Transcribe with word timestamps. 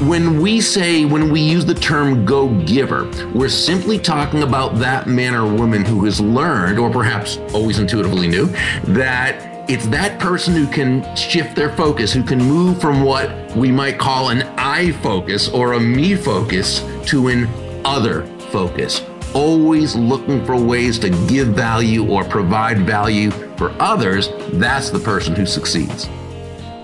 When 0.00 0.42
we 0.42 0.60
say, 0.60 1.06
when 1.06 1.30
we 1.30 1.40
use 1.40 1.64
the 1.64 1.72
term 1.72 2.26
go 2.26 2.50
giver, 2.64 3.10
we're 3.32 3.48
simply 3.48 3.98
talking 3.98 4.42
about 4.42 4.74
that 4.76 5.06
man 5.06 5.34
or 5.34 5.50
woman 5.50 5.86
who 5.86 6.04
has 6.04 6.20
learned, 6.20 6.78
or 6.78 6.90
perhaps 6.90 7.38
always 7.54 7.78
intuitively 7.78 8.28
knew, 8.28 8.44
that 8.88 9.70
it's 9.70 9.86
that 9.86 10.20
person 10.20 10.54
who 10.54 10.66
can 10.66 11.16
shift 11.16 11.56
their 11.56 11.72
focus, 11.72 12.12
who 12.12 12.22
can 12.22 12.38
move 12.38 12.78
from 12.78 13.04
what 13.04 13.56
we 13.56 13.72
might 13.72 13.98
call 13.98 14.28
an 14.28 14.42
I 14.58 14.92
focus 14.92 15.48
or 15.48 15.72
a 15.72 15.80
me 15.80 16.14
focus 16.14 16.84
to 17.06 17.28
an 17.28 17.48
other 17.86 18.26
focus. 18.50 19.02
Always 19.32 19.96
looking 19.96 20.44
for 20.44 20.60
ways 20.62 20.98
to 20.98 21.08
give 21.26 21.48
value 21.48 22.06
or 22.06 22.22
provide 22.22 22.80
value 22.80 23.30
for 23.30 23.70
others. 23.80 24.28
That's 24.52 24.90
the 24.90 25.00
person 25.00 25.34
who 25.34 25.46
succeeds. 25.46 26.06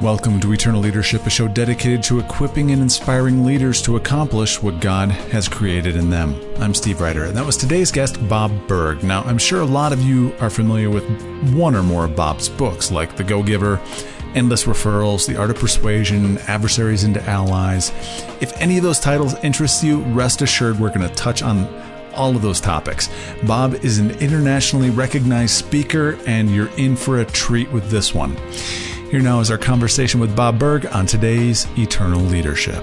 Welcome 0.03 0.41
to 0.41 0.53
Eternal 0.53 0.81
Leadership, 0.81 1.27
a 1.27 1.31
show 1.31 1.47
dedicated 1.47 2.03
to 2.05 2.19
equipping 2.19 2.73
and 2.73 2.83
inspiring 2.83 3.45
leaders 3.45 3.81
to 3.83 3.95
accomplish 3.95 4.61
what 4.61 4.81
God 4.81 5.13
has 5.13 5.49
created 5.49 5.95
in 5.95 6.11
them. 6.11 6.35
I'm 6.57 6.75
Steve 6.75 7.01
Ryder, 7.01 7.27
and 7.27 7.37
that 7.37 7.47
was 7.47 7.57
today's 7.57 7.93
guest, 7.93 8.29
Bob 8.29 8.51
Burg. 8.67 9.05
Now, 9.05 9.23
I'm 9.23 9.39
sure 9.39 9.61
a 9.61 9.65
lot 9.65 9.93
of 9.93 10.03
you 10.03 10.35
are 10.41 10.51
familiar 10.51 10.91
with 10.91 11.05
one 11.55 11.77
or 11.77 11.85
more 11.85 12.07
of 12.07 12.17
Bob's 12.17 12.49
books, 12.49 12.91
like 12.91 13.15
The 13.15 13.23
Go 13.23 13.45
Giver, 13.45 13.81
Endless 14.35 14.65
Referrals, 14.65 15.25
The 15.25 15.37
Art 15.37 15.51
of 15.51 15.57
Persuasion, 15.59 16.39
Adversaries 16.49 17.05
into 17.05 17.23
Allies. 17.31 17.91
If 18.41 18.61
any 18.61 18.79
of 18.79 18.83
those 18.83 18.99
titles 18.99 19.37
interest 19.45 19.85
you, 19.85 20.01
rest 20.07 20.43
assured 20.43 20.81
we're 20.81 20.89
going 20.89 21.09
to 21.09 21.15
touch 21.15 21.45
on 21.45 21.73
all 22.13 22.35
of 22.35 22.43
those 22.43 22.61
topics. 22.61 23.09
Bob 23.45 23.75
is 23.85 24.01
an 24.01 24.11
internationally 24.19 24.91
recognized 24.91 25.55
speaker, 25.55 26.19
and 26.27 26.51
you're 26.51 26.77
in 26.77 26.97
for 26.97 27.21
a 27.21 27.25
treat 27.25 27.71
with 27.71 27.89
this 27.89 28.13
one. 28.13 28.37
Here 29.13 29.21
now 29.21 29.41
is 29.41 29.51
our 29.51 29.59
conversation 29.59 30.21
with 30.21 30.35
Bob 30.35 30.59
Burg 30.59 30.87
on 30.87 31.05
today's 31.05 31.67
Eternal 31.77 32.23
Leadership. 32.23 32.83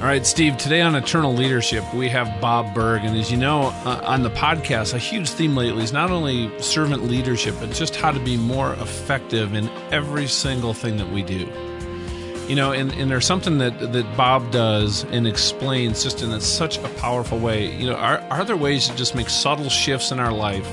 All 0.00 0.08
right, 0.08 0.26
Steve, 0.26 0.56
today 0.56 0.80
on 0.80 0.96
Eternal 0.96 1.32
Leadership, 1.32 1.84
we 1.94 2.08
have 2.08 2.40
Bob 2.40 2.74
Burg. 2.74 3.04
And 3.04 3.16
as 3.16 3.30
you 3.30 3.36
know, 3.36 3.66
uh, 3.84 4.02
on 4.02 4.24
the 4.24 4.30
podcast, 4.30 4.92
a 4.92 4.98
huge 4.98 5.30
theme 5.30 5.54
lately 5.54 5.84
is 5.84 5.92
not 5.92 6.10
only 6.10 6.50
servant 6.60 7.04
leadership, 7.04 7.54
but 7.60 7.70
just 7.70 7.94
how 7.94 8.10
to 8.10 8.18
be 8.18 8.36
more 8.36 8.72
effective 8.72 9.54
in 9.54 9.68
every 9.92 10.26
single 10.26 10.74
thing 10.74 10.96
that 10.96 11.08
we 11.12 11.22
do. 11.22 11.48
You 12.48 12.56
know, 12.56 12.72
and, 12.72 12.92
and 12.94 13.08
there's 13.08 13.24
something 13.24 13.58
that, 13.58 13.92
that 13.92 14.16
Bob 14.16 14.50
does 14.50 15.04
and 15.12 15.28
explains 15.28 16.02
just 16.02 16.22
in 16.22 16.40
such 16.40 16.78
a 16.78 16.88
powerful 16.98 17.38
way. 17.38 17.72
You 17.76 17.90
know, 17.90 17.94
are, 17.94 18.18
are 18.30 18.44
there 18.44 18.56
ways 18.56 18.88
to 18.88 18.96
just 18.96 19.14
make 19.14 19.30
subtle 19.30 19.68
shifts 19.68 20.10
in 20.10 20.18
our 20.18 20.32
life 20.32 20.68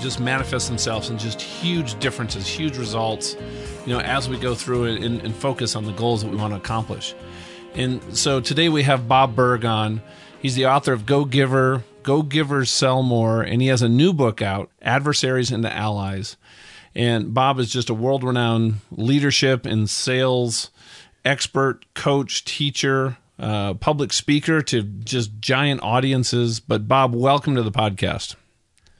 just 0.00 0.20
manifest 0.20 0.68
themselves 0.68 1.10
in 1.10 1.18
just 1.18 1.40
huge 1.40 1.98
differences, 1.98 2.46
huge 2.46 2.76
results, 2.76 3.36
you 3.86 3.92
know, 3.92 4.00
as 4.00 4.28
we 4.28 4.38
go 4.38 4.54
through 4.54 4.84
it 4.84 5.02
and, 5.02 5.20
and 5.22 5.34
focus 5.34 5.76
on 5.76 5.84
the 5.84 5.92
goals 5.92 6.22
that 6.22 6.30
we 6.30 6.36
want 6.36 6.52
to 6.52 6.56
accomplish. 6.56 7.14
And 7.74 8.02
so 8.16 8.40
today 8.40 8.68
we 8.68 8.82
have 8.82 9.08
Bob 9.08 9.36
Burg 9.36 9.64
on. 9.64 10.02
He's 10.40 10.54
the 10.54 10.66
author 10.66 10.92
of 10.92 11.06
Go 11.06 11.24
Giver, 11.24 11.84
Go 12.02 12.22
Givers 12.22 12.70
Sell 12.70 13.02
More, 13.02 13.42
and 13.42 13.60
he 13.60 13.68
has 13.68 13.82
a 13.82 13.88
new 13.88 14.12
book 14.12 14.40
out, 14.40 14.70
Adversaries 14.82 15.50
into 15.50 15.72
Allies. 15.72 16.36
And 16.94 17.34
Bob 17.34 17.58
is 17.58 17.70
just 17.70 17.90
a 17.90 17.94
world 17.94 18.24
renowned 18.24 18.76
leadership 18.90 19.66
and 19.66 19.88
sales 19.88 20.70
expert, 21.24 21.84
coach, 21.94 22.44
teacher, 22.44 23.18
uh, 23.38 23.74
public 23.74 24.12
speaker 24.12 24.62
to 24.62 24.82
just 24.82 25.30
giant 25.40 25.82
audiences. 25.82 26.60
But 26.60 26.88
Bob, 26.88 27.14
welcome 27.14 27.54
to 27.54 27.62
the 27.62 27.70
podcast. 27.70 28.34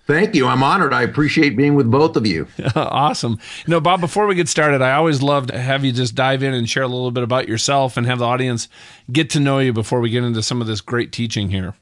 Thank 0.09 0.35
you. 0.35 0.47
I'm 0.47 0.63
honored. 0.63 0.95
I 0.95 1.03
appreciate 1.03 1.55
being 1.55 1.75
with 1.75 1.91
both 1.91 2.17
of 2.17 2.27
you. 2.27 2.49
awesome. 2.75 3.39
You 3.67 3.73
know, 3.73 3.81
Bob, 3.81 4.01
before 4.01 4.27
we 4.27 4.35
get 4.35 4.49
started, 4.49 4.81
I 4.81 4.93
always 4.93 5.21
love 5.21 5.49
to 5.49 5.59
have 5.59 5.85
you 5.85 5.93
just 5.93 6.15
dive 6.15 6.43
in 6.43 6.55
and 6.55 6.67
share 6.67 6.83
a 6.83 6.89
little 6.89 7.11
bit 7.11 7.23
about 7.23 7.47
yourself 7.47 7.99
and 7.99 8.07
have 8.07 8.21
the 8.21 8.25
audience 8.25 8.69
get 9.13 9.29
to 9.31 9.41
know 9.41 9.59
you 9.59 9.75
before 9.75 10.01
we 10.01 10.09
get 10.09 10.25
into 10.25 10.43
some 10.43 10.63
of 10.63 10.67
this 10.67 10.81
great 10.81 11.13
teaching 11.13 11.51
here. 11.51 11.75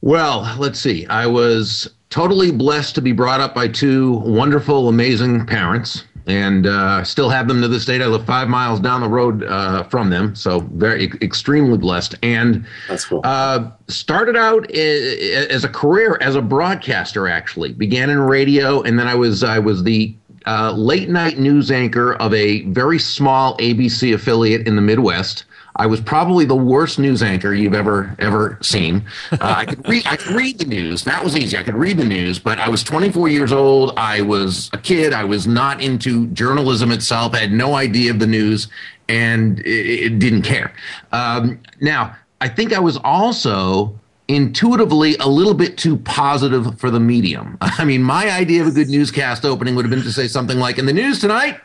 Well, 0.00 0.56
let's 0.58 0.80
see. 0.80 1.06
I 1.08 1.26
was 1.26 1.90
totally 2.08 2.52
blessed 2.52 2.94
to 2.94 3.02
be 3.02 3.12
brought 3.12 3.42
up 3.42 3.54
by 3.54 3.68
two 3.68 4.12
wonderful, 4.12 4.88
amazing 4.88 5.44
parents 5.44 6.04
and 6.26 6.66
uh, 6.66 7.04
still 7.04 7.30
have 7.30 7.48
them 7.48 7.60
to 7.62 7.68
this 7.68 7.84
date. 7.84 8.02
I 8.02 8.06
live 8.06 8.24
five 8.24 8.48
miles 8.48 8.80
down 8.80 9.00
the 9.00 9.08
road 9.08 9.44
uh, 9.44 9.84
from 9.84 10.10
them, 10.10 10.34
so 10.34 10.60
very 10.74 11.06
extremely 11.22 11.78
blessed. 11.78 12.14
And 12.22 12.66
that's 12.88 13.04
cool. 13.04 13.20
Uh, 13.24 13.70
started 13.88 14.36
out 14.36 14.70
as 14.70 15.64
a 15.64 15.68
career 15.68 16.18
as 16.20 16.36
a 16.36 16.42
broadcaster. 16.42 17.28
Actually, 17.28 17.72
began 17.72 18.10
in 18.10 18.18
radio, 18.20 18.82
and 18.82 18.98
then 18.98 19.06
I 19.06 19.14
was 19.14 19.42
I 19.42 19.58
was 19.58 19.82
the 19.82 20.14
uh, 20.46 20.72
late 20.72 21.08
night 21.08 21.38
news 21.38 21.70
anchor 21.70 22.14
of 22.14 22.32
a 22.34 22.62
very 22.66 22.98
small 22.98 23.56
ABC 23.58 24.14
affiliate 24.14 24.66
in 24.66 24.76
the 24.76 24.82
Midwest. 24.82 25.44
I 25.80 25.86
was 25.86 25.98
probably 25.98 26.44
the 26.44 26.54
worst 26.54 26.98
news 26.98 27.22
anchor 27.22 27.54
you've 27.54 27.72
ever 27.72 28.14
ever 28.18 28.58
seen. 28.60 29.02
Uh, 29.32 29.38
I 29.40 29.64
could 29.64 29.88
read 29.88 30.06
I 30.06 30.16
could 30.16 30.36
read 30.36 30.58
the 30.58 30.66
news. 30.66 31.04
That 31.04 31.24
was 31.24 31.34
easy. 31.34 31.56
I 31.56 31.62
could 31.62 31.74
read 31.74 31.96
the 31.96 32.04
news, 32.04 32.38
but 32.38 32.58
I 32.58 32.68
was 32.68 32.84
24 32.84 33.30
years 33.30 33.50
old. 33.50 33.94
I 33.96 34.20
was 34.20 34.68
a 34.74 34.76
kid. 34.76 35.14
I 35.14 35.24
was 35.24 35.46
not 35.46 35.80
into 35.80 36.26
journalism 36.28 36.92
itself. 36.92 37.34
I 37.34 37.38
had 37.38 37.52
no 37.52 37.76
idea 37.76 38.10
of 38.10 38.18
the 38.18 38.26
news, 38.26 38.68
and 39.08 39.58
it, 39.60 40.04
it 40.04 40.18
didn't 40.18 40.42
care. 40.42 40.70
Um, 41.12 41.58
now, 41.80 42.14
I 42.42 42.48
think 42.48 42.74
I 42.74 42.78
was 42.78 42.98
also 42.98 43.98
intuitively 44.28 45.16
a 45.16 45.28
little 45.28 45.54
bit 45.54 45.78
too 45.78 45.96
positive 45.96 46.78
for 46.78 46.90
the 46.90 47.00
medium. 47.00 47.56
I 47.62 47.86
mean, 47.86 48.02
my 48.02 48.30
idea 48.30 48.60
of 48.60 48.68
a 48.68 48.70
good 48.70 48.90
newscast 48.90 49.46
opening 49.46 49.76
would 49.76 49.86
have 49.86 49.90
been 49.90 50.02
to 50.02 50.12
say 50.12 50.28
something 50.28 50.58
like, 50.58 50.76
"In 50.76 50.84
the 50.84 50.92
news 50.92 51.20
tonight." 51.20 51.58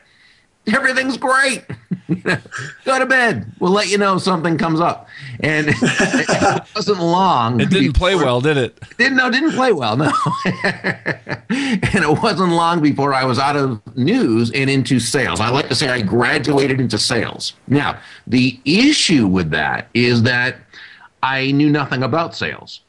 everything's 0.74 1.18
great. 1.18 1.64
Go 2.86 3.00
to 3.00 3.06
bed. 3.06 3.52
We'll 3.60 3.72
let 3.72 3.90
you 3.90 3.98
know 3.98 4.18
something 4.18 4.58
comes 4.58 4.80
up. 4.80 5.08
And 5.40 5.68
it 5.72 6.64
wasn't 6.76 7.00
long. 7.00 7.60
It 7.60 7.70
didn't 7.70 7.94
play 7.94 8.16
well, 8.16 8.42
did 8.42 8.58
it? 8.58 8.80
Didn't 8.98 9.18
no, 9.18 9.32
didn't 9.32 9.54
play 9.54 9.72
well, 9.72 9.98
no. 9.98 10.12
and 10.46 12.04
it 12.04 12.22
wasn't 12.22 12.52
long 12.52 12.82
before 12.82 13.14
I 13.14 13.26
was 13.26 13.40
out 13.40 13.56
of 13.56 13.82
news 13.98 14.52
and 14.52 14.70
into 14.70 15.00
sales. 15.00 15.40
I 15.40 15.50
like 15.50 15.68
to 15.70 15.76
say 15.76 15.90
I 15.90 16.02
graduated 16.02 16.80
into 16.80 16.98
sales. 16.98 17.54
Now, 17.68 18.00
the 18.28 18.60
issue 18.66 19.28
with 19.28 19.50
that 19.52 19.90
is 19.94 20.24
that 20.24 20.58
I 21.24 21.52
knew 21.52 21.70
nothing 21.70 22.04
about 22.04 22.36
sales. 22.36 22.82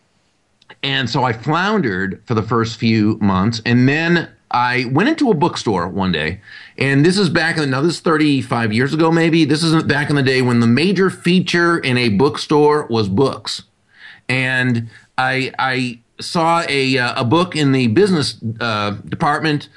And 0.83 1.09
so 1.09 1.25
I 1.25 1.33
floundered 1.33 2.22
for 2.27 2.34
the 2.34 2.43
first 2.43 2.78
few 2.78 3.16
months. 3.19 3.62
And 3.65 3.88
then 3.88 4.28
I 4.50 4.84
went 4.93 5.09
into 5.09 5.31
a 5.31 5.34
bookstore 5.34 5.88
one 5.88 6.12
day, 6.12 6.41
and 6.79 7.05
this 7.05 7.19
is 7.19 7.29
back 7.29 7.57
in 7.57 7.71
now 7.71 7.81
this 7.81 7.95
is 7.95 8.01
35 8.01 8.73
years 8.73 8.93
ago, 8.93 9.11
maybe. 9.11 9.45
This 9.45 9.63
isn't 9.63 9.89
back 9.89 10.11
in 10.11 10.17
the 10.17 10.23
day 10.23 10.43
when 10.43 10.61
the 10.61 10.67
major 10.67 11.11
feature 11.11 11.79
in 11.79 11.97
a 11.97 12.11
bookstore 12.11 12.87
was 12.89 13.09
books, 13.09 13.63
and 14.29 14.89
I 15.17 15.53
I 15.59 16.01
saw 16.21 16.65
a 16.69 16.99
uh, 16.99 17.23
a 17.23 17.25
book 17.25 17.57
in 17.57 17.73
the 17.73 17.87
business 17.89 18.39
uh, 18.61 18.93
department 19.09 19.69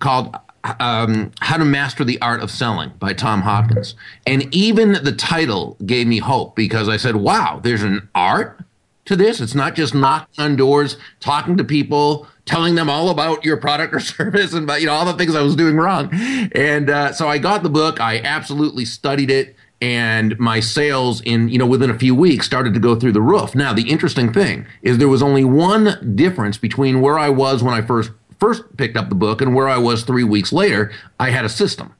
called 0.00 0.36
um, 0.80 1.30
How 1.40 1.56
to 1.56 1.64
Master 1.64 2.04
the 2.04 2.20
Art 2.20 2.40
of 2.40 2.50
Selling 2.50 2.92
by 2.98 3.12
Tom 3.12 3.42
Hopkins, 3.42 3.94
and 4.26 4.52
even 4.52 4.92
the 4.92 5.12
title 5.12 5.76
gave 5.86 6.06
me 6.06 6.18
hope 6.18 6.56
because 6.56 6.88
I 6.88 6.96
said, 6.96 7.16
"Wow, 7.16 7.60
there's 7.62 7.82
an 7.82 8.08
art." 8.14 8.60
To 9.08 9.16
this, 9.16 9.40
it's 9.40 9.54
not 9.54 9.74
just 9.74 9.94
knocking 9.94 10.44
on 10.44 10.56
doors, 10.56 10.98
talking 11.18 11.56
to 11.56 11.64
people, 11.64 12.28
telling 12.44 12.74
them 12.74 12.90
all 12.90 13.08
about 13.08 13.42
your 13.42 13.56
product 13.56 13.94
or 13.94 14.00
service 14.16 14.52
and 14.52 14.64
about 14.64 14.82
you 14.82 14.86
know 14.86 14.92
all 14.92 15.06
the 15.06 15.14
things 15.14 15.34
I 15.34 15.40
was 15.40 15.56
doing 15.56 15.76
wrong. 15.76 16.10
And 16.52 16.90
uh, 16.90 17.14
so 17.14 17.26
I 17.26 17.38
got 17.38 17.62
the 17.62 17.70
book. 17.70 18.00
I 18.00 18.20
absolutely 18.20 18.84
studied 18.84 19.30
it, 19.30 19.56
and 19.80 20.38
my 20.38 20.60
sales 20.60 21.22
in 21.22 21.48
you 21.48 21.56
know 21.56 21.64
within 21.64 21.88
a 21.88 21.98
few 21.98 22.14
weeks 22.14 22.44
started 22.44 22.74
to 22.74 22.80
go 22.80 22.94
through 22.96 23.12
the 23.12 23.22
roof. 23.22 23.54
Now 23.54 23.72
the 23.72 23.88
interesting 23.88 24.30
thing 24.30 24.66
is 24.82 24.98
there 24.98 25.08
was 25.08 25.22
only 25.22 25.42
one 25.42 26.14
difference 26.14 26.58
between 26.58 27.00
where 27.00 27.18
I 27.18 27.30
was 27.30 27.62
when 27.62 27.72
I 27.72 27.80
first 27.80 28.10
first 28.38 28.76
picked 28.76 28.98
up 28.98 29.08
the 29.08 29.14
book 29.14 29.40
and 29.40 29.54
where 29.54 29.68
I 29.68 29.78
was 29.78 30.02
three 30.02 30.24
weeks 30.24 30.52
later. 30.52 30.92
I 31.18 31.30
had 31.30 31.46
a 31.46 31.48
system. 31.48 31.94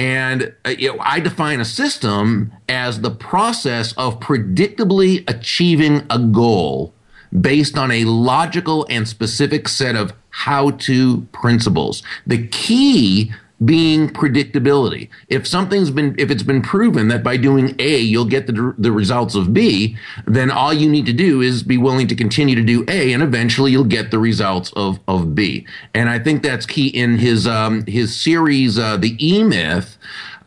And 0.00 0.54
uh, 0.64 0.70
you 0.70 0.88
know, 0.88 0.98
I 1.02 1.20
define 1.20 1.60
a 1.60 1.64
system 1.66 2.54
as 2.70 3.02
the 3.02 3.10
process 3.10 3.92
of 3.98 4.18
predictably 4.18 5.28
achieving 5.28 6.06
a 6.08 6.18
goal 6.18 6.94
based 7.38 7.76
on 7.76 7.90
a 7.90 8.04
logical 8.04 8.86
and 8.88 9.06
specific 9.06 9.68
set 9.68 9.96
of 9.96 10.14
how 10.30 10.70
to 10.70 11.20
principles. 11.32 12.02
The 12.26 12.46
key 12.46 13.30
being 13.64 14.08
predictability. 14.08 15.08
If 15.28 15.46
something's 15.46 15.90
been, 15.90 16.14
if 16.18 16.30
it's 16.30 16.42
been 16.42 16.62
proven 16.62 17.08
that 17.08 17.22
by 17.22 17.36
doing 17.36 17.74
A, 17.78 17.98
you'll 17.98 18.24
get 18.24 18.46
the, 18.46 18.74
the 18.78 18.92
results 18.92 19.34
of 19.34 19.52
B, 19.52 19.96
then 20.26 20.50
all 20.50 20.72
you 20.72 20.88
need 20.88 21.06
to 21.06 21.12
do 21.12 21.42
is 21.42 21.62
be 21.62 21.76
willing 21.76 22.08
to 22.08 22.14
continue 22.14 22.54
to 22.54 22.62
do 22.62 22.84
A 22.88 23.12
and 23.12 23.22
eventually 23.22 23.72
you'll 23.72 23.84
get 23.84 24.10
the 24.10 24.18
results 24.18 24.72
of, 24.76 24.98
of 25.06 25.34
B. 25.34 25.66
And 25.94 26.08
I 26.08 26.18
think 26.18 26.42
that's 26.42 26.66
key 26.66 26.88
in 26.88 27.18
his, 27.18 27.46
um, 27.46 27.84
his 27.86 28.16
series, 28.16 28.78
uh, 28.78 28.96
The 28.96 29.16
E 29.24 29.42
Myth 29.42 29.98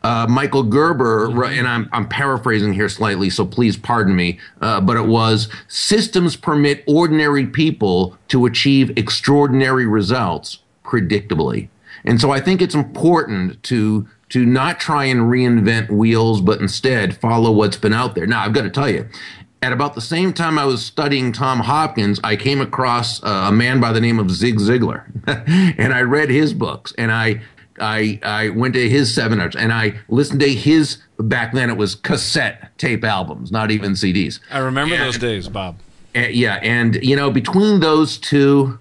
uh, 0.04 0.28
Michael 0.30 0.64
Gerber, 0.64 1.30
mm-hmm. 1.30 1.60
and 1.60 1.68
I'm, 1.68 1.90
I'm 1.94 2.08
paraphrasing 2.08 2.74
here 2.74 2.90
slightly, 2.90 3.30
so 3.30 3.46
please 3.46 3.78
pardon 3.78 4.16
me, 4.16 4.40
uh, 4.62 4.82
but 4.82 4.98
it 4.98 5.06
was 5.06 5.48
systems 5.68 6.36
permit 6.36 6.84
ordinary 6.88 7.46
people 7.46 8.18
to 8.28 8.46
achieve 8.46 8.98
extraordinary 8.98 9.86
results 9.86 10.60
predictably. 10.84 11.70
And 12.06 12.20
so 12.20 12.32
I 12.32 12.40
think 12.40 12.62
it's 12.62 12.76
important 12.76 13.62
to 13.64 14.08
to 14.30 14.46
not 14.46 14.80
try 14.80 15.06
and 15.06 15.22
reinvent 15.22 15.92
wheels, 15.92 16.42
but 16.42 16.60
instead 16.60 17.16
follow 17.18 17.52
what's 17.52 17.78
been 17.78 17.94
out 17.94 18.16
there. 18.16 18.26
Now, 18.26 18.42
I've 18.42 18.54
got 18.54 18.64
to 18.64 18.70
tell 18.72 18.90
you, 18.90 19.08
at 19.62 19.72
about 19.72 19.94
the 19.94 20.02
same 20.02 20.34
time 20.34 20.58
I 20.58 20.66
was 20.66 20.84
studying 20.84 21.32
Tom 21.32 21.60
Hopkins, 21.60 22.20
I 22.24 22.36
came 22.36 22.60
across 22.60 23.24
uh, 23.24 23.46
a 23.48 23.52
man 23.52 23.80
by 23.80 23.94
the 23.94 24.02
name 24.02 24.20
of 24.20 24.32
Zig 24.32 24.58
Ziglar, 24.58 25.06
and 25.78 25.94
I 25.94 26.02
read 26.02 26.30
his 26.30 26.54
books, 26.54 26.94
and 26.98 27.12
I 27.12 27.42
I 27.80 28.20
I 28.24 28.50
went 28.50 28.74
to 28.74 28.90
his 28.90 29.14
seminars, 29.14 29.56
and 29.56 29.72
I 29.72 30.00
listened 30.10 30.42
to 30.42 30.50
his. 30.54 30.98
Back 31.20 31.54
then, 31.54 31.70
it 31.70 31.78
was 31.78 31.96
cassette 31.96 32.78
tape 32.78 33.04
albums, 33.04 33.52
not 33.52 33.72
even 33.72 33.92
CDs. 33.92 34.40
I 34.52 34.58
remember 34.60 34.96
and, 34.96 35.04
those 35.06 35.18
days, 35.18 35.48
Bob. 35.48 35.78
Yeah, 36.16 36.56
and 36.56 36.96
you 37.04 37.16
know, 37.16 37.32
between 37.32 37.80
those 37.80 38.18
two, 38.18 38.80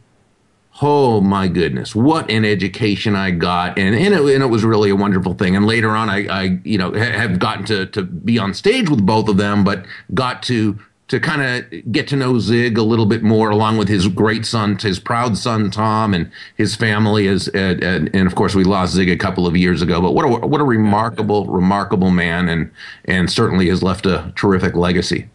oh 0.83 1.21
my 1.21 1.49
goodness, 1.49 1.95
what 1.95 2.31
an 2.31 2.45
education 2.45 3.15
I 3.15 3.31
got, 3.31 3.79
and 3.79 3.95
and 3.95 4.15
it, 4.15 4.35
and 4.35 4.43
it 4.43 4.49
was 4.49 4.65
really 4.65 4.91
a 4.91 4.97
wonderful 4.97 5.35
thing. 5.35 5.57
And 5.57 5.67
later 5.67 5.91
on, 5.91 6.11
I, 6.11 6.27
I 6.27 6.59
you 6.65 6.77
know 6.77 6.93
have 6.93 7.39
gotten 7.39 7.65
to 7.67 7.87
to 7.87 8.03
be 8.03 8.39
on 8.39 8.53
stage 8.53 8.91
with 8.91 9.07
both 9.07 9.29
of 9.29 9.37
them, 9.37 9.65
but 9.65 9.87
got 10.13 10.43
to 10.45 10.79
to 11.09 11.21
kind 11.21 11.43
of 11.43 11.93
get 11.93 12.09
to 12.09 12.17
know 12.17 12.39
Zig 12.39 12.79
a 12.79 12.83
little 12.83 13.07
bit 13.07 13.23
more, 13.23 13.51
along 13.51 13.77
with 13.77 13.89
his 13.89 14.09
great 14.09 14.47
son, 14.47 14.79
his 14.79 14.99
proud 14.99 15.37
son 15.37 15.71
Tom, 15.71 16.15
and 16.15 16.31
his 16.57 16.75
family. 16.75 17.27
Is 17.27 17.49
and, 17.49 17.83
and, 17.83 18.27
of 18.27 18.35
course 18.35 18.55
we 18.55 18.65
lost 18.65 18.95
Zig 18.95 19.09
a 19.09 19.17
couple 19.17 19.47
of 19.47 19.57
years 19.57 19.83
ago. 19.83 20.01
But 20.01 20.13
what 20.13 20.25
a 20.25 20.47
what 20.47 20.61
a 20.61 20.65
remarkable, 20.65 21.47
remarkable 21.47 22.11
man, 22.11 22.49
and 22.49 22.71
and 23.05 23.31
certainly 23.31 23.69
has 23.69 23.83
left 23.83 24.07
a 24.07 24.33
terrific 24.37 24.75
legacy. 24.75 25.29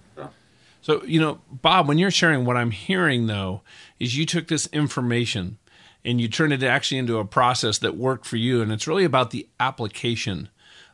So 0.82 1.04
you 1.04 1.20
know, 1.20 1.40
Bob, 1.52 1.88
when 1.88 1.98
you're 1.98 2.12
sharing, 2.12 2.46
what 2.46 2.58
I'm 2.58 2.72
hearing 2.72 3.28
though 3.28 3.62
is 4.00 4.18
you 4.18 4.26
took 4.26 4.48
this 4.48 4.68
information 4.68 5.58
and 6.06 6.22
you 6.22 6.28
turned 6.28 6.54
it 6.54 6.64
actually 6.64 6.98
into 6.98 7.18
a 7.18 7.26
process 7.26 7.78
that 7.80 7.98
worked 7.98 8.26
for 8.26 8.38
you, 8.38 8.62
and 8.62 8.72
it's 8.72 8.88
really 8.88 9.04
about 9.04 9.32
the 9.32 9.48
application 9.60 10.50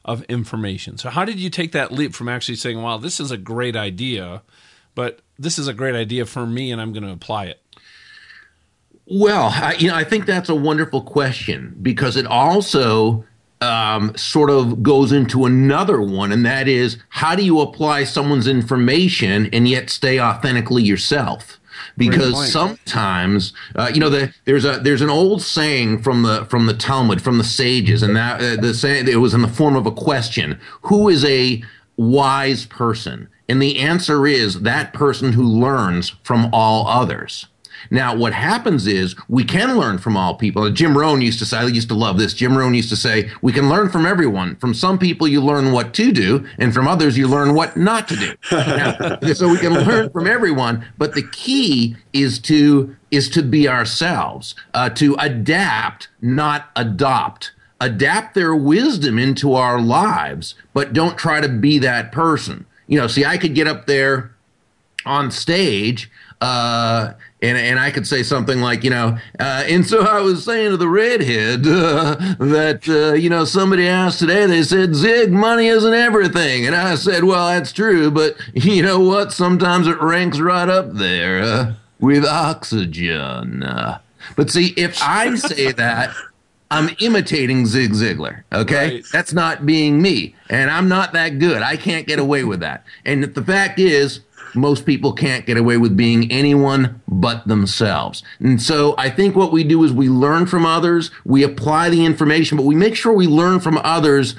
of 0.06 0.24
information. 0.24 0.98
So 0.98 1.10
how 1.10 1.24
did 1.24 1.40
you 1.40 1.50
take 1.50 1.72
that 1.74 1.92
leap 1.92 2.14
from 2.14 2.28
actually 2.28 2.56
saying, 2.56 2.82
"Wow, 2.82 2.98
this 2.98 3.20
is 3.20 3.32
a 3.32 3.38
great 3.38 3.76
idea," 3.76 4.42
but 4.96 5.20
this 5.38 5.58
is 5.60 5.68
a 5.68 5.74
great 5.74 5.96
idea 5.96 6.26
for 6.26 6.46
me 6.46 6.72
and 6.72 6.82
I'm 6.82 6.94
going 6.94 7.04
to 7.04 7.12
apply 7.12 7.46
it? 7.46 7.62
Well, 9.06 9.52
I, 9.54 9.76
you 9.78 9.90
know, 9.90 9.96
I 9.96 10.04
think 10.04 10.26
that's 10.26 10.50
a 10.50 10.56
wonderful 10.56 11.02
question 11.02 11.78
because 11.82 12.16
it 12.16 12.26
also 12.26 13.26
um, 13.62 14.16
sort 14.16 14.50
of 14.50 14.82
goes 14.82 15.12
into 15.12 15.46
another 15.46 16.02
one, 16.02 16.32
and 16.32 16.46
that 16.46 16.68
is 16.68 16.98
how 17.10 17.36
do 17.36 17.44
you 17.44 17.60
apply 17.60 18.06
someone's 18.06 18.48
information 18.48 19.50
and 19.52 19.68
yet 19.68 19.90
stay 19.90 20.20
authentically 20.20 20.84
yourself? 20.84 21.60
Because 21.98 22.52
sometimes 22.52 23.54
uh, 23.76 23.92
you 23.94 24.00
know 24.00 24.10
the, 24.10 24.34
there's 24.46 24.66
a 24.66 24.80
there's 24.80 25.02
an 25.02 25.10
old 25.10 25.42
saying 25.42 26.02
from 26.02 26.24
the 26.24 26.46
from 26.46 26.66
the 26.66 26.74
Talmud 26.74 27.22
from 27.22 27.38
the 27.38 27.44
sages 27.44 28.04
and 28.04 28.16
that 28.16 28.42
uh, 28.42 28.62
the 28.62 28.74
saying 28.74 29.08
it 29.08 29.18
was 29.18 29.34
in 29.34 29.42
the 29.42 29.48
form 29.48 29.76
of 29.76 29.86
a 29.86 29.92
question. 29.92 30.60
Who 30.84 31.10
is 31.10 31.24
a 31.26 31.64
wise 31.98 32.66
person? 32.66 33.30
And 33.50 33.62
the 33.62 33.80
answer 33.80 34.26
is 34.26 34.62
that 34.62 34.94
person 34.94 35.34
who 35.34 35.44
learns 35.44 36.10
from 36.24 36.50
all 36.54 36.88
others. 36.88 37.48
Now, 37.90 38.16
what 38.16 38.34
happens 38.34 38.88
is 38.88 39.16
we 39.28 39.44
can 39.44 39.78
learn 39.78 39.98
from 39.98 40.18
all 40.18 40.36
people. 40.36 40.70
Jim 40.72 40.98
Rohn 40.98 41.22
used 41.22 41.40
to 41.40 41.46
say, 41.46 41.58
I 41.58 41.66
used 41.68 41.90
to 41.90 41.96
love 41.96 42.18
this. 42.18 42.34
Jim 42.34 42.58
Rohn 42.58 42.74
used 42.74 42.90
to 42.90 42.96
say, 42.96 43.30
we 43.42 43.52
can 43.52 43.70
learn 43.70 43.90
from 43.90 44.06
everyone. 44.06 44.56
From 44.58 44.74
some 44.74 44.98
people, 44.98 45.28
you 45.28 45.42
learn 45.42 45.72
what 45.72 45.94
to 45.96 46.12
do, 46.12 46.48
and 46.58 46.74
from 46.74 46.88
others, 46.88 47.18
you 47.18 47.28
learn 47.28 47.54
what 47.54 47.78
not 47.78 48.08
to 48.10 48.16
do. 48.16 48.34
now, 48.52 49.20
so 49.34 49.50
we 49.50 49.58
can 49.58 49.74
learn 49.74 50.10
from 50.10 50.28
everyone, 50.28 50.86
but 50.98 51.14
the 51.14 51.28
key 51.32 51.96
is 52.12 52.40
to 52.40 52.96
is 53.12 53.30
to 53.30 53.44
be 53.44 53.68
ourselves, 53.68 54.56
uh, 54.74 54.90
to 54.90 55.16
adapt, 55.20 56.10
not 56.22 56.70
adopt 56.76 57.52
adapt 57.80 58.34
their 58.34 58.56
wisdom 58.56 59.20
into 59.20 59.54
our 59.56 59.82
lives, 59.82 60.56
but 60.74 60.94
don't 60.94 61.18
try 61.18 61.42
to 61.42 61.50
be 61.50 61.78
that 61.78 62.14
person 62.14 62.66
you 62.88 63.00
know, 63.00 63.08
see, 63.08 63.26
I 63.26 63.38
could 63.38 63.56
get 63.56 63.68
up 63.68 63.86
there 63.86 64.36
on 65.06 65.32
stage 65.32 66.10
uh, 66.42 67.14
and 67.44 67.58
and 67.58 67.78
I 67.80 67.92
could 67.92 68.08
say 68.08 68.24
something 68.24 68.62
like, 68.62 68.84
you 68.84 68.90
know, 68.90 69.18
uh, 69.40 69.64
and 69.68 69.86
so 69.86 70.02
I 70.02 70.22
was 70.22 70.46
saying 70.46 70.72
to 70.72 70.78
the 70.78 70.88
redhead 70.88 71.68
uh, 71.68 72.16
that 72.40 72.88
uh, 72.88 73.14
you 73.16 73.30
know 73.30 73.46
somebody 73.46 73.88
asked 73.88 74.20
today. 74.20 74.46
They 74.46 74.64
said, 74.64 74.96
"Zig, 74.96 75.32
money 75.32 75.68
isn't 75.68 75.94
everything," 75.94 76.66
and 76.66 76.76
I 76.76 76.96
said, 76.96 77.26
"Well, 77.26 77.48
that's 77.48 77.74
true, 77.74 78.10
but 78.10 78.38
you 78.54 78.82
know 78.82 79.00
what? 79.00 79.34
Sometimes 79.34 79.88
it 79.88 80.02
ranks 80.02 80.40
right 80.40 80.70
up 80.70 80.94
there 80.94 81.44
uh, 81.44 81.74
with 82.00 82.26
oxygen." 82.26 83.62
Uh, 83.62 84.00
but 84.36 84.50
see, 84.50 84.74
if 84.78 85.02
I 85.04 85.36
say 85.36 85.72
that. 85.74 86.16
I'm 86.72 86.90
imitating 87.02 87.68
Zig 87.68 87.92
Ziglar. 87.92 88.42
Okay. 88.52 88.96
Right. 88.96 89.06
That's 89.14 89.32
not 89.32 89.64
being 89.64 90.02
me. 90.02 90.34
And 90.50 90.72
I'm 90.72 90.90
not 90.90 91.14
that 91.14 91.38
good. 91.38 91.62
I 91.62 91.78
can't 91.78 92.08
get 92.08 92.18
away 92.18 92.46
with 92.46 92.62
that. 92.62 92.84
And 93.06 93.24
the 93.24 93.44
fact 93.44 93.78
is, 93.78 94.22
most 94.56 94.86
people 94.86 95.14
can't 95.14 95.46
get 95.46 95.58
away 95.58 95.78
with 95.78 95.96
being 95.96 96.32
anyone 96.32 97.02
but 97.08 97.48
themselves. 97.48 98.24
And 98.40 98.62
so 98.62 98.96
I 98.98 99.10
think 99.10 99.36
what 99.36 99.52
we 99.52 99.64
do 99.64 99.84
is 99.84 99.92
we 99.92 100.10
learn 100.10 100.46
from 100.46 100.66
others, 100.66 101.12
we 101.26 101.44
apply 101.44 101.90
the 101.90 102.06
information, 102.06 102.58
but 102.58 102.66
we 102.66 102.76
make 102.76 102.96
sure 102.96 103.14
we 103.14 103.28
learn 103.28 103.60
from 103.60 103.78
others 103.80 104.36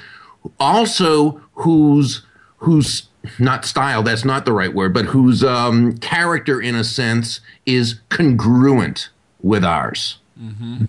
also 0.59 1.41
whose 1.53 2.21
whose 2.57 3.07
not 3.39 3.65
style 3.65 4.03
that's 4.03 4.23
not 4.23 4.45
the 4.45 4.53
right 4.53 4.73
word 4.73 4.93
but 4.93 5.05
whose 5.05 5.43
um, 5.43 5.97
character 5.97 6.61
in 6.61 6.75
a 6.75 6.83
sense 6.83 7.41
is 7.65 7.99
congruent 8.09 9.09
with 9.41 9.63
ours 9.63 10.19
mm-hmm. 10.39 10.85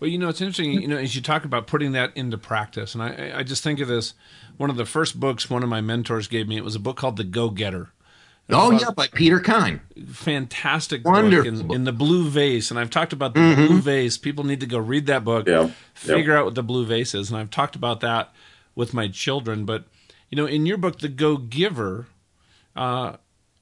Well, 0.00 0.10
you 0.10 0.18
know, 0.18 0.28
it's 0.28 0.40
interesting, 0.40 0.72
you 0.72 0.88
know, 0.88 0.96
as 0.96 1.14
you 1.14 1.22
talk 1.22 1.44
about 1.44 1.68
putting 1.68 1.92
that 1.92 2.10
into 2.16 2.36
practice. 2.36 2.92
And 2.92 3.04
I, 3.04 3.34
I 3.36 3.42
just 3.44 3.62
think 3.62 3.78
of 3.78 3.86
this 3.86 4.14
one 4.56 4.70
of 4.70 4.76
the 4.76 4.84
first 4.84 5.18
books 5.18 5.50
one 5.50 5.62
of 5.62 5.68
my 5.68 5.80
mentors 5.80 6.28
gave 6.28 6.48
me, 6.48 6.56
it 6.56 6.64
was 6.64 6.74
a 6.74 6.80
book 6.80 6.96
called 6.96 7.16
The 7.16 7.24
Go 7.24 7.50
Getter. 7.50 7.90
Oh, 8.50 8.70
yeah, 8.70 8.90
by 8.90 9.08
Peter 9.08 9.40
Kyne. 9.40 9.80
Fantastic 10.08 11.04
Wonderful 11.04 11.52
book 11.52 11.70
in, 11.70 11.74
in, 11.74 11.84
the 11.84 11.92
blue 11.92 12.28
vase. 12.28 12.70
And 12.70 12.78
I've 12.78 12.90
talked 12.90 13.12
about 13.12 13.34
the 13.34 13.40
mm-hmm. 13.40 13.66
blue 13.66 13.80
vase. 13.80 14.18
People 14.18 14.44
need 14.44 14.60
to 14.60 14.66
go 14.66 14.78
read 14.78 15.06
that 15.06 15.24
book, 15.24 15.46
yeah. 15.46 15.70
figure 15.94 16.36
out 16.36 16.44
what 16.44 16.54
the 16.54 16.62
blue 16.62 16.84
vase 16.84 17.14
is. 17.14 17.30
And 17.30 17.38
I've 17.38 17.50
talked 17.50 17.76
about 17.76 18.00
that 18.00 18.32
with 18.74 18.92
my 18.92 19.08
children. 19.08 19.64
But, 19.64 19.84
you 20.28 20.36
know, 20.36 20.46
in 20.46 20.66
your 20.66 20.76
book, 20.76 20.98
The 20.98 21.08
Go 21.08 21.36
Giver, 21.36 22.06
uh, 22.74 23.16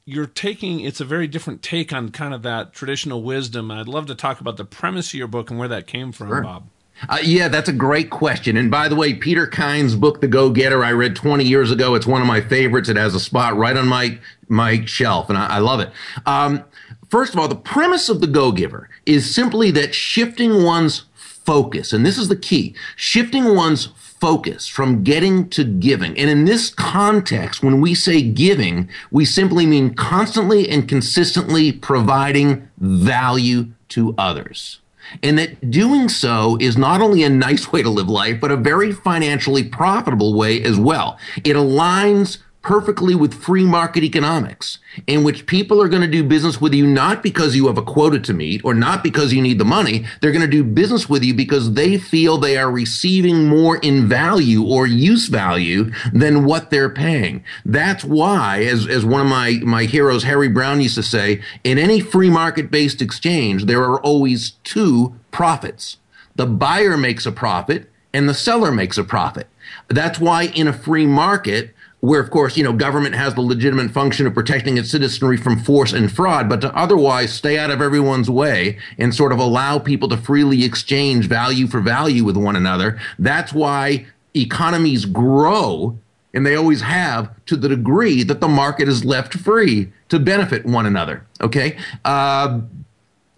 you're 0.06 0.26
taking 0.26 0.80
it's 0.80 1.00
a 1.00 1.04
very 1.04 1.28
different 1.28 1.62
take 1.62 1.92
on 1.92 2.10
kind 2.10 2.34
of 2.34 2.42
that 2.42 2.72
traditional 2.72 3.22
wisdom. 3.22 3.70
And 3.70 3.78
I'd 3.78 3.88
love 3.88 4.06
to 4.06 4.14
talk 4.14 4.40
about 4.40 4.56
the 4.56 4.64
premise 4.64 5.08
of 5.08 5.14
your 5.14 5.28
book 5.28 5.50
and 5.50 5.58
where 5.58 5.68
that 5.68 5.86
came 5.86 6.10
from, 6.10 6.28
sure. 6.28 6.42
Bob. 6.42 6.68
Uh, 7.08 7.18
yeah, 7.22 7.48
that's 7.48 7.68
a 7.68 7.72
great 7.72 8.10
question. 8.10 8.56
And 8.56 8.70
by 8.70 8.88
the 8.88 8.96
way, 8.96 9.14
Peter 9.14 9.46
Kyne's 9.46 9.96
book, 9.96 10.20
The 10.20 10.28
Go 10.28 10.50
Getter, 10.50 10.84
I 10.84 10.92
read 10.92 11.16
20 11.16 11.44
years 11.44 11.70
ago. 11.70 11.94
It's 11.94 12.06
one 12.06 12.20
of 12.20 12.26
my 12.26 12.40
favorites. 12.40 12.88
It 12.88 12.96
has 12.96 13.14
a 13.14 13.20
spot 13.20 13.56
right 13.56 13.76
on 13.76 13.88
my 13.88 14.18
my 14.48 14.84
shelf, 14.84 15.28
and 15.28 15.38
I, 15.38 15.46
I 15.46 15.58
love 15.60 15.78
it. 15.78 15.90
Um, 16.26 16.64
first 17.08 17.32
of 17.32 17.38
all, 17.38 17.46
the 17.46 17.54
premise 17.54 18.08
of 18.08 18.20
The 18.20 18.26
Go 18.26 18.50
Giver 18.50 18.90
is 19.06 19.32
simply 19.32 19.70
that 19.72 19.94
shifting 19.94 20.64
one's 20.64 21.04
focus, 21.14 21.92
and 21.92 22.04
this 22.04 22.18
is 22.18 22.28
the 22.28 22.36
key, 22.36 22.74
shifting 22.96 23.54
one's 23.54 23.86
focus 24.20 24.66
from 24.66 25.02
getting 25.02 25.48
to 25.48 25.64
giving. 25.64 26.18
And 26.18 26.28
in 26.28 26.44
this 26.44 26.68
context, 26.68 27.62
when 27.62 27.80
we 27.80 27.94
say 27.94 28.20
giving, 28.22 28.88
we 29.10 29.24
simply 29.24 29.64
mean 29.66 29.94
constantly 29.94 30.68
and 30.68 30.86
consistently 30.86 31.72
providing 31.72 32.68
value 32.78 33.68
to 33.90 34.14
others. 34.18 34.80
And 35.22 35.38
that 35.38 35.70
doing 35.70 36.08
so 36.08 36.56
is 36.60 36.76
not 36.76 37.00
only 37.00 37.22
a 37.22 37.30
nice 37.30 37.70
way 37.72 37.82
to 37.82 37.90
live 37.90 38.08
life, 38.08 38.40
but 38.40 38.50
a 38.50 38.56
very 38.56 38.92
financially 38.92 39.64
profitable 39.64 40.34
way 40.34 40.62
as 40.62 40.78
well. 40.78 41.18
It 41.44 41.56
aligns 41.56 42.38
perfectly 42.62 43.14
with 43.14 43.32
free 43.32 43.64
market 43.64 44.04
economics 44.04 44.78
in 45.06 45.24
which 45.24 45.46
people 45.46 45.80
are 45.80 45.88
going 45.88 46.02
to 46.02 46.08
do 46.08 46.22
business 46.22 46.60
with 46.60 46.74
you 46.74 46.86
not 46.86 47.22
because 47.22 47.56
you 47.56 47.66
have 47.66 47.78
a 47.78 47.82
quota 47.82 48.20
to 48.20 48.34
meet 48.34 48.62
or 48.64 48.74
not 48.74 49.02
because 49.02 49.32
you 49.32 49.40
need 49.40 49.58
the 49.58 49.64
money. 49.64 50.04
They're 50.20 50.32
going 50.32 50.44
to 50.44 50.46
do 50.46 50.62
business 50.62 51.08
with 51.08 51.24
you 51.24 51.32
because 51.32 51.72
they 51.72 51.96
feel 51.96 52.36
they 52.36 52.58
are 52.58 52.70
receiving 52.70 53.46
more 53.46 53.78
in 53.78 54.08
value 54.08 54.62
or 54.62 54.86
use 54.86 55.28
value 55.28 55.90
than 56.12 56.44
what 56.44 56.68
they're 56.68 56.90
paying. 56.90 57.44
That's 57.64 58.04
why, 58.04 58.62
as, 58.64 58.86
as 58.86 59.06
one 59.06 59.22
of 59.22 59.26
my, 59.26 59.60
my 59.62 59.84
heroes, 59.84 60.24
Harry 60.24 60.48
Browne 60.48 60.82
used 60.82 60.96
to 60.96 61.02
say, 61.02 61.42
in 61.64 61.78
any 61.78 62.00
free 62.00 62.30
market 62.30 62.70
based 62.70 63.00
exchange, 63.00 63.64
there 63.64 63.82
are 63.82 64.00
always 64.00 64.52
two 64.64 65.14
profits. 65.30 65.96
The 66.36 66.46
buyer 66.46 66.98
makes 66.98 67.24
a 67.24 67.32
profit 67.32 67.90
and 68.12 68.28
the 68.28 68.34
seller 68.34 68.70
makes 68.70 68.98
a 68.98 69.04
profit. 69.04 69.46
That's 69.88 70.18
why 70.18 70.44
in 70.44 70.66
a 70.66 70.72
free 70.72 71.06
market, 71.06 71.74
where 72.00 72.20
of 72.20 72.30
course 72.30 72.56
you 72.56 72.64
know 72.64 72.72
government 72.72 73.14
has 73.14 73.34
the 73.34 73.40
legitimate 73.40 73.90
function 73.90 74.26
of 74.26 74.34
protecting 74.34 74.78
its 74.78 74.90
citizenry 74.90 75.36
from 75.36 75.58
force 75.58 75.92
and 75.92 76.12
fraud 76.12 76.48
but 76.48 76.60
to 76.60 76.74
otherwise 76.74 77.32
stay 77.32 77.58
out 77.58 77.70
of 77.70 77.80
everyone's 77.80 78.30
way 78.30 78.78
and 78.98 79.14
sort 79.14 79.32
of 79.32 79.38
allow 79.38 79.78
people 79.78 80.08
to 80.08 80.16
freely 80.16 80.64
exchange 80.64 81.26
value 81.26 81.66
for 81.66 81.80
value 81.80 82.24
with 82.24 82.36
one 82.36 82.56
another 82.56 82.98
that's 83.18 83.52
why 83.52 84.06
economies 84.34 85.04
grow 85.04 85.98
and 86.32 86.46
they 86.46 86.54
always 86.54 86.80
have 86.80 87.28
to 87.44 87.56
the 87.56 87.68
degree 87.68 88.22
that 88.22 88.40
the 88.40 88.48
market 88.48 88.88
is 88.88 89.04
left 89.04 89.34
free 89.34 89.92
to 90.08 90.18
benefit 90.18 90.64
one 90.64 90.86
another 90.86 91.26
okay? 91.40 91.76
Uh, 92.04 92.60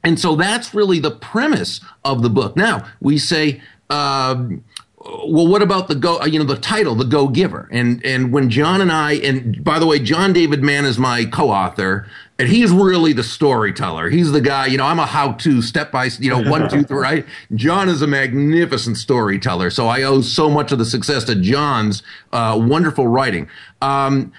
and 0.04 0.18
so 0.18 0.34
that's 0.34 0.74
really 0.74 0.98
the 0.98 1.10
premise 1.10 1.80
of 2.04 2.22
the 2.22 2.30
book. 2.30 2.56
Now 2.56 2.86
we 3.00 3.18
say 3.18 3.62
uh, 3.88 4.44
well, 5.04 5.48
what 5.48 5.62
about 5.62 5.88
the 5.88 5.94
go? 5.94 6.24
You 6.24 6.38
know, 6.38 6.44
the 6.44 6.56
title, 6.56 6.94
the 6.94 7.04
Go 7.04 7.28
Giver, 7.28 7.68
and 7.72 8.04
and 8.04 8.32
when 8.32 8.50
John 8.50 8.80
and 8.80 8.92
I, 8.92 9.14
and 9.14 9.62
by 9.64 9.78
the 9.78 9.86
way, 9.86 9.98
John 9.98 10.32
David 10.32 10.62
Mann 10.62 10.84
is 10.84 10.98
my 10.98 11.24
co-author, 11.24 12.06
and 12.38 12.48
he's 12.48 12.70
really 12.70 13.12
the 13.12 13.24
storyteller. 13.24 14.10
He's 14.10 14.32
the 14.32 14.40
guy. 14.40 14.66
You 14.66 14.78
know, 14.78 14.84
I'm 14.84 14.98
a 14.98 15.06
how-to, 15.06 15.60
step 15.62 15.90
by, 15.90 16.04
you 16.18 16.30
know, 16.30 16.42
one, 16.50 16.68
two, 16.68 16.84
three. 16.84 16.98
Right? 16.98 17.26
John 17.54 17.88
is 17.88 18.02
a 18.02 18.06
magnificent 18.06 18.96
storyteller, 18.96 19.70
so 19.70 19.88
I 19.88 20.02
owe 20.02 20.20
so 20.20 20.48
much 20.48 20.72
of 20.72 20.78
the 20.78 20.84
success 20.84 21.24
to 21.24 21.34
John's 21.34 22.02
uh, 22.32 22.60
wonderful 22.60 23.08
writing. 23.08 23.48
Um, 23.80 24.32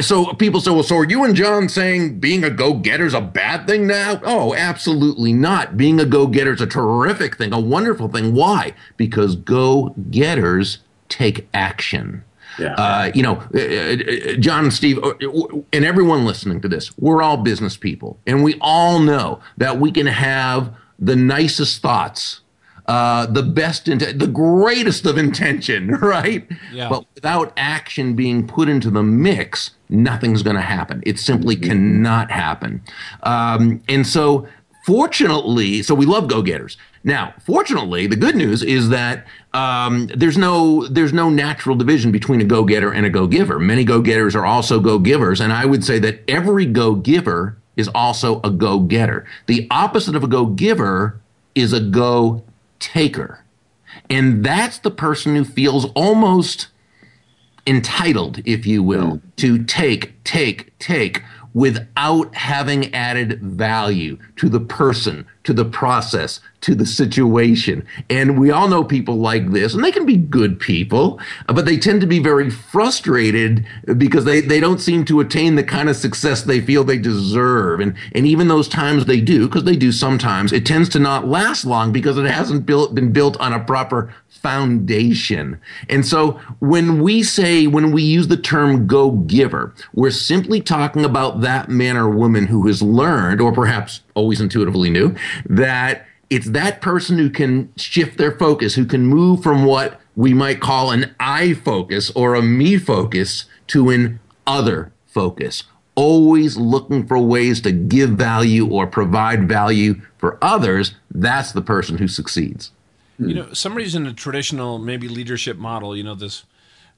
so 0.00 0.32
people 0.34 0.60
say, 0.60 0.70
well, 0.70 0.82
so 0.82 0.96
are 0.96 1.04
you 1.04 1.24
and 1.24 1.34
John 1.34 1.68
saying 1.68 2.20
being 2.20 2.44
a 2.44 2.50
go-getter 2.50 3.06
is 3.06 3.14
a 3.14 3.20
bad 3.20 3.66
thing 3.66 3.86
now? 3.86 4.20
Oh, 4.24 4.54
absolutely 4.54 5.32
not. 5.32 5.76
Being 5.76 6.00
a 6.00 6.04
go-getter 6.04 6.52
is 6.52 6.60
a 6.60 6.66
terrific 6.66 7.36
thing, 7.36 7.52
a 7.52 7.60
wonderful 7.60 8.08
thing. 8.08 8.34
Why? 8.34 8.72
Because 8.96 9.36
go-getters 9.36 10.78
take 11.08 11.48
action. 11.54 12.24
Yeah. 12.58 12.74
Uh, 12.74 13.10
you 13.14 13.22
know, 13.22 13.36
uh, 13.54 13.58
uh, 13.58 14.36
John 14.38 14.64
and 14.64 14.72
Steve, 14.72 14.98
uh, 15.02 15.14
and 15.72 15.84
everyone 15.84 16.24
listening 16.24 16.60
to 16.62 16.68
this, 16.68 16.96
we're 16.98 17.22
all 17.22 17.36
business 17.36 17.76
people, 17.76 18.18
and 18.26 18.42
we 18.42 18.56
all 18.60 18.98
know 18.98 19.40
that 19.58 19.78
we 19.78 19.92
can 19.92 20.06
have 20.06 20.74
the 20.98 21.14
nicest 21.14 21.80
thoughts 21.80 22.40
uh, 22.88 23.26
the 23.26 23.42
best, 23.42 23.86
int- 23.86 24.18
the 24.18 24.26
greatest 24.26 25.04
of 25.04 25.18
intention, 25.18 25.88
right? 26.02 26.48
Yeah. 26.72 26.88
But 26.88 27.04
without 27.14 27.52
action 27.56 28.14
being 28.14 28.46
put 28.46 28.68
into 28.68 28.90
the 28.90 29.02
mix, 29.02 29.72
nothing's 29.90 30.42
going 30.42 30.56
to 30.56 30.62
happen. 30.62 31.02
It 31.04 31.18
simply 31.18 31.54
mm-hmm. 31.54 31.68
cannot 31.68 32.30
happen. 32.30 32.82
Um, 33.22 33.82
and 33.88 34.06
so, 34.06 34.48
fortunately, 34.86 35.82
so 35.82 35.94
we 35.94 36.06
love 36.06 36.28
go-getters. 36.28 36.78
Now, 37.04 37.34
fortunately, 37.44 38.06
the 38.06 38.16
good 38.16 38.34
news 38.34 38.62
is 38.62 38.88
that 38.88 39.26
um, 39.52 40.08
there's 40.16 40.38
no 40.38 40.86
there's 40.88 41.12
no 41.12 41.30
natural 41.30 41.76
division 41.76 42.10
between 42.10 42.40
a 42.40 42.44
go-getter 42.44 42.92
and 42.92 43.06
a 43.06 43.10
go-giver. 43.10 43.58
Many 43.58 43.84
go-getters 43.84 44.34
are 44.34 44.46
also 44.46 44.80
go-givers, 44.80 45.40
and 45.40 45.52
I 45.52 45.66
would 45.66 45.84
say 45.84 45.98
that 46.00 46.22
every 46.26 46.66
go-giver 46.66 47.56
is 47.76 47.88
also 47.94 48.40
a 48.42 48.50
go-getter. 48.50 49.26
The 49.46 49.68
opposite 49.70 50.16
of 50.16 50.24
a 50.24 50.26
go-giver 50.26 51.20
is 51.54 51.72
a 51.72 51.80
go 51.80 52.42
taker. 52.78 53.44
And 54.10 54.44
that's 54.44 54.78
the 54.78 54.90
person 54.90 55.34
who 55.34 55.44
feels 55.44 55.86
almost 55.92 56.68
entitled, 57.66 58.40
if 58.44 58.66
you 58.66 58.82
will, 58.82 59.16
mm. 59.16 59.22
to 59.36 59.64
take, 59.64 60.22
take, 60.24 60.76
take 60.78 61.22
without 61.54 62.34
having 62.34 62.94
added 62.94 63.40
value 63.40 64.18
to 64.36 64.48
the 64.48 64.60
person, 64.60 65.26
to 65.48 65.54
the 65.54 65.64
process, 65.64 66.40
to 66.60 66.74
the 66.74 66.84
situation. 66.84 67.82
And 68.10 68.38
we 68.38 68.50
all 68.50 68.68
know 68.68 68.84
people 68.84 69.16
like 69.16 69.50
this, 69.50 69.72
and 69.72 69.82
they 69.82 69.90
can 69.90 70.04
be 70.04 70.18
good 70.18 70.60
people, 70.60 71.18
but 71.46 71.64
they 71.64 71.78
tend 71.78 72.02
to 72.02 72.06
be 72.06 72.18
very 72.18 72.50
frustrated 72.50 73.66
because 73.96 74.26
they, 74.26 74.42
they 74.42 74.60
don't 74.60 74.78
seem 74.78 75.06
to 75.06 75.20
attain 75.20 75.54
the 75.54 75.64
kind 75.64 75.88
of 75.88 75.96
success 75.96 76.42
they 76.42 76.60
feel 76.60 76.84
they 76.84 76.98
deserve. 76.98 77.80
And, 77.80 77.94
and 78.12 78.26
even 78.26 78.48
those 78.48 78.68
times 78.68 79.06
they 79.06 79.22
do, 79.22 79.48
because 79.48 79.64
they 79.64 79.74
do 79.74 79.90
sometimes, 79.90 80.52
it 80.52 80.66
tends 80.66 80.90
to 80.90 80.98
not 80.98 81.26
last 81.26 81.64
long 81.64 81.92
because 81.92 82.18
it 82.18 82.26
hasn't 82.26 82.66
built, 82.66 82.94
been 82.94 83.10
built 83.10 83.38
on 83.40 83.54
a 83.54 83.64
proper 83.64 84.14
foundation. 84.48 85.60
And 85.90 86.06
so 86.06 86.40
when 86.60 87.02
we 87.02 87.22
say, 87.22 87.66
when 87.66 87.92
we 87.92 88.02
use 88.02 88.28
the 88.28 88.36
term 88.38 88.86
go 88.86 89.10
giver, 89.10 89.74
we're 89.92 90.10
simply 90.10 90.62
talking 90.62 91.04
about 91.04 91.42
that 91.42 91.68
man 91.68 91.98
or 91.98 92.08
woman 92.08 92.46
who 92.46 92.66
has 92.66 92.80
learned, 92.80 93.42
or 93.42 93.52
perhaps 93.52 94.00
always 94.14 94.40
intuitively 94.40 94.88
knew, 94.88 95.14
that 95.50 96.06
it's 96.30 96.48
that 96.50 96.80
person 96.80 97.18
who 97.18 97.28
can 97.28 97.70
shift 97.76 98.16
their 98.16 98.32
focus, 98.32 98.74
who 98.74 98.86
can 98.86 99.06
move 99.06 99.42
from 99.42 99.66
what 99.66 100.00
we 100.16 100.32
might 100.32 100.60
call 100.60 100.92
an 100.92 101.14
I 101.20 101.52
focus 101.52 102.10
or 102.12 102.34
a 102.34 102.40
me 102.40 102.78
focus 102.78 103.44
to 103.66 103.90
an 103.90 104.18
other 104.46 104.92
focus. 105.04 105.64
Always 105.94 106.56
looking 106.56 107.06
for 107.06 107.18
ways 107.18 107.60
to 107.62 107.72
give 107.72 108.10
value 108.10 108.66
or 108.66 108.86
provide 108.86 109.46
value 109.46 110.00
for 110.16 110.38
others. 110.40 110.94
That's 111.10 111.52
the 111.52 111.60
person 111.60 111.98
who 111.98 112.08
succeeds. 112.08 112.70
You 113.18 113.34
know, 113.34 113.52
somebody's 113.52 113.94
in 113.94 114.06
a 114.06 114.12
traditional, 114.12 114.78
maybe 114.78 115.08
leadership 115.08 115.56
model, 115.56 115.96
you 115.96 116.04
know, 116.04 116.14
this 116.14 116.44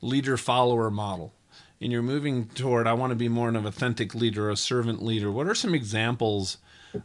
leader 0.02 0.36
follower 0.36 0.90
model, 0.90 1.32
and 1.80 1.90
you're 1.90 2.02
moving 2.02 2.46
toward, 2.48 2.86
I 2.86 2.92
want 2.92 3.10
to 3.10 3.16
be 3.16 3.28
more 3.28 3.48
of 3.48 3.54
an 3.54 3.66
authentic 3.66 4.14
leader, 4.14 4.50
a 4.50 4.56
servant 4.56 5.02
leader. 5.02 5.30
What 5.30 5.46
are 5.46 5.54
some 5.54 5.74
examples? 5.74 6.58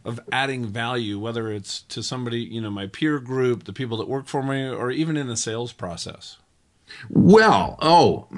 of 0.04 0.20
adding 0.32 0.66
value, 0.66 1.18
whether 1.18 1.50
it's 1.50 1.82
to 1.82 2.02
somebody, 2.02 2.40
you 2.40 2.60
know, 2.60 2.70
my 2.70 2.86
peer 2.86 3.18
group, 3.18 3.64
the 3.64 3.72
people 3.72 3.96
that 3.98 4.08
work 4.08 4.26
for 4.26 4.42
me, 4.42 4.68
or 4.68 4.90
even 4.90 5.16
in 5.16 5.28
the 5.28 5.36
sales 5.36 5.72
process? 5.72 6.38
Well, 7.08 7.78
oh, 7.80 8.28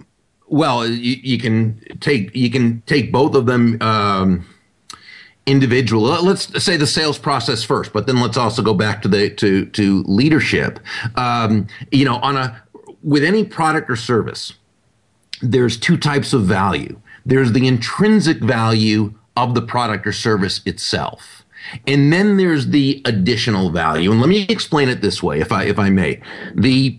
well, 0.46 0.86
you, 0.86 1.16
you 1.22 1.38
can 1.38 1.80
take 2.00 2.34
you 2.34 2.50
can 2.50 2.82
take 2.86 3.12
both 3.12 3.34
of 3.34 3.46
them 3.46 3.80
um, 3.80 4.46
individual. 5.48 6.02
Let's 6.02 6.62
say 6.62 6.76
the 6.76 6.86
sales 6.86 7.18
process 7.18 7.62
first, 7.62 7.92
but 7.92 8.06
then 8.06 8.20
let's 8.20 8.36
also 8.36 8.62
go 8.62 8.74
back 8.74 9.02
to 9.02 9.08
the 9.08 9.30
to 9.30 9.66
to 9.66 10.02
leadership. 10.04 10.80
Um, 11.16 11.66
you 11.90 12.04
know, 12.04 12.16
on 12.16 12.36
a 12.36 12.62
with 13.02 13.24
any 13.24 13.44
product 13.44 13.90
or 13.90 13.96
service, 13.96 14.54
there's 15.42 15.78
two 15.78 15.96
types 15.96 16.32
of 16.32 16.44
value. 16.44 17.00
There's 17.26 17.52
the 17.52 17.66
intrinsic 17.66 18.38
value 18.38 19.14
of 19.36 19.54
the 19.54 19.62
product 19.62 20.06
or 20.06 20.12
service 20.12 20.60
itself 20.66 21.38
and 21.86 22.12
then 22.12 22.36
there's 22.36 22.68
the 22.68 23.02
additional 23.04 23.70
value. 23.70 24.10
And 24.10 24.20
let 24.20 24.28
me 24.28 24.46
explain 24.48 24.88
it 24.88 25.00
this 25.00 25.22
way, 25.22 25.40
if 25.40 25.52
I 25.52 25.64
if 25.64 25.78
I 25.78 25.90
may. 25.90 26.20
The 26.54 26.98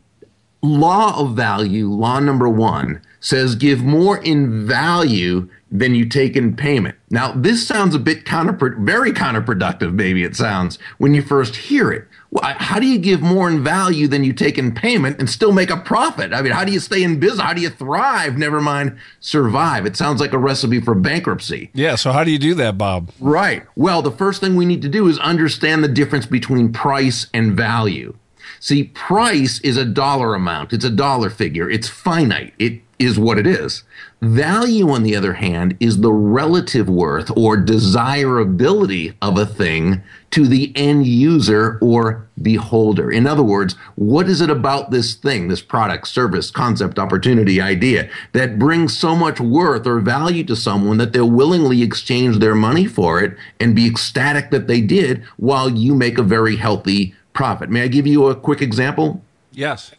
law 0.61 1.19
of 1.19 1.35
value, 1.35 1.89
law 1.89 2.19
number 2.19 2.49
one, 2.49 3.01
says 3.19 3.55
give 3.55 3.83
more 3.83 4.17
in 4.17 4.67
value 4.67 5.49
than 5.71 5.93
you 5.93 6.05
take 6.05 6.35
in 6.35 6.55
payment. 6.55 6.95
Now, 7.09 7.31
this 7.31 7.67
sounds 7.67 7.93
a 7.93 7.99
bit 7.99 8.25
counter, 8.25 8.75
very 8.79 9.11
counterproductive, 9.11 9.93
maybe 9.93 10.23
it 10.23 10.35
sounds, 10.35 10.79
when 10.97 11.13
you 11.13 11.21
first 11.21 11.55
hear 11.55 11.91
it. 11.91 12.07
Well, 12.31 12.55
how 12.57 12.79
do 12.79 12.85
you 12.85 12.99
give 12.99 13.21
more 13.21 13.49
in 13.49 13.63
value 13.63 14.07
than 14.07 14.23
you 14.23 14.33
take 14.33 14.57
in 14.57 14.73
payment 14.73 15.19
and 15.19 15.29
still 15.29 15.51
make 15.51 15.71
a 15.71 15.77
profit? 15.77 16.31
I 16.31 16.41
mean, 16.41 16.53
how 16.53 16.63
do 16.63 16.71
you 16.71 16.79
stay 16.79 17.03
in 17.03 17.19
business? 17.19 17.41
How 17.41 17.53
do 17.53 17.61
you 17.61 17.69
thrive? 17.69 18.37
Never 18.37 18.61
mind 18.61 18.97
survive. 19.19 19.85
It 19.85 19.97
sounds 19.97 20.21
like 20.21 20.33
a 20.33 20.37
recipe 20.37 20.79
for 20.79 20.93
bankruptcy. 20.93 21.71
Yeah. 21.73 21.95
So, 21.95 22.11
how 22.11 22.23
do 22.23 22.31
you 22.31 22.37
do 22.37 22.53
that, 22.55 22.77
Bob? 22.77 23.11
Right. 23.19 23.65
Well, 23.75 24.03
the 24.03 24.11
first 24.11 24.41
thing 24.41 24.55
we 24.55 24.65
need 24.65 24.83
to 24.83 24.89
do 24.89 25.07
is 25.07 25.17
understand 25.19 25.83
the 25.83 25.87
difference 25.87 26.27
between 26.27 26.71
price 26.71 27.27
and 27.33 27.57
value. 27.57 28.15
See, 28.59 28.85
price 28.85 29.59
is 29.61 29.77
a 29.77 29.85
dollar 29.85 30.35
amount, 30.35 30.73
it's 30.73 30.85
a 30.85 30.89
dollar 30.89 31.29
figure, 31.29 31.69
it's 31.69 31.87
finite, 31.87 32.53
it 32.59 32.81
is 32.99 33.17
what 33.17 33.39
it 33.39 33.47
is. 33.47 33.83
Value, 34.21 34.89
on 34.89 35.03
the 35.03 35.15
other 35.15 35.33
hand, 35.33 35.77
is 35.79 36.01
the 36.01 36.11
relative 36.11 36.89
worth 36.89 37.31
or 37.37 37.55
desirability 37.55 39.13
of 39.21 39.37
a 39.37 39.45
thing 39.45 40.03
to 40.31 40.45
the 40.45 40.73
end 40.75 41.07
user 41.07 41.79
or 41.81 42.27
beholder. 42.41 43.09
In 43.09 43.25
other 43.25 43.41
words, 43.41 43.75
what 43.95 44.27
is 44.27 44.41
it 44.41 44.49
about 44.49 44.91
this 44.91 45.15
thing, 45.15 45.47
this 45.47 45.61
product, 45.61 46.09
service, 46.09 46.51
concept, 46.51 46.99
opportunity, 46.99 47.61
idea 47.61 48.09
that 48.33 48.59
brings 48.59 48.97
so 48.97 49.15
much 49.15 49.39
worth 49.39 49.87
or 49.87 49.99
value 50.01 50.43
to 50.43 50.55
someone 50.55 50.97
that 50.97 51.13
they'll 51.13 51.29
willingly 51.29 51.81
exchange 51.81 52.39
their 52.39 52.55
money 52.55 52.85
for 52.85 53.23
it 53.23 53.37
and 53.61 53.75
be 53.75 53.87
ecstatic 53.87 54.51
that 54.51 54.67
they 54.67 54.81
did 54.81 55.23
while 55.37 55.69
you 55.69 55.95
make 55.95 56.17
a 56.17 56.23
very 56.23 56.57
healthy 56.57 57.15
profit? 57.31 57.69
May 57.69 57.83
I 57.83 57.87
give 57.87 58.05
you 58.05 58.27
a 58.27 58.35
quick 58.35 58.61
example? 58.61 59.23
Yes. 59.53 59.93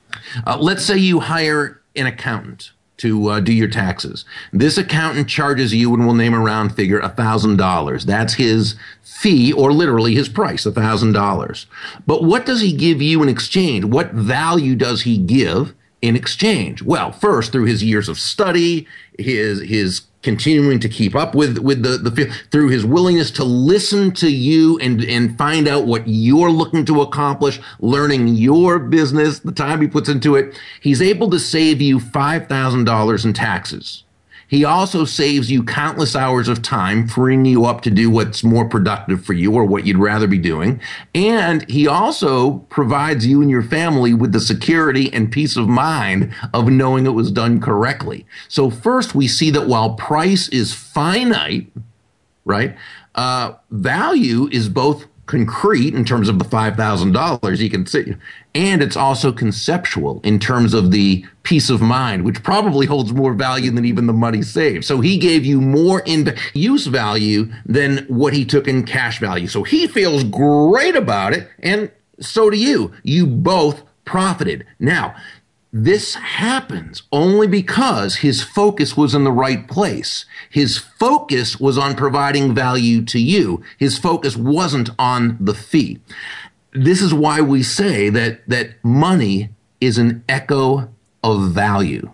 Uh, 0.46 0.58
let's 0.60 0.84
say 0.84 0.98
you 0.98 1.20
hire 1.20 1.80
an 1.96 2.06
accountant 2.06 2.72
to 3.00 3.28
uh, 3.28 3.40
do 3.40 3.52
your 3.52 3.68
taxes. 3.68 4.24
This 4.52 4.76
accountant 4.76 5.28
charges 5.28 5.74
you, 5.74 5.92
and 5.94 6.04
we'll 6.04 6.14
name 6.14 6.34
a 6.34 6.38
round 6.38 6.74
figure, 6.74 7.00
$1,000. 7.00 8.04
That's 8.04 8.34
his 8.34 8.76
fee, 9.02 9.52
or 9.52 9.72
literally 9.72 10.14
his 10.14 10.28
price, 10.28 10.64
$1,000. 10.64 11.66
But 12.06 12.24
what 12.24 12.46
does 12.46 12.60
he 12.60 12.72
give 12.72 13.00
you 13.00 13.22
in 13.22 13.28
exchange? 13.28 13.84
What 13.84 14.12
value 14.12 14.76
does 14.76 15.02
he 15.02 15.16
give 15.16 15.74
in 16.02 16.14
exchange? 16.14 16.82
Well, 16.82 17.10
first, 17.12 17.52
through 17.52 17.64
his 17.64 17.82
years 17.82 18.08
of 18.08 18.18
study, 18.18 18.86
his, 19.18 19.62
his 19.62 20.02
continuing 20.22 20.78
to 20.80 20.88
keep 20.88 21.14
up 21.14 21.34
with 21.34 21.58
with 21.58 21.82
the 21.82 21.96
the 21.98 22.26
through 22.50 22.68
his 22.68 22.84
willingness 22.84 23.30
to 23.30 23.44
listen 23.44 24.12
to 24.12 24.30
you 24.30 24.78
and 24.78 25.02
and 25.04 25.36
find 25.38 25.66
out 25.66 25.86
what 25.86 26.02
you're 26.06 26.50
looking 26.50 26.84
to 26.84 27.00
accomplish 27.00 27.60
learning 27.80 28.28
your 28.28 28.78
business 28.78 29.38
the 29.40 29.52
time 29.52 29.80
he 29.80 29.88
puts 29.88 30.08
into 30.08 30.36
it 30.36 30.58
he's 30.80 31.00
able 31.00 31.30
to 31.30 31.38
save 31.38 31.80
you 31.80 31.98
$5000 31.98 33.24
in 33.24 33.32
taxes 33.32 34.04
he 34.50 34.64
also 34.64 35.04
saves 35.04 35.48
you 35.48 35.62
countless 35.62 36.16
hours 36.16 36.48
of 36.48 36.60
time, 36.60 37.06
freeing 37.06 37.44
you 37.44 37.66
up 37.66 37.82
to 37.82 37.90
do 37.90 38.10
what's 38.10 38.42
more 38.42 38.68
productive 38.68 39.24
for 39.24 39.32
you 39.32 39.54
or 39.54 39.64
what 39.64 39.86
you'd 39.86 39.96
rather 39.96 40.26
be 40.26 40.38
doing. 40.38 40.80
And 41.14 41.68
he 41.70 41.86
also 41.86 42.58
provides 42.68 43.24
you 43.24 43.42
and 43.42 43.50
your 43.50 43.62
family 43.62 44.12
with 44.12 44.32
the 44.32 44.40
security 44.40 45.10
and 45.12 45.30
peace 45.30 45.56
of 45.56 45.68
mind 45.68 46.34
of 46.52 46.68
knowing 46.68 47.06
it 47.06 47.10
was 47.10 47.30
done 47.30 47.60
correctly. 47.60 48.26
So, 48.48 48.70
first, 48.70 49.14
we 49.14 49.28
see 49.28 49.52
that 49.52 49.68
while 49.68 49.94
price 49.94 50.48
is 50.48 50.74
finite, 50.74 51.68
right, 52.44 52.76
uh, 53.14 53.52
value 53.70 54.48
is 54.50 54.68
both 54.68 55.06
concrete 55.30 55.94
in 55.94 56.04
terms 56.04 56.28
of 56.28 56.40
the 56.40 56.44
$5,000 56.44 57.58
you 57.58 57.70
can 57.70 57.86
see. 57.86 58.16
And 58.52 58.82
it's 58.82 58.96
also 58.96 59.30
conceptual 59.30 60.20
in 60.24 60.40
terms 60.40 60.74
of 60.74 60.90
the 60.90 61.24
peace 61.44 61.70
of 61.70 61.80
mind, 61.80 62.24
which 62.24 62.42
probably 62.42 62.86
holds 62.86 63.12
more 63.12 63.32
value 63.32 63.70
than 63.70 63.84
even 63.84 64.08
the 64.08 64.12
money 64.12 64.42
saved. 64.42 64.84
So 64.84 65.00
he 65.00 65.18
gave 65.18 65.44
you 65.44 65.60
more 65.60 66.02
in 66.04 66.36
use 66.52 66.86
value 66.86 67.48
than 67.64 67.98
what 68.08 68.32
he 68.32 68.44
took 68.44 68.66
in 68.66 68.84
cash 68.84 69.20
value. 69.20 69.46
So 69.46 69.62
he 69.62 69.86
feels 69.86 70.24
great 70.24 70.96
about 70.96 71.32
it. 71.32 71.48
And 71.60 71.92
so 72.18 72.50
do 72.50 72.56
you. 72.56 72.92
You 73.04 73.26
both 73.26 73.84
profited. 74.04 74.66
Now, 74.80 75.14
this 75.72 76.14
happens 76.14 77.04
only 77.12 77.46
because 77.46 78.16
his 78.16 78.42
focus 78.42 78.96
was 78.96 79.14
in 79.14 79.22
the 79.22 79.32
right 79.32 79.68
place. 79.68 80.24
His 80.50 80.78
focus 80.78 81.60
was 81.60 81.78
on 81.78 81.94
providing 81.94 82.54
value 82.54 83.04
to 83.04 83.20
you. 83.20 83.62
His 83.78 83.96
focus 83.96 84.36
wasn't 84.36 84.90
on 84.98 85.36
the 85.38 85.54
fee. 85.54 86.00
This 86.72 87.00
is 87.00 87.14
why 87.14 87.40
we 87.40 87.62
say 87.62 88.10
that, 88.10 88.48
that 88.48 88.82
money 88.82 89.50
is 89.80 89.96
an 89.96 90.24
echo 90.28 90.92
of 91.22 91.50
value. 91.50 92.10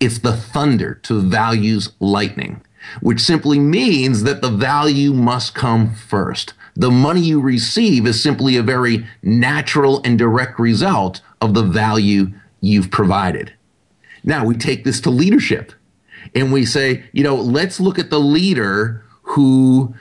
It's 0.00 0.18
the 0.18 0.32
thunder 0.32 0.94
to 1.02 1.20
value's 1.20 1.92
lightning, 2.00 2.62
which 3.00 3.20
simply 3.20 3.58
means 3.60 4.24
that 4.24 4.42
the 4.42 4.50
value 4.50 5.12
must 5.12 5.54
come 5.54 5.94
first. 5.94 6.54
The 6.74 6.90
money 6.90 7.20
you 7.20 7.40
receive 7.40 8.06
is 8.06 8.22
simply 8.22 8.56
a 8.56 8.62
very 8.62 9.06
natural 9.22 10.00
and 10.02 10.18
direct 10.18 10.58
result 10.58 11.20
of 11.40 11.54
the 11.54 11.62
value 11.62 12.32
you've 12.60 12.90
provided. 12.90 13.52
Now 14.24 14.44
we 14.44 14.54
take 14.54 14.84
this 14.84 15.00
to 15.02 15.10
leadership 15.10 15.72
and 16.34 16.52
we 16.52 16.64
say, 16.66 17.04
you 17.12 17.22
know, 17.22 17.36
let's 17.36 17.80
look 17.80 17.98
at 17.98 18.10
the 18.10 18.20
leader 18.20 19.04
who 19.22 19.94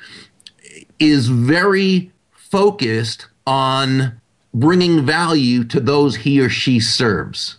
is 1.00 1.28
very 1.28 2.12
focused 2.32 3.28
on 3.48 4.20
bringing 4.54 5.06
value 5.06 5.63
to 5.63 5.80
those 5.80 6.18
he 6.18 6.42
or 6.42 6.50
she 6.50 6.80
serves. 6.80 7.59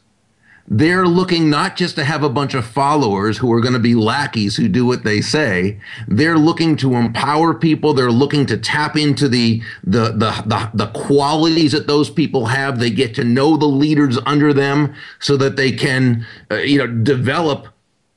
They're 0.72 1.06
looking 1.06 1.50
not 1.50 1.76
just 1.76 1.96
to 1.96 2.04
have 2.04 2.22
a 2.22 2.28
bunch 2.28 2.54
of 2.54 2.64
followers 2.64 3.36
who 3.36 3.52
are 3.52 3.60
going 3.60 3.72
to 3.72 3.80
be 3.80 3.96
lackeys 3.96 4.54
who 4.56 4.68
do 4.68 4.86
what 4.86 5.02
they 5.02 5.20
say. 5.20 5.80
They're 6.06 6.38
looking 6.38 6.76
to 6.76 6.94
empower 6.94 7.54
people. 7.54 7.92
They're 7.92 8.12
looking 8.12 8.46
to 8.46 8.56
tap 8.56 8.96
into 8.96 9.28
the, 9.28 9.60
the, 9.82 10.12
the, 10.12 10.42
the, 10.46 10.70
the 10.72 10.86
qualities 10.92 11.72
that 11.72 11.88
those 11.88 12.08
people 12.08 12.46
have. 12.46 12.78
They 12.78 12.90
get 12.90 13.16
to 13.16 13.24
know 13.24 13.56
the 13.56 13.66
leaders 13.66 14.16
under 14.26 14.52
them 14.52 14.94
so 15.18 15.36
that 15.38 15.56
they 15.56 15.72
can, 15.72 16.24
uh, 16.52 16.58
you 16.58 16.78
know, 16.78 16.86
develop 16.86 17.66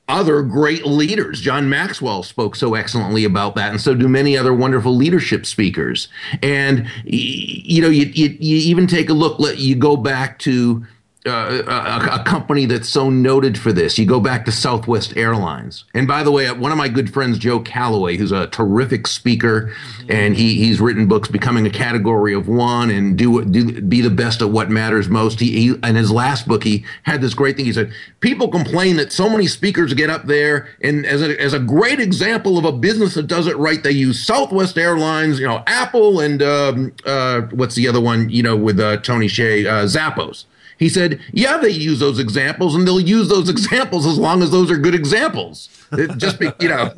other 0.08 0.42
great 0.42 0.86
leaders. 0.86 1.40
John 1.40 1.68
Maxwell 1.68 2.22
spoke 2.22 2.56
so 2.56 2.74
excellently 2.74 3.24
about 3.24 3.54
that, 3.56 3.70
and 3.70 3.80
so 3.80 3.94
do 3.94 4.08
many 4.08 4.36
other 4.36 4.52
wonderful 4.52 4.94
leadership 4.94 5.46
speakers. 5.46 6.08
And 6.42 6.86
you 7.04 7.80
know, 7.80 7.88
you, 7.88 8.06
you, 8.06 8.36
you 8.38 8.56
even 8.58 8.86
take 8.86 9.08
a 9.08 9.14
look. 9.14 9.38
Let 9.38 9.58
you 9.58 9.74
go 9.74 9.96
back 9.96 10.38
to 10.40 10.84
uh, 11.26 11.62
a, 11.66 12.20
a, 12.20 12.24
company 12.24 12.66
that's 12.66 12.88
so 12.88 13.08
noted 13.08 13.58
for 13.58 13.72
this. 13.72 13.98
You 13.98 14.04
go 14.04 14.20
back 14.20 14.44
to 14.44 14.52
Southwest 14.52 15.16
Airlines. 15.16 15.84
And 15.94 16.06
by 16.06 16.22
the 16.22 16.30
way, 16.30 16.50
one 16.52 16.70
of 16.70 16.76
my 16.76 16.88
good 16.88 17.12
friends, 17.12 17.38
Joe 17.38 17.60
Calloway, 17.60 18.18
who's 18.18 18.32
a 18.32 18.46
terrific 18.48 19.06
speaker, 19.06 19.72
mm-hmm. 19.72 20.12
and 20.12 20.36
he, 20.36 20.56
he's 20.56 20.82
written 20.82 21.08
books, 21.08 21.28
Becoming 21.28 21.66
a 21.66 21.70
Category 21.70 22.34
of 22.34 22.46
One 22.46 22.90
and 22.90 23.16
do, 23.16 23.42
do 23.44 23.80
Be 23.80 24.02
the 24.02 24.10
Best 24.10 24.42
at 24.42 24.50
What 24.50 24.70
Matters 24.70 25.08
Most. 25.08 25.40
He, 25.40 25.52
he, 25.52 25.74
in 25.82 25.96
his 25.96 26.10
last 26.10 26.46
book, 26.46 26.62
he 26.62 26.84
had 27.04 27.22
this 27.22 27.32
great 27.32 27.56
thing. 27.56 27.64
He 27.64 27.72
said, 27.72 27.90
People 28.20 28.48
complain 28.48 28.96
that 28.96 29.10
so 29.10 29.30
many 29.30 29.46
speakers 29.46 29.94
get 29.94 30.10
up 30.10 30.26
there, 30.26 30.68
and 30.82 31.06
as 31.06 31.22
a, 31.22 31.40
as 31.40 31.54
a 31.54 31.58
great 31.58 32.00
example 32.00 32.58
of 32.58 32.66
a 32.66 32.72
business 32.72 33.14
that 33.14 33.28
does 33.28 33.46
it 33.46 33.56
right, 33.56 33.82
they 33.82 33.92
use 33.92 34.24
Southwest 34.24 34.76
Airlines, 34.76 35.40
you 35.40 35.46
know, 35.46 35.62
Apple, 35.66 36.20
and 36.20 36.42
um, 36.42 36.92
uh, 37.06 37.42
what's 37.52 37.76
the 37.76 37.88
other 37.88 38.00
one, 38.00 38.28
you 38.28 38.42
know, 38.42 38.56
with 38.56 38.78
uh, 38.78 38.98
Tony 38.98 39.26
Hsieh, 39.26 39.64
uh, 39.64 39.84
Zappos. 39.84 40.44
He 40.78 40.88
said, 40.88 41.20
yeah, 41.32 41.58
they 41.58 41.70
use 41.70 42.00
those 42.00 42.18
examples 42.18 42.74
and 42.74 42.86
they'll 42.86 43.00
use 43.00 43.28
those 43.28 43.48
examples 43.48 44.06
as 44.06 44.18
long 44.18 44.42
as 44.42 44.50
those 44.50 44.70
are 44.70 44.76
good 44.76 44.94
examples. 44.94 45.68
It 45.92 46.16
just 46.16 46.40
be, 46.40 46.50
you 46.60 46.68
know, 46.68 46.92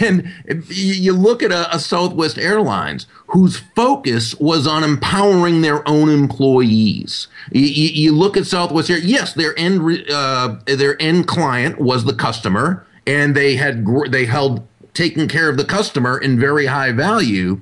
and 0.00 0.32
you 0.68 1.12
look 1.12 1.42
at 1.42 1.52
a, 1.52 1.74
a, 1.74 1.78
Southwest 1.78 2.38
Airlines 2.38 3.06
whose 3.28 3.58
focus 3.76 4.34
was 4.40 4.66
on 4.66 4.82
empowering 4.82 5.62
their 5.62 5.86
own 5.88 6.08
employees. 6.08 7.28
You, 7.52 7.62
you 7.62 8.12
look 8.12 8.36
at 8.36 8.46
Southwest 8.46 8.90
Air, 8.90 8.98
yes, 8.98 9.34
their 9.34 9.56
end, 9.58 10.10
uh, 10.10 10.56
their 10.66 11.00
end 11.00 11.28
client 11.28 11.78
was 11.80 12.04
the 12.04 12.14
customer 12.14 12.84
and 13.06 13.36
they 13.36 13.56
had, 13.56 13.86
they 14.08 14.24
held 14.24 14.66
taking 14.94 15.28
care 15.28 15.48
of 15.48 15.56
the 15.56 15.64
customer 15.64 16.18
in 16.18 16.38
very 16.38 16.66
high 16.66 16.92
value 16.92 17.60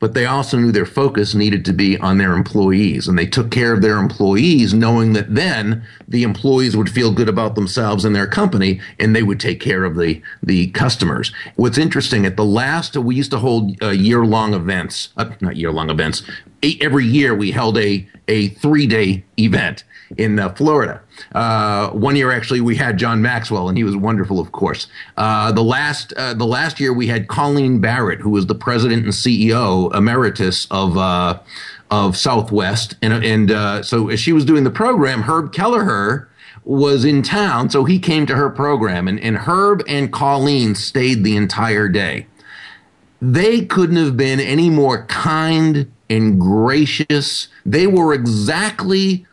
but 0.00 0.14
they 0.14 0.26
also 0.26 0.56
knew 0.56 0.72
their 0.72 0.86
focus 0.86 1.34
needed 1.34 1.64
to 1.64 1.72
be 1.72 1.98
on 1.98 2.18
their 2.18 2.34
employees. 2.34 3.08
And 3.08 3.18
they 3.18 3.26
took 3.26 3.50
care 3.50 3.72
of 3.72 3.82
their 3.82 3.98
employees, 3.98 4.72
knowing 4.72 5.12
that 5.14 5.34
then 5.34 5.84
the 6.06 6.22
employees 6.22 6.76
would 6.76 6.90
feel 6.90 7.12
good 7.12 7.28
about 7.28 7.54
themselves 7.54 8.04
and 8.04 8.14
their 8.14 8.26
company, 8.26 8.80
and 8.98 9.14
they 9.14 9.22
would 9.22 9.40
take 9.40 9.60
care 9.60 9.84
of 9.84 9.96
the, 9.96 10.22
the 10.42 10.68
customers. 10.68 11.32
What's 11.56 11.78
interesting, 11.78 12.26
at 12.26 12.36
the 12.36 12.44
last, 12.44 12.96
we 12.96 13.16
used 13.16 13.30
to 13.32 13.38
hold 13.38 13.82
uh, 13.82 13.90
year 13.90 14.24
long 14.24 14.54
events, 14.54 15.10
uh, 15.16 15.30
not 15.40 15.56
year 15.56 15.72
long 15.72 15.90
events, 15.90 16.22
every 16.62 17.06
year 17.06 17.34
we 17.34 17.50
held 17.50 17.78
a, 17.78 18.06
a 18.26 18.48
three 18.48 18.86
day 18.86 19.24
event 19.38 19.84
in 20.16 20.38
uh, 20.38 20.48
Florida. 20.54 21.00
Uh, 21.32 21.90
one 21.90 22.16
year, 22.16 22.30
actually, 22.30 22.60
we 22.60 22.76
had 22.76 22.96
John 22.96 23.20
Maxwell, 23.20 23.68
and 23.68 23.76
he 23.76 23.84
was 23.84 23.96
wonderful, 23.96 24.40
of 24.40 24.52
course. 24.52 24.86
Uh, 25.16 25.52
the 25.52 25.62
last 25.62 26.12
uh, 26.16 26.34
the 26.34 26.46
last 26.46 26.80
year, 26.80 26.92
we 26.92 27.06
had 27.06 27.28
Colleen 27.28 27.80
Barrett, 27.80 28.20
who 28.20 28.30
was 28.30 28.46
the 28.46 28.54
president 28.54 29.04
and 29.04 29.12
CEO 29.12 29.94
emeritus 29.94 30.66
of 30.70 30.96
uh, 30.96 31.38
of 31.90 32.16
Southwest, 32.16 32.96
and 33.02 33.12
and 33.12 33.50
uh, 33.50 33.82
so 33.82 34.08
as 34.08 34.20
she 34.20 34.32
was 34.32 34.44
doing 34.44 34.64
the 34.64 34.70
program, 34.70 35.22
Herb 35.22 35.52
Kelleher 35.52 36.28
was 36.64 37.04
in 37.04 37.22
town, 37.22 37.70
so 37.70 37.84
he 37.84 37.98
came 37.98 38.26
to 38.26 38.36
her 38.36 38.50
program, 38.50 39.08
and, 39.08 39.18
and 39.20 39.38
Herb 39.38 39.82
and 39.88 40.12
Colleen 40.12 40.74
stayed 40.74 41.24
the 41.24 41.34
entire 41.34 41.88
day. 41.88 42.26
They 43.22 43.64
couldn't 43.64 43.96
have 43.96 44.16
been 44.16 44.38
any 44.38 44.68
more 44.68 45.06
kind 45.06 45.90
and 46.10 46.40
gracious. 46.40 47.48
They 47.64 47.86
were 47.86 48.12
exactly 48.12 49.26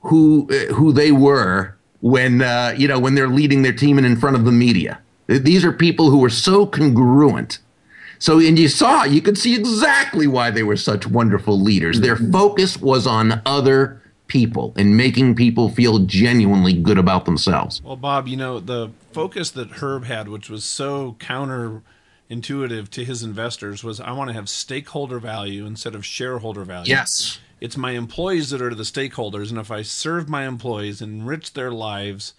who 0.00 0.48
uh, 0.50 0.72
who 0.74 0.92
they 0.92 1.12
were 1.12 1.76
when 2.00 2.42
uh, 2.42 2.74
you 2.76 2.88
know 2.88 2.98
when 2.98 3.14
they're 3.14 3.28
leading 3.28 3.62
their 3.62 3.72
team 3.72 3.98
and 3.98 4.06
in 4.06 4.16
front 4.16 4.36
of 4.36 4.44
the 4.44 4.52
media. 4.52 5.00
These 5.26 5.64
are 5.64 5.72
people 5.72 6.10
who 6.10 6.18
were 6.18 6.30
so 6.30 6.66
congruent. 6.66 7.58
So, 8.18 8.38
and 8.38 8.56
you 8.56 8.68
saw, 8.68 9.02
you 9.02 9.20
could 9.20 9.36
see 9.36 9.56
exactly 9.56 10.28
why 10.28 10.50
they 10.50 10.62
were 10.62 10.76
such 10.76 11.08
wonderful 11.08 11.60
leaders. 11.60 12.00
Their 12.00 12.14
mm-hmm. 12.14 12.30
focus 12.30 12.76
was 12.76 13.04
on 13.04 13.42
other 13.44 14.00
people 14.28 14.72
and 14.76 14.96
making 14.96 15.34
people 15.34 15.68
feel 15.68 15.98
genuinely 16.00 16.72
good 16.72 16.98
about 16.98 17.24
themselves. 17.24 17.82
Well, 17.82 17.96
Bob, 17.96 18.28
you 18.28 18.36
know, 18.36 18.60
the 18.60 18.90
focus 19.12 19.50
that 19.50 19.70
Herb 19.82 20.04
had, 20.04 20.28
which 20.28 20.48
was 20.48 20.64
so 20.64 21.16
counterintuitive 22.32 22.88
to 22.90 23.04
his 23.04 23.22
investors, 23.22 23.84
was 23.84 24.00
I 24.00 24.12
want 24.12 24.28
to 24.28 24.34
have 24.34 24.48
stakeholder 24.48 25.18
value 25.18 25.66
instead 25.66 25.94
of 25.94 26.04
shareholder 26.04 26.64
value. 26.64 26.90
Yes. 26.90 27.38
It's 27.60 27.76
my 27.76 27.92
employees 27.92 28.50
that 28.50 28.62
are 28.62 28.74
the 28.74 28.82
stakeholders. 28.82 29.50
And 29.50 29.58
if 29.58 29.70
I 29.70 29.82
serve 29.82 30.28
my 30.28 30.46
employees, 30.46 31.00
enrich 31.00 31.52
their 31.52 31.70
lives, 31.70 32.34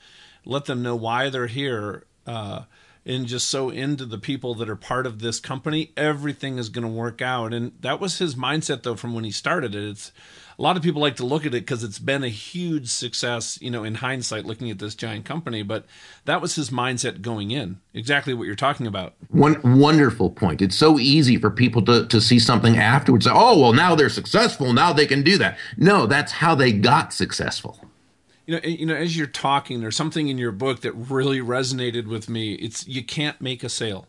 let 0.46 0.66
them 0.66 0.84
know 0.84 0.96
why 0.96 1.30
they're 1.30 1.48
here, 1.48 2.04
uh, 2.28 2.64
and 3.06 3.26
just 3.26 3.50
so 3.50 3.70
into 3.70 4.06
the 4.06 4.18
people 4.18 4.56
that 4.56 4.70
are 4.70 4.76
part 4.78 5.06
of 5.06 5.20
this 5.20 5.40
company, 5.40 5.92
everything 5.98 6.58
is 6.58 6.70
going 6.70 6.88
to 6.88 6.94
work 6.94 7.22
out. 7.22 7.54
And 7.54 7.74
that 7.82 8.00
was 8.00 8.20
his 8.20 8.36
mindset, 8.36 8.84
though, 8.84 8.96
from 8.96 9.14
when 9.14 9.26
he 9.26 9.32
started 9.32 9.76
it. 9.76 9.84
It's 9.84 10.12
a 10.58 10.62
lot 10.62 10.78
of 10.78 10.84
people 10.84 11.02
like 11.02 11.16
to 11.18 11.26
look 11.26 11.46
at 11.46 11.54
it 11.54 11.62
because 11.62 11.84
it's 11.84 12.00
been 12.00 12.24
a 12.24 12.30
huge 12.30 12.88
success, 12.90 13.58
you 13.62 13.72
know, 13.72 13.84
in 13.84 13.96
hindsight, 13.96 14.46
looking 14.46 14.70
at 14.70 14.80
this 14.80 14.96
giant 14.96 15.26
company. 15.26 15.64
But 15.64 15.86
that 16.26 16.42
was 16.42 16.56
his 16.56 16.70
mindset 16.70 17.22
going 17.22 17.52
in. 17.52 17.80
Exactly 17.94 18.34
what 18.34 18.46
you're 18.46 18.56
talking 18.56 18.88
about. 18.88 19.16
One 19.30 19.80
wonderful 19.80 20.30
point. 20.30 20.62
It's 20.62 20.76
so 20.76 21.00
easy 21.00 21.38
for 21.38 21.50
people 21.50 21.84
to, 21.86 22.06
to 22.08 22.22
see 22.22 22.40
something 22.40 22.78
afterwards. 22.78 23.26
Say, 23.26 23.32
oh, 23.34 23.60
well, 23.60 23.74
now 23.74 23.96
they're 23.96 24.10
successful. 24.10 24.74
Now 24.74 24.94
they 24.94 25.06
can 25.06 25.24
do 25.24 25.38
that. 25.38 25.58
No, 25.78 26.06
that's 26.06 26.32
how 26.32 26.56
they 26.56 26.72
got 26.72 27.14
successful. 27.14 27.80
You 28.46 28.56
know, 28.56 28.68
you 28.68 28.86
know, 28.86 28.96
as 28.96 29.16
you're 29.16 29.28
talking, 29.28 29.80
there's 29.80 29.96
something 29.96 30.28
in 30.28 30.38
your 30.38 30.52
book 30.52 30.82
that 30.82 30.92
really 30.92 31.40
resonated 31.40 32.08
with 32.08 32.30
me. 32.30 32.54
It's 32.56 32.86
you 32.88 33.04
can't 33.04 33.40
make 33.40 33.64
a 33.64 33.70
sale. 33.70 34.08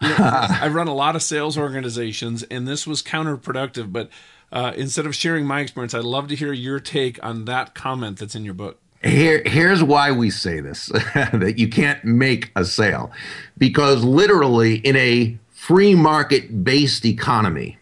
You 0.00 0.10
know, 0.10 0.16
I 0.20 0.68
run 0.68 0.86
a 0.86 0.94
lot 0.94 1.16
of 1.16 1.22
sales 1.22 1.58
organizations, 1.58 2.44
and 2.44 2.68
this 2.68 2.86
was 2.86 3.02
counterproductive. 3.02 3.92
But 3.92 4.10
uh, 4.52 4.72
instead 4.76 5.06
of 5.06 5.14
sharing 5.14 5.46
my 5.46 5.60
experience, 5.60 5.94
I'd 5.94 6.04
love 6.04 6.28
to 6.28 6.36
hear 6.36 6.52
your 6.52 6.80
take 6.80 7.22
on 7.24 7.44
that 7.46 7.74
comment 7.74 8.18
that's 8.18 8.34
in 8.34 8.44
your 8.44 8.54
book. 8.54 8.78
Here, 9.02 9.42
here's 9.44 9.82
why 9.82 10.10
we 10.10 10.30
say 10.30 10.60
this 10.60 10.86
that 11.14 11.54
you 11.58 11.68
can't 11.68 12.04
make 12.04 12.50
a 12.56 12.64
sale. 12.64 13.12
Because 13.58 14.02
literally, 14.04 14.76
in 14.76 14.96
a 14.96 15.38
free 15.50 15.94
market 15.94 16.64
based 16.64 17.04
economy, 17.04 17.78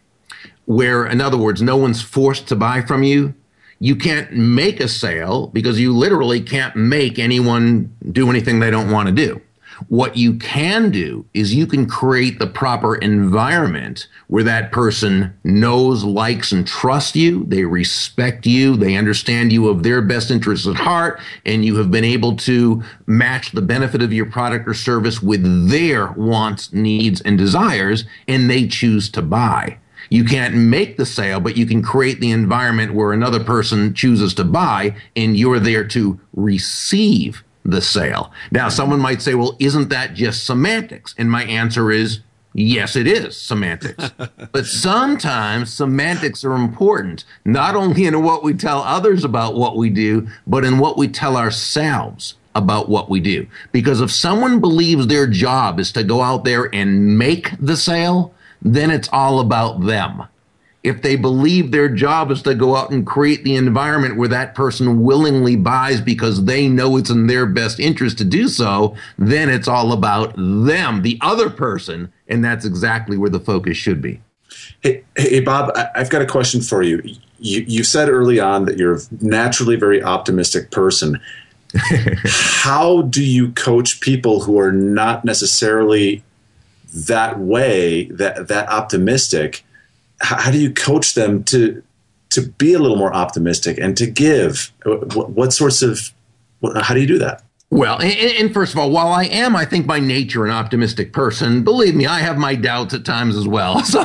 where, 0.67 1.07
in 1.07 1.21
other 1.21 1.37
words, 1.37 1.63
no 1.63 1.77
one's 1.77 2.03
forced 2.03 2.49
to 2.49 2.57
buy 2.57 2.83
from 2.83 3.03
you, 3.03 3.35
you 3.79 3.97
can't 3.97 4.33
make 4.33 4.81
a 4.81 4.89
sale 4.89 5.49
because 5.49 5.79
you 5.79 5.93
literally 5.93 6.41
can't 6.41 6.75
make 6.75 7.19
anyone 7.19 7.95
do 8.13 8.31
anything 8.31 8.61
they 8.61 8.71
don't 8.71 8.91
want 8.91 9.09
to 9.09 9.13
do. 9.13 9.41
What 9.89 10.17
you 10.17 10.37
can 10.37 10.91
do 10.91 11.27
is 11.35 11.55
you 11.55 11.67
can 11.67 11.87
create 11.87 12.39
the 12.39 12.47
proper 12.47 12.97
environment 12.97 14.07
where 14.29 14.45
that 14.45 14.73
person 14.73 15.37
knows, 15.45 16.05
likes, 16.05 16.53
and 16.53 16.67
trusts 16.67 17.17
you. 17.17 17.45
They 17.47 17.65
respect 17.65 18.47
you. 18.47 18.77
They 18.77 18.97
understand 18.97 19.53
you 19.53 19.69
of 19.69 19.83
their 19.83 20.01
best 20.03 20.31
interests 20.31 20.67
at 20.67 20.77
heart. 20.77 21.21
And 21.45 21.65
you 21.65 21.77
have 21.77 21.91
been 21.91 22.05
able 22.05 22.37
to 22.37 22.83
match 23.07 23.53
the 23.53 23.63
benefit 23.63 24.03
of 24.03 24.13
your 24.13 24.27
product 24.27 24.69
or 24.69 24.75
service 24.75 25.23
with 25.23 25.71
their 25.71 26.13
wants, 26.13 26.73
needs, 26.73 27.21
and 27.21 27.37
desires. 27.37 28.05
And 28.29 28.49
they 28.49 28.67
choose 28.67 29.09
to 29.11 29.23
buy. 29.23 29.79
You 30.11 30.25
can't 30.25 30.55
make 30.55 30.97
the 30.97 31.07
sale, 31.07 31.41
but 31.41 31.57
you 31.57 31.67
can 31.67 31.83
create 31.83 32.21
the 32.21 32.31
environment 32.31 32.95
where 32.95 33.13
another 33.13 33.43
person 33.43 33.95
chooses 33.95 34.35
to 34.35 34.45
buy 34.45 34.97
and 35.17 35.37
you're 35.37 35.61
there 35.61 35.87
to 35.89 36.21
receive 36.35 37.43
the 37.65 37.81
sale. 37.81 38.33
Now, 38.53 38.69
someone 38.69 39.01
might 39.01 39.23
say, 39.23 39.35
well, 39.35 39.57
isn't 39.59 39.89
that 39.89 40.15
just 40.15 40.45
semantics? 40.45 41.15
And 41.17 41.31
my 41.31 41.45
answer 41.45 41.91
is, 41.91 42.21
yes, 42.53 42.95
it 42.95 43.07
is 43.07 43.37
semantics. 43.37 44.11
but 44.53 44.67
sometimes 44.67 45.73
semantics 45.73 46.45
are 46.45 46.55
important, 46.55 47.25
not 47.45 47.75
only 47.75 48.05
in 48.07 48.23
what 48.23 48.45
we 48.45 48.55
tell 48.55 48.81
others 48.81 49.25
about 49.25 49.55
what 49.55 49.77
we 49.77 49.91
do, 49.91 50.29
but 50.47 50.65
in 50.65 50.79
what 50.79 50.99
we 50.99 51.09
tell 51.09 51.37
ourselves 51.37 52.35
about 52.55 52.89
what 52.89 53.11
we 53.11 53.21
do. 53.21 53.47
Because 53.73 54.01
if 54.01 54.13
someone 54.13 54.61
believes 54.61 55.07
their 55.07 55.27
job 55.27 55.81
is 55.81 55.91
to 55.93 56.05
go 56.05 56.23
out 56.23 56.45
there 56.45 56.73
and 56.75 57.19
make 57.19 57.51
the 57.59 57.77
sale, 57.77 58.33
then 58.63 58.91
it's 58.91 59.09
all 59.13 59.41
about 59.41 59.85
them. 59.85 60.23
If 60.85 61.01
they 61.01 61.17
believe 61.17 61.71
their 61.71 61.89
job 61.89 62.31
is 62.31 62.43
to 62.43 62.55
go 62.55 62.77
out 62.77 62.91
and 62.91 63.07
create 63.07 63.43
the 63.43 63.57
environment 63.57 64.17
where 64.17 64.29
that 64.29 64.55
person 64.55 65.03
willingly 65.03 65.57
buys 65.57 66.01
because 66.01 66.45
they 66.45 66.69
know 66.69 66.97
it's 66.99 67.11
in 67.11 67.27
their 67.27 67.47
best 67.47 67.81
interest 67.81 68.19
to 68.19 68.25
do 68.25 68.49
so, 68.49 68.95
then 69.19 69.49
it's 69.49 69.67
all 69.67 69.93
about 69.93 70.35
them, 70.37 71.03
the 71.03 71.19
other 71.23 71.49
person. 71.49 72.13
And 72.29 72.45
that's 72.45 72.65
exactly 72.65 73.17
where 73.17 73.31
the 73.31 73.41
focus 73.41 73.79
should 73.79 74.03
be. 74.03 74.21
Hey, 74.83 75.03
hey 75.17 75.41
Bob, 75.41 75.77
I've 75.95 76.11
got 76.11 76.23
a 76.23 76.27
question 76.27 76.61
for 76.61 76.83
you. 76.83 77.03
You, 77.39 77.65
you 77.67 77.83
said 77.83 78.09
early 78.09 78.39
on 78.39 78.67
that 78.67 78.77
you're 78.77 78.97
a 78.97 79.01
naturally 79.21 79.77
very 79.77 80.03
optimistic 80.03 80.71
person. 80.71 81.19
How 82.25 83.03
do 83.03 83.25
you 83.25 83.53
coach 83.53 84.01
people 84.01 84.43
who 84.43 84.59
are 84.59 84.73
not 84.73 85.25
necessarily 85.25 86.23
that 86.95 87.39
way, 87.41 88.05
that 88.07 88.49
that 88.49 88.69
optimistic, 88.69 89.65
how, 90.25 90.51
do 90.51 90.59
you 90.59 90.73
coach 90.73 91.15
them 91.15 91.45
to 91.45 91.83
to 92.31 92.43
be 92.43 92.73
a 92.73 92.79
little 92.79 92.97
more 92.97 93.15
optimistic 93.15 93.79
and 93.79 93.97
to 93.97 94.07
give? 94.07 94.73
What, 94.85 95.31
what 95.31 95.53
sorts 95.53 95.83
of 95.83 96.11
what, 96.61 96.83
how 96.83 96.95
do 96.95 97.01
you 97.01 97.07
do 97.07 97.19
that? 97.19 97.43
Well, 97.71 98.01
and, 98.01 98.13
and, 98.13 98.55
first 98.55 98.73
of 98.73 98.79
all, 98.79 98.91
while 98.91 99.09
I 99.09 99.25
am, 99.25 99.57
I 99.57 99.65
think 99.65 99.85
by 99.85 99.99
nature, 99.99 100.45
an 100.45 100.53
optimistic 100.53 101.13
person, 101.13 101.65
believe 101.65 101.97
me, 101.97 102.07
I 102.07 102.21
have 102.21 102.39
my 102.39 102.55
doubts 102.55 102.95
at 102.95 103.05
times 103.05 103.37
as 103.37 103.49
well. 103.49 103.81
So, 103.85 104.05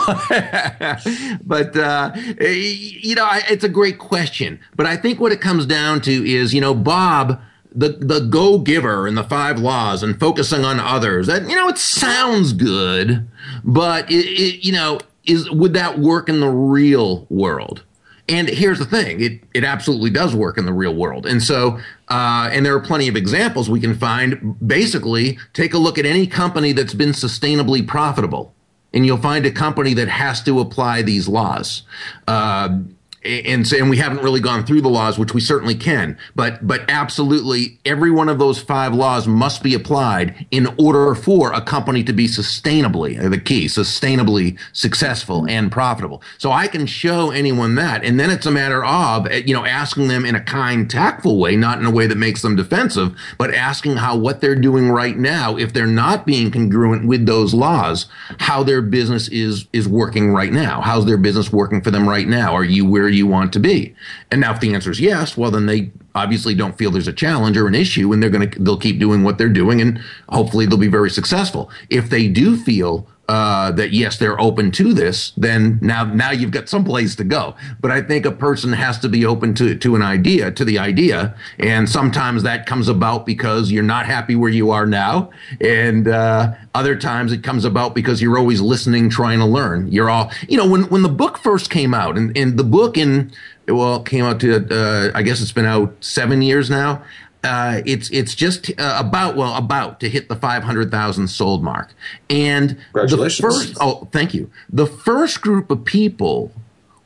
but, 1.46 1.76
uh, 1.78 2.12
you 2.40 3.14
know, 3.14 3.28
it's 3.48 3.64
a 3.64 3.70
great 3.70 4.00
question. 4.00 4.60
But 4.76 4.88
I 4.88 4.98
think 4.98 5.20
what 5.20 5.32
it 5.32 5.40
comes 5.40 5.68
down 5.68 6.02
to 6.02 6.12
is, 6.12 6.52
you 6.54 6.62
know, 6.62 6.74
Bob 6.74 7.40
the 7.72 7.90
the 7.90 8.22
go 8.22 8.58
giver 8.58 9.06
and 9.06 9.16
the 9.16 9.24
five 9.24 9.60
laws 9.60 10.02
and 10.02 10.20
focusing 10.20 10.66
on 10.66 10.80
others 10.80 11.28
that 11.28 11.48
you 11.48 11.56
know 11.56 11.68
it 11.68 11.78
sounds 11.78 12.52
good 12.52 13.28
but 13.64 14.10
it, 14.10 14.26
it, 14.26 14.66
you 14.66 14.72
know 14.72 15.00
is 15.26 15.50
would 15.52 15.74
that 15.74 16.00
work 16.00 16.30
in 16.30 16.40
the 16.40 16.50
real 16.50 17.26
world? 17.30 17.84
And 18.28 18.48
here's 18.48 18.78
the 18.78 18.86
thing 18.86 19.22
it 19.22 19.42
it 19.54 19.64
absolutely 19.64 20.10
does 20.10 20.36
work 20.36 20.58
in 20.58 20.66
the 20.66 20.74
real 20.74 20.96
world. 20.96 21.26
And 21.26 21.42
so 21.42 21.80
uh, 22.10 22.50
and 22.52 22.66
there 22.66 22.76
are 22.76 22.80
plenty 22.80 23.08
of 23.08 23.16
examples 23.16 23.70
we 23.70 23.80
can 23.80 23.96
find. 23.96 24.56
Basically 24.66 25.38
take 25.54 25.74
a 25.74 25.78
look 25.78 25.98
at 25.98 26.06
any 26.06 26.28
company 26.28 26.72
that's 26.72 26.94
been 26.94 27.12
sustainably 27.12 27.86
profitable 27.86 28.54
and 28.94 29.06
you'll 29.06 29.18
find 29.18 29.46
a 29.46 29.52
company 29.52 29.94
that 29.94 30.08
has 30.08 30.42
to 30.44 30.60
apply 30.60 31.02
these 31.02 31.28
laws. 31.28 31.84
Uh, 32.28 32.80
and 33.24 33.72
and 33.72 33.90
we 33.90 33.98
haven't 33.98 34.24
really 34.24 34.40
gone 34.40 34.66
through 34.66 34.82
the 34.82 34.90
laws, 34.90 35.20
which 35.20 35.34
we 35.34 35.42
certainly 35.42 35.76
can. 35.76 36.18
But 36.36 36.66
but 36.66 36.90
absolutely, 36.90 37.80
every 37.86 38.12
one 38.12 38.30
of 38.30 38.40
those 38.40 38.60
five 38.60 38.94
laws 38.94 39.28
must 39.28 39.62
be 39.62 39.74
applied 39.74 40.48
in 40.52 40.68
order 40.78 41.14
for 41.16 41.52
a 41.52 41.62
company 41.62 42.04
to 42.06 42.14
be 42.14 42.28
sustainably 42.28 43.24
uh, 43.24 43.30
the 43.30 43.40
key, 43.40 43.66
sustainably 43.66 44.58
successful 44.74 45.48
and 45.48 45.72
profitable. 45.72 46.22
So 46.38 46.52
I 46.52 46.68
can 46.68 46.86
show 46.86 47.32
anyone 47.32 47.76
that, 47.76 48.04
and 48.04 48.20
then 48.20 48.30
it's 48.30 48.46
a 48.46 48.52
matter 48.52 48.84
of 48.86 49.26
uh, 49.26 49.30
you 49.30 49.54
know 49.54 49.66
asking 49.66 50.08
them 50.08 50.26
in 50.26 50.36
a 50.36 50.42
kind, 50.42 50.90
tactful 50.90 51.38
way, 51.38 51.56
not 51.56 51.80
in 51.80 51.86
a 51.86 51.92
way 51.92 52.08
that 52.08 52.18
makes 52.18 52.42
them 52.42 52.56
defensive, 52.56 53.16
but 53.38 53.54
asking 53.54 53.98
how 53.98 54.18
what 54.18 54.40
they're 54.40 54.56
doing 54.56 54.90
right 54.90 55.18
now, 55.18 55.58
if 55.58 55.74
they're 55.74 55.88
not 55.88 56.26
being 56.26 56.52
congruent 56.52 57.06
with 57.06 57.26
those 57.26 57.54
laws, 57.54 58.08
how 58.40 58.64
their 58.64 58.82
business 58.82 59.28
is 59.28 59.66
is 59.74 59.88
working 59.88 60.32
right 60.32 60.54
now. 60.54 60.82
How's 60.82 61.06
their 61.06 61.18
business 61.18 61.52
working 61.52 61.82
for 61.82 61.92
them 61.92 62.08
right 62.08 62.28
now? 62.28 62.54
Are 62.54 62.64
you 62.64 62.86
where 62.86 63.09
you 63.10 63.28
want 63.28 63.54
to 63.54 63.60
be? 63.60 63.96
And 64.32 64.42
now 64.42 64.54
if 64.54 64.60
the 64.60 64.74
answer 64.74 64.92
is 64.92 65.00
yes, 65.00 65.38
well 65.38 65.52
then 65.52 65.66
they 65.66 65.92
obviously 66.16 66.56
don't 66.56 66.78
feel 66.78 66.92
there's 66.92 67.08
a 67.08 67.14
challenge 67.14 67.58
or 67.58 67.68
an 67.68 67.76
issue 67.76 68.12
and 68.12 68.22
they're 68.22 68.30
going 68.30 68.50
to 68.50 68.60
they'll 68.60 68.78
keep 68.78 69.00
doing 69.00 69.24
what 69.24 69.38
they're 69.38 69.50
doing 69.50 69.82
and 69.82 70.02
hopefully 70.30 70.66
they'll 70.66 70.78
be 70.78 70.88
very 70.88 71.10
successful. 71.10 71.70
If 71.90 72.10
they 72.10 72.28
do 72.28 72.58
feel 72.58 73.08
uh, 73.30 73.72
that 73.74 73.92
yes, 73.92 74.18
they're 74.18 74.42
open 74.42 74.72
to 74.72 74.92
this, 74.92 75.34
then 75.38 75.78
now 75.84 76.04
now 76.04 76.32
you've 76.32 76.50
got 76.50 76.68
some 76.68 76.84
place 76.84 77.16
to 77.16 77.24
go. 77.24 77.56
But 77.80 77.92
I 77.92 78.02
think 78.02 78.26
a 78.26 78.32
person 78.32 78.74
has 78.74 78.98
to 79.00 79.08
be 79.08 79.24
open 79.24 79.54
to 79.54 79.76
to 79.76 79.96
an 79.96 80.02
idea, 80.02 80.50
to 80.50 80.66
the 80.66 80.80
idea, 80.80 81.36
and 81.60 81.88
sometimes 81.88 82.42
that 82.42 82.66
comes 82.66 82.88
about 82.88 83.28
because 83.28 83.72
you're 83.72 83.84
not 83.84 84.08
happy 84.08 84.36
where 84.36 84.50
you 84.50 84.72
are 84.72 84.88
now, 84.88 85.30
and 85.62 86.08
uh, 86.08 86.54
other 86.74 86.96
times 86.96 87.32
it 87.32 87.44
comes 87.44 87.66
about 87.66 87.94
because 87.94 88.20
you're 88.20 88.40
always 88.40 88.62
listening, 88.62 89.12
trying 89.12 89.38
to 89.38 89.46
learn. 89.46 89.92
You're 89.92 90.10
all, 90.10 90.32
you 90.48 90.58
know, 90.58 90.68
when 90.68 90.90
when 90.90 91.04
the 91.04 91.10
book 91.10 91.38
first 91.38 91.70
came 91.70 91.94
out, 91.94 92.18
and, 92.18 92.36
and 92.36 92.58
the 92.58 92.64
book 92.64 92.98
in 92.98 93.32
well 93.68 94.02
came 94.02 94.26
out 94.26 94.40
to 94.40 94.56
uh, 94.72 95.12
I 95.14 95.22
guess 95.22 95.40
it's 95.40 95.52
been 95.52 95.68
out 95.68 95.94
seven 96.02 96.42
years 96.42 96.72
now 96.72 97.04
uh, 97.44 97.82
it's 97.86 98.10
it's 98.10 98.36
just 98.36 98.70
uh, 98.80 98.98
about 99.00 99.36
well 99.36 99.56
about 99.56 100.00
to 100.02 100.10
hit 100.10 100.28
the 100.28 100.36
500,000 100.36 101.28
sold 101.28 101.64
mark. 101.64 101.94
And 102.30 102.78
the 102.94 103.30
first 103.42 103.78
oh 103.80 104.08
thank 104.12 104.34
you. 104.34 104.52
The 104.70 104.86
first 104.86 105.42
group 105.42 105.72
of 105.72 105.86
people 105.86 106.52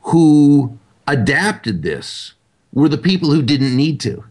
who 0.02 0.78
adapted 1.06 1.82
this 1.82 2.34
were 2.72 2.88
the 2.88 2.98
people 2.98 3.30
who 3.30 3.42
didn't 3.42 3.76
need 3.76 4.00
to. 4.00 4.24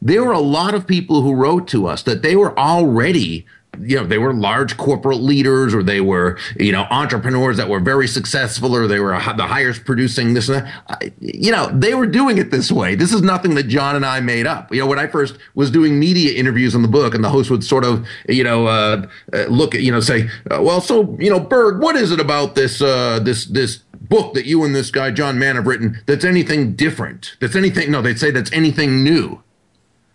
There 0.00 0.24
were 0.24 0.32
a 0.32 0.38
lot 0.38 0.74
of 0.74 0.86
people 0.86 1.22
who 1.22 1.34
wrote 1.34 1.68
to 1.68 1.86
us 1.86 2.02
that 2.04 2.22
they 2.22 2.36
were 2.36 2.58
already 2.58 3.46
you 3.80 3.96
know 3.96 4.06
they 4.06 4.18
were 4.18 4.32
large 4.32 4.76
corporate 4.76 5.20
leaders 5.20 5.74
or 5.74 5.82
they 5.82 6.00
were 6.00 6.38
you 6.58 6.72
know 6.72 6.86
entrepreneurs 6.90 7.56
that 7.56 7.68
were 7.68 7.80
very 7.80 8.08
successful 8.08 8.74
or 8.74 8.86
they 8.86 9.00
were 9.00 9.10
the 9.36 9.46
highest 9.46 9.84
producing 9.84 10.34
this 10.34 10.48
and 10.48 10.64
that. 10.64 11.12
You 11.20 11.52
know 11.52 11.70
they 11.72 11.94
were 11.94 12.06
doing 12.06 12.38
it 12.38 12.50
this 12.50 12.70
way. 12.70 12.94
This 12.94 13.12
is 13.12 13.22
nothing 13.22 13.54
that 13.54 13.64
john 13.64 13.96
and 13.96 14.04
i 14.04 14.20
made 14.20 14.46
up. 14.46 14.72
You 14.72 14.80
know 14.80 14.86
when 14.86 14.98
i 14.98 15.06
first 15.06 15.38
was 15.54 15.70
doing 15.70 15.98
media 15.98 16.38
interviews 16.38 16.74
on 16.74 16.82
the 16.82 16.88
book 16.88 17.14
and 17.14 17.22
the 17.22 17.28
host 17.28 17.50
would 17.50 17.64
sort 17.64 17.84
of 17.84 18.06
you 18.28 18.44
know 18.44 18.66
uh, 18.66 19.06
uh 19.32 19.44
look 19.44 19.74
at 19.74 19.82
you 19.82 19.92
know 19.92 20.00
say 20.00 20.28
uh, 20.50 20.62
well 20.62 20.80
so 20.80 21.16
you 21.18 21.30
know 21.30 21.40
burg 21.40 21.80
what 21.80 21.96
is 21.96 22.10
it 22.10 22.20
about 22.20 22.54
this 22.54 22.80
uh 22.82 23.18
this 23.20 23.46
this 23.46 23.78
book 24.00 24.34
that 24.34 24.46
you 24.46 24.64
and 24.64 24.74
this 24.74 24.90
guy 24.90 25.10
john 25.10 25.38
mann 25.38 25.56
have 25.56 25.66
written 25.66 26.00
that's 26.06 26.24
anything 26.24 26.74
different? 26.74 27.36
That's 27.40 27.56
anything 27.56 27.90
no 27.90 28.02
they'd 28.02 28.18
say 28.18 28.30
that's 28.30 28.52
anything 28.52 29.02
new. 29.02 29.42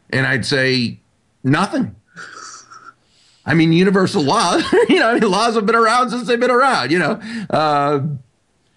And 0.10 0.28
i'd 0.28 0.46
say 0.46 1.00
nothing 1.44 1.96
I 3.46 3.54
mean, 3.54 3.74
universal 3.74 4.24
laws, 4.24 4.64
you 4.90 5.00
know, 5.00 5.10
I 5.10 5.20
mean, 5.20 5.30
laws 5.30 5.56
have 5.56 5.66
been 5.66 5.76
around 5.76 6.10
since 6.10 6.28
they've 6.28 6.40
been 6.40 6.52
around, 6.52 6.92
you 6.92 7.00
know. 7.00 7.20
Uh, 7.50 8.02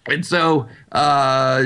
and 0.07 0.25
so, 0.25 0.67
uh, 0.91 1.65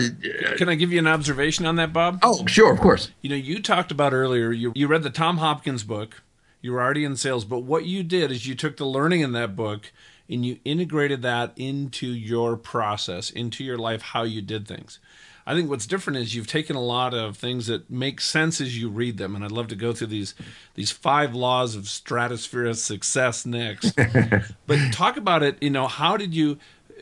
can 0.57 0.69
I 0.69 0.75
give 0.75 0.91
you 0.91 0.99
an 0.99 1.07
observation 1.07 1.65
on 1.65 1.75
that, 1.75 1.93
Bob? 1.93 2.19
Oh, 2.23 2.45
sure, 2.47 2.71
of 2.71 2.79
course. 2.79 3.11
You 3.21 3.29
know, 3.29 3.35
you 3.35 3.61
talked 3.61 3.91
about 3.91 4.13
earlier, 4.13 4.51
you, 4.51 4.71
you 4.75 4.87
read 4.87 5.03
the 5.03 5.09
Tom 5.09 5.37
Hopkins 5.37 5.83
book, 5.83 6.23
you 6.61 6.71
were 6.71 6.81
already 6.81 7.03
in 7.03 7.15
sales, 7.15 7.45
but 7.45 7.59
what 7.59 7.85
you 7.85 8.03
did 8.03 8.31
is 8.31 8.47
you 8.47 8.55
took 8.55 8.77
the 8.77 8.85
learning 8.85 9.21
in 9.21 9.31
that 9.33 9.55
book 9.55 9.91
and 10.31 10.45
you 10.45 10.57
integrated 10.65 11.21
that 11.21 11.53
into 11.57 12.07
your 12.07 12.55
process, 12.55 13.29
into 13.29 13.63
your 13.63 13.77
life, 13.77 14.01
how 14.01 14.23
you 14.23 14.41
did 14.41 14.67
things. 14.67 14.99
I 15.45 15.55
think 15.55 15.69
what's 15.69 15.87
different 15.87 16.19
is 16.19 16.35
you've 16.35 16.47
taken 16.47 16.75
a 16.75 16.81
lot 16.81 17.13
of 17.13 17.35
things 17.35 17.67
that 17.67 17.89
make 17.89 18.21
sense 18.21 18.61
as 18.61 18.79
you 18.79 18.89
read 18.89 19.17
them, 19.17 19.35
and 19.35 19.43
I'd 19.43 19.51
love 19.51 19.67
to 19.69 19.75
go 19.75 19.91
through 19.91 20.07
these 20.07 20.33
these 20.75 20.91
five 20.91 21.35
laws 21.35 21.75
of 21.75 21.89
stratosphere 21.89 22.67
of 22.67 22.77
success 22.77 23.45
next. 23.45 23.95
but 24.67 24.93
talk 24.93 25.17
about 25.17 25.43
it. 25.43 25.61
You 25.61 25.71
know, 25.71 25.87
how 25.87 26.15
did 26.15 26.33
you 26.33 26.57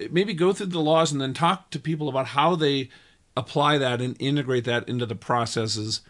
maybe 0.09 0.33
go 0.33 0.53
through 0.53 0.67
the 0.67 0.79
laws 0.79 1.11
and 1.11 1.19
then 1.21 1.33
talk 1.33 1.69
to 1.71 1.79
people 1.79 2.09
about 2.09 2.27
how 2.27 2.55
they 2.55 2.89
apply 3.35 3.77
that 3.77 4.01
and 4.01 4.15
integrate 4.19 4.65
that 4.65 4.87
into 4.87 5.05
the 5.05 5.15
processes 5.15 6.01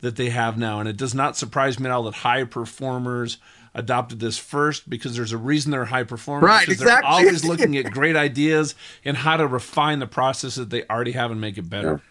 that 0.00 0.16
they 0.16 0.30
have 0.30 0.58
now. 0.58 0.80
And 0.80 0.88
it 0.88 0.96
does 0.96 1.14
not 1.14 1.36
surprise 1.36 1.78
me 1.78 1.86
at 1.86 1.92
all 1.92 2.04
that 2.04 2.16
high 2.16 2.44
performers 2.44 3.38
adopted 3.74 4.20
this 4.20 4.38
first 4.38 4.88
because 4.90 5.16
there's 5.16 5.32
a 5.32 5.38
reason 5.38 5.70
they're 5.70 5.84
high 5.84 6.04
performers. 6.04 6.46
Right, 6.46 6.68
exactly. 6.68 6.86
They're 6.86 7.04
always 7.04 7.44
looking 7.44 7.76
at 7.76 7.90
great 7.92 8.16
ideas 8.16 8.74
and 9.04 9.16
how 9.16 9.36
to 9.36 9.46
refine 9.46 9.98
the 9.98 10.06
process 10.06 10.56
that 10.56 10.70
they 10.70 10.84
already 10.84 11.12
have 11.12 11.30
and 11.30 11.40
make 11.40 11.58
it 11.58 11.68
better. 11.68 12.02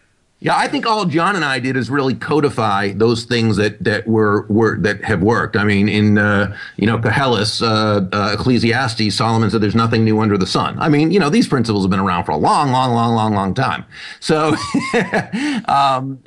Yeah, 0.42 0.56
I 0.56 0.68
think 0.68 0.86
all 0.86 1.04
John 1.04 1.36
and 1.36 1.44
I 1.44 1.58
did 1.58 1.76
is 1.76 1.90
really 1.90 2.14
codify 2.14 2.92
those 2.92 3.24
things 3.24 3.58
that 3.58 3.82
that 3.84 4.06
were 4.06 4.46
were 4.48 4.78
that 4.78 5.04
have 5.04 5.22
worked. 5.22 5.54
I 5.54 5.64
mean, 5.64 5.86
in 5.86 6.16
uh, 6.16 6.56
you 6.76 6.86
know 6.86 6.96
Koheles, 6.96 7.60
uh, 7.60 8.06
uh, 8.16 8.32
Ecclesiastes, 8.32 9.14
Solomon 9.14 9.50
said, 9.50 9.60
"There's 9.60 9.74
nothing 9.74 10.02
new 10.02 10.18
under 10.18 10.38
the 10.38 10.46
sun." 10.46 10.78
I 10.78 10.88
mean, 10.88 11.10
you 11.10 11.20
know, 11.20 11.28
these 11.28 11.46
principles 11.46 11.84
have 11.84 11.90
been 11.90 12.00
around 12.00 12.24
for 12.24 12.32
a 12.32 12.38
long, 12.38 12.72
long, 12.72 12.94
long, 12.94 13.14
long, 13.14 13.34
long 13.34 13.52
time. 13.52 13.84
So, 14.20 14.56
um, 15.66 16.18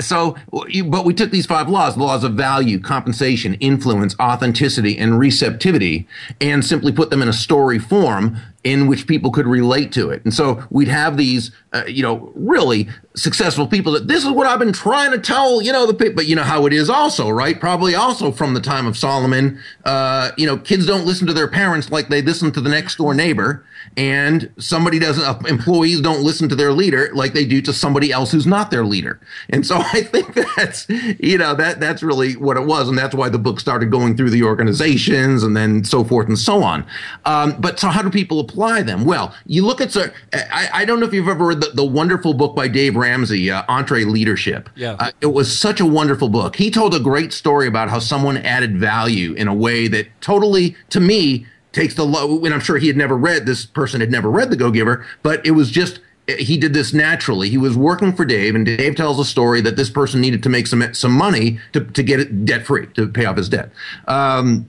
so, 0.00 0.36
but 0.50 1.04
we 1.04 1.14
took 1.14 1.30
these 1.30 1.46
five 1.46 1.68
laws: 1.68 1.96
laws 1.96 2.24
of 2.24 2.34
value, 2.34 2.80
compensation, 2.80 3.54
influence, 3.54 4.16
authenticity, 4.18 4.98
and 4.98 5.16
receptivity, 5.16 6.08
and 6.40 6.64
simply 6.64 6.90
put 6.90 7.10
them 7.10 7.22
in 7.22 7.28
a 7.28 7.32
story 7.32 7.78
form 7.78 8.36
in 8.64 8.88
which 8.88 9.06
people 9.06 9.30
could 9.30 9.46
relate 9.46 9.92
to 9.92 10.10
it. 10.10 10.22
And 10.24 10.34
so 10.34 10.64
we'd 10.70 10.88
have 10.88 11.16
these, 11.16 11.52
uh, 11.72 11.84
you 11.86 12.02
know, 12.02 12.32
really 12.34 12.88
successful 13.14 13.68
people 13.68 13.92
that 13.92 14.08
this 14.08 14.24
is 14.24 14.30
what 14.30 14.46
I've 14.46 14.58
been 14.58 14.72
trying 14.72 15.12
to 15.12 15.18
tell, 15.18 15.62
you 15.62 15.72
know, 15.72 15.86
the 15.86 15.94
people, 15.94 16.16
but 16.16 16.26
you 16.26 16.34
know 16.34 16.42
how 16.42 16.66
it 16.66 16.72
is 16.72 16.90
also, 16.90 17.30
right? 17.30 17.58
Probably 17.58 17.94
also 17.94 18.32
from 18.32 18.54
the 18.54 18.60
time 18.60 18.86
of 18.86 18.98
Solomon, 18.98 19.60
uh, 19.84 20.32
you 20.36 20.46
know, 20.46 20.56
kids 20.56 20.86
don't 20.86 21.06
listen 21.06 21.26
to 21.28 21.32
their 21.32 21.48
parents 21.48 21.90
like 21.90 22.08
they 22.08 22.20
listen 22.20 22.50
to 22.52 22.60
the 22.60 22.68
next 22.68 22.96
door 22.96 23.14
neighbor 23.14 23.64
and 23.96 24.52
somebody 24.58 24.98
doesn't 24.98 25.24
uh, 25.24 25.38
employees 25.48 26.00
don't 26.00 26.22
listen 26.22 26.48
to 26.48 26.54
their 26.54 26.72
leader 26.72 27.10
like 27.14 27.32
they 27.32 27.44
do 27.44 27.60
to 27.62 27.72
somebody 27.72 28.12
else 28.12 28.32
who's 28.32 28.46
not 28.46 28.70
their 28.70 28.84
leader. 28.84 29.20
And 29.50 29.66
so 29.66 29.76
i 29.92 30.02
think 30.02 30.34
that's 30.56 30.88
you 30.88 31.38
know 31.38 31.54
that 31.54 31.80
that's 31.80 32.02
really 32.02 32.34
what 32.36 32.56
it 32.56 32.64
was 32.64 32.88
and 32.88 32.96
that's 32.96 33.14
why 33.14 33.28
the 33.28 33.38
book 33.38 33.60
started 33.60 33.90
going 33.90 34.16
through 34.16 34.30
the 34.30 34.42
organizations 34.42 35.42
and 35.42 35.56
then 35.56 35.84
so 35.84 36.04
forth 36.04 36.28
and 36.28 36.38
so 36.38 36.62
on. 36.62 36.86
Um, 37.24 37.56
but 37.58 37.78
so 37.78 37.88
how 37.88 38.02
do 38.02 38.10
people 38.10 38.40
apply 38.40 38.82
them? 38.82 39.04
Well 39.04 39.34
you 39.46 39.64
look 39.64 39.80
at 39.80 39.92
so 39.92 40.10
i, 40.32 40.68
I 40.72 40.84
don't 40.84 41.00
know 41.00 41.06
if 41.06 41.12
you've 41.12 41.28
ever 41.28 41.46
read 41.46 41.60
the, 41.60 41.70
the 41.70 41.84
wonderful 41.84 42.34
book 42.34 42.54
by 42.54 42.68
dave 42.68 42.96
ramsey 42.96 43.50
uh, 43.50 43.62
EntreLeadership 43.64 44.68
yeah. 44.74 44.96
Uh, 44.98 45.10
it 45.20 45.26
was 45.26 45.56
such 45.56 45.80
a 45.80 45.86
wonderful 45.86 46.28
book. 46.28 46.56
He 46.56 46.70
told 46.70 46.94
a 46.94 47.00
great 47.00 47.32
story 47.32 47.66
about 47.66 47.88
how 47.88 47.98
someone 47.98 48.36
added 48.38 48.78
value 48.78 49.32
in 49.34 49.48
a 49.48 49.54
way 49.54 49.88
that 49.88 50.06
totally 50.20 50.76
to 50.90 51.00
me 51.00 51.46
takes 51.72 51.94
the 51.94 52.04
low 52.04 52.44
and 52.44 52.54
i'm 52.54 52.60
sure 52.60 52.78
he 52.78 52.86
had 52.86 52.96
never 52.96 53.16
read 53.16 53.46
this 53.46 53.66
person 53.66 54.00
had 54.00 54.10
never 54.10 54.30
read 54.30 54.50
the 54.50 54.56
go 54.56 54.70
giver 54.70 55.06
but 55.22 55.44
it 55.46 55.52
was 55.52 55.70
just 55.70 56.00
he 56.36 56.58
did 56.58 56.74
this 56.74 56.92
naturally. 56.92 57.48
He 57.48 57.56
was 57.56 57.76
working 57.76 58.12
for 58.12 58.24
dave 58.24 58.54
and 58.54 58.66
dave 58.66 58.96
tells 58.96 59.18
a 59.18 59.24
story 59.24 59.60
that 59.62 59.76
this 59.76 59.88
person 59.88 60.20
needed 60.20 60.42
to 60.42 60.48
make 60.48 60.66
some 60.66 60.92
some 60.92 61.12
money 61.12 61.58
to, 61.72 61.84
to 61.84 62.02
get 62.02 62.20
it 62.20 62.44
debt 62.44 62.66
free 62.66 62.86
to 62.88 63.08
pay 63.08 63.24
off 63.24 63.36
his 63.36 63.48
debt. 63.48 63.70
Um, 64.06 64.68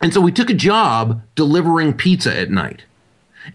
and 0.00 0.14
so 0.14 0.20
we 0.20 0.32
took 0.32 0.50
a 0.50 0.54
job 0.54 1.20
delivering 1.34 1.94
pizza 1.94 2.38
at 2.38 2.50
night. 2.50 2.84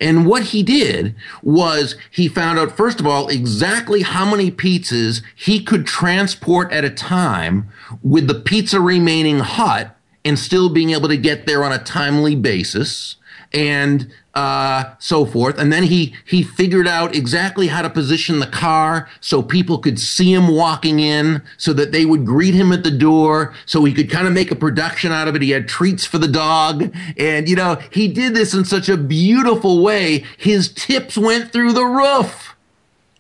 And 0.02 0.26
what 0.26 0.44
he 0.44 0.64
did 0.64 1.16
was 1.44 1.96
he 2.12 2.28
found 2.28 2.60
out, 2.60 2.76
first 2.76 3.00
of 3.00 3.08
all, 3.08 3.28
exactly 3.30 4.02
how 4.02 4.30
many 4.30 4.52
pizzas 4.52 5.22
he 5.36 5.64
could 5.64 5.86
transport 5.86 6.72
at 6.72 6.84
a 6.84 6.90
time 6.90 7.70
with 8.04 8.28
the 8.28 8.36
pizza 8.36 8.82
remaining 8.82 9.40
hot 9.40 9.96
and 10.26 10.38
still 10.38 10.70
being 10.70 10.90
able 10.90 11.08
to 11.08 11.18
get 11.18 11.46
there 11.46 11.64
on 11.64 11.72
a 11.72 11.78
timely 11.78 12.36
basis 12.36 13.16
and 13.54 14.12
uh, 14.34 14.94
so 15.00 15.26
forth. 15.26 15.58
And 15.58 15.72
then 15.72 15.84
he 15.84 16.14
he 16.26 16.44
figured 16.44 16.88
out 16.88 17.16
exactly 17.16 17.68
how 17.68 17.82
to 17.82 17.90
position 17.90 18.40
the 18.40 18.48
car 18.48 19.10
so 19.22 19.42
people 19.42 19.78
could 19.78 19.98
see 19.98 20.34
him 20.34 20.50
walking 20.50 21.00
in, 21.00 21.42
so 21.58 21.72
that 21.74 21.94
they 21.94 22.06
would 22.06 22.26
greet 22.26 22.54
him 22.54 22.74
at 22.74 22.84
the 22.84 22.92
door, 22.92 23.54
so 23.66 23.86
he 23.86 23.94
could 23.94 24.12
kind 24.12 24.28
of 24.28 24.34
make 24.34 24.52
a 24.52 24.56
production 24.56 25.12
out 25.12 25.30
of 25.30 25.36
it. 25.36 25.42
He 25.42 25.52
had 25.52 25.70
treats 25.70 26.06
for 26.06 26.18
the 26.18 26.28
dog, 26.28 26.94
and 27.18 27.48
you 27.48 27.56
know 27.56 27.82
he 27.92 28.10
did 28.10 28.34
this 28.34 28.54
in 28.54 28.66
such 28.66 28.90
a 28.90 28.98
beautiful 28.98 29.82
way. 29.82 30.26
His 30.38 30.68
tips 30.68 31.18
went 31.18 31.54
through 31.54 31.72
the 31.72 31.86
roof. 31.86 32.56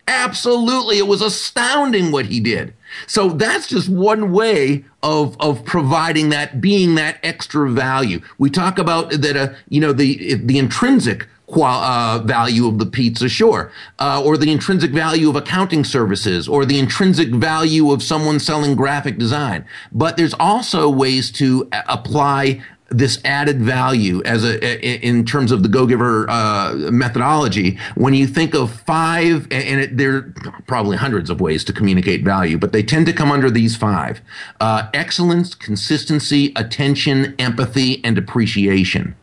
Absolutely, 0.07 0.97
it 0.97 1.07
was 1.07 1.21
astounding 1.21 2.11
what 2.11 2.25
he 2.25 2.39
did. 2.39 2.73
So 3.07 3.29
that's 3.29 3.67
just 3.67 3.89
one 3.89 4.31
way 4.31 4.85
of 5.03 5.35
of 5.39 5.63
providing 5.65 6.29
that, 6.29 6.61
being 6.61 6.95
that 6.95 7.19
extra 7.23 7.69
value. 7.69 8.21
We 8.37 8.49
talk 8.49 8.79
about 8.79 9.11
that, 9.11 9.35
uh, 9.37 9.53
you 9.69 9.81
know, 9.81 9.93
the 9.93 10.35
the 10.35 10.57
intrinsic 10.57 11.27
qual- 11.47 11.83
uh, 11.83 12.19
value 12.19 12.67
of 12.67 12.79
the 12.79 12.85
pizza, 12.85 13.29
sure, 13.29 13.71
uh, 13.99 14.21
or 14.23 14.37
the 14.37 14.51
intrinsic 14.51 14.91
value 14.91 15.29
of 15.29 15.35
accounting 15.35 15.83
services, 15.83 16.47
or 16.47 16.65
the 16.65 16.79
intrinsic 16.79 17.29
value 17.29 17.91
of 17.91 18.01
someone 18.01 18.39
selling 18.39 18.75
graphic 18.75 19.17
design. 19.17 19.65
But 19.91 20.17
there's 20.17 20.33
also 20.39 20.89
ways 20.89 21.31
to 21.33 21.67
apply 21.87 22.63
this 22.89 23.19
added 23.25 23.61
value 23.61 24.21
as 24.25 24.43
a 24.43 25.05
in 25.05 25.25
terms 25.25 25.51
of 25.51 25.63
the 25.63 25.69
go 25.69 25.87
giver 25.87 26.29
uh, 26.29 26.73
methodology 26.91 27.77
when 27.95 28.13
you 28.13 28.27
think 28.27 28.53
of 28.53 28.71
five 28.71 29.47
and 29.51 29.81
it, 29.81 29.97
there 29.97 30.15
are 30.15 30.33
probably 30.67 30.95
hundreds 30.95 31.29
of 31.29 31.41
ways 31.41 31.63
to 31.63 31.73
communicate 31.73 32.23
value 32.23 32.57
but 32.57 32.71
they 32.71 32.83
tend 32.83 33.05
to 33.05 33.13
come 33.13 33.31
under 33.31 33.49
these 33.49 33.75
five. 33.75 34.21
Uh, 34.61 34.87
excellence 34.93 35.55
consistency 35.55 36.53
attention 36.55 37.33
empathy 37.39 38.03
and 38.03 38.17
appreciation 38.17 39.15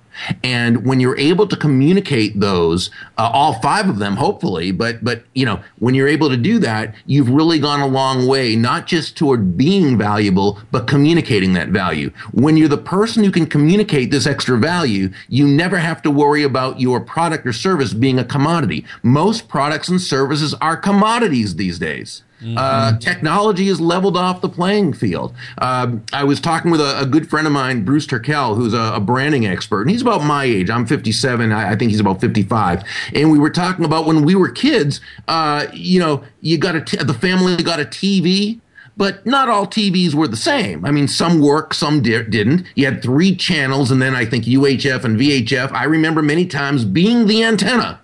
and 0.42 0.84
when 0.86 1.00
you're 1.00 1.18
able 1.18 1.46
to 1.46 1.56
communicate 1.56 2.38
those, 2.38 2.90
uh, 3.18 3.30
all 3.32 3.54
five 3.60 3.88
of 3.88 3.98
them, 3.98 4.16
hopefully, 4.16 4.70
but 4.70 5.02
but 5.04 5.24
you 5.34 5.44
know, 5.44 5.60
when 5.78 5.94
you're 5.94 6.08
able 6.08 6.28
to 6.28 6.36
do 6.36 6.58
that, 6.60 6.94
you've 7.06 7.30
really 7.30 7.58
gone 7.58 7.80
a 7.80 7.86
long 7.86 8.26
way, 8.26 8.56
not 8.56 8.86
just 8.86 9.16
toward 9.16 9.56
being 9.56 9.98
valuable, 9.98 10.58
but 10.70 10.86
communicating 10.86 11.52
that 11.54 11.68
value. 11.68 12.10
When 12.32 12.56
you're 12.56 12.68
the 12.68 12.78
person 12.78 13.24
who 13.24 13.30
can 13.30 13.46
communicate 13.46 14.10
this 14.10 14.26
extra 14.26 14.58
value, 14.58 15.10
you 15.28 15.46
never 15.46 15.78
have 15.78 16.02
to 16.02 16.10
worry 16.10 16.42
about 16.42 16.80
your 16.80 17.00
product 17.00 17.46
or 17.46 17.52
service 17.52 17.94
being 17.94 18.18
a 18.18 18.24
commodity. 18.24 18.84
Most 19.02 19.48
products 19.48 19.88
and 19.88 20.00
services 20.00 20.54
are 20.54 20.76
commodities 20.76 21.56
these 21.56 21.78
days. 21.78 22.22
Mm-hmm. 22.42 22.58
Uh, 22.58 22.98
technology 22.98 23.68
has 23.68 23.80
leveled 23.80 24.16
off 24.16 24.40
the 24.40 24.48
playing 24.48 24.94
field. 24.94 25.32
Uh, 25.58 25.96
I 26.12 26.24
was 26.24 26.40
talking 26.40 26.72
with 26.72 26.80
a, 26.80 27.00
a, 27.00 27.06
good 27.06 27.30
friend 27.30 27.46
of 27.46 27.52
mine, 27.52 27.84
Bruce 27.84 28.04
Turkel, 28.04 28.56
who's 28.56 28.74
a, 28.74 28.94
a, 28.94 29.00
branding 29.00 29.46
expert, 29.46 29.82
and 29.82 29.90
he's 29.90 30.02
about 30.02 30.24
my 30.24 30.44
age. 30.44 30.68
I'm 30.68 30.84
57. 30.84 31.52
I, 31.52 31.72
I, 31.72 31.76
think 31.76 31.92
he's 31.92 32.00
about 32.00 32.20
55. 32.20 32.82
And 33.14 33.30
we 33.30 33.38
were 33.38 33.50
talking 33.50 33.84
about 33.84 34.06
when 34.06 34.24
we 34.24 34.34
were 34.34 34.48
kids. 34.50 35.00
Uh, 35.28 35.66
you 35.72 36.00
know, 36.00 36.24
you 36.40 36.58
got 36.58 36.74
a 36.74 36.80
t- 36.80 36.96
the 36.96 37.14
family 37.14 37.56
got 37.62 37.78
a 37.78 37.84
TV. 37.84 38.60
But 38.94 39.24
not 39.24 39.48
all 39.48 39.66
TVs 39.66 40.12
were 40.12 40.28
the 40.28 40.36
same. 40.36 40.84
I 40.84 40.90
mean, 40.90 41.08
some 41.08 41.40
worked, 41.40 41.74
some 41.76 42.02
di- 42.02 42.24
didn't. 42.24 42.66
You 42.74 42.84
had 42.84 43.02
three 43.02 43.34
channels, 43.34 43.90
and 43.90 44.02
then 44.02 44.14
I 44.14 44.26
think 44.26 44.44
UHF 44.44 45.04
and 45.04 45.18
VHF. 45.18 45.72
I 45.72 45.84
remember 45.84 46.20
many 46.20 46.44
times 46.44 46.84
being 46.84 47.26
the 47.26 47.42
antenna 47.42 48.01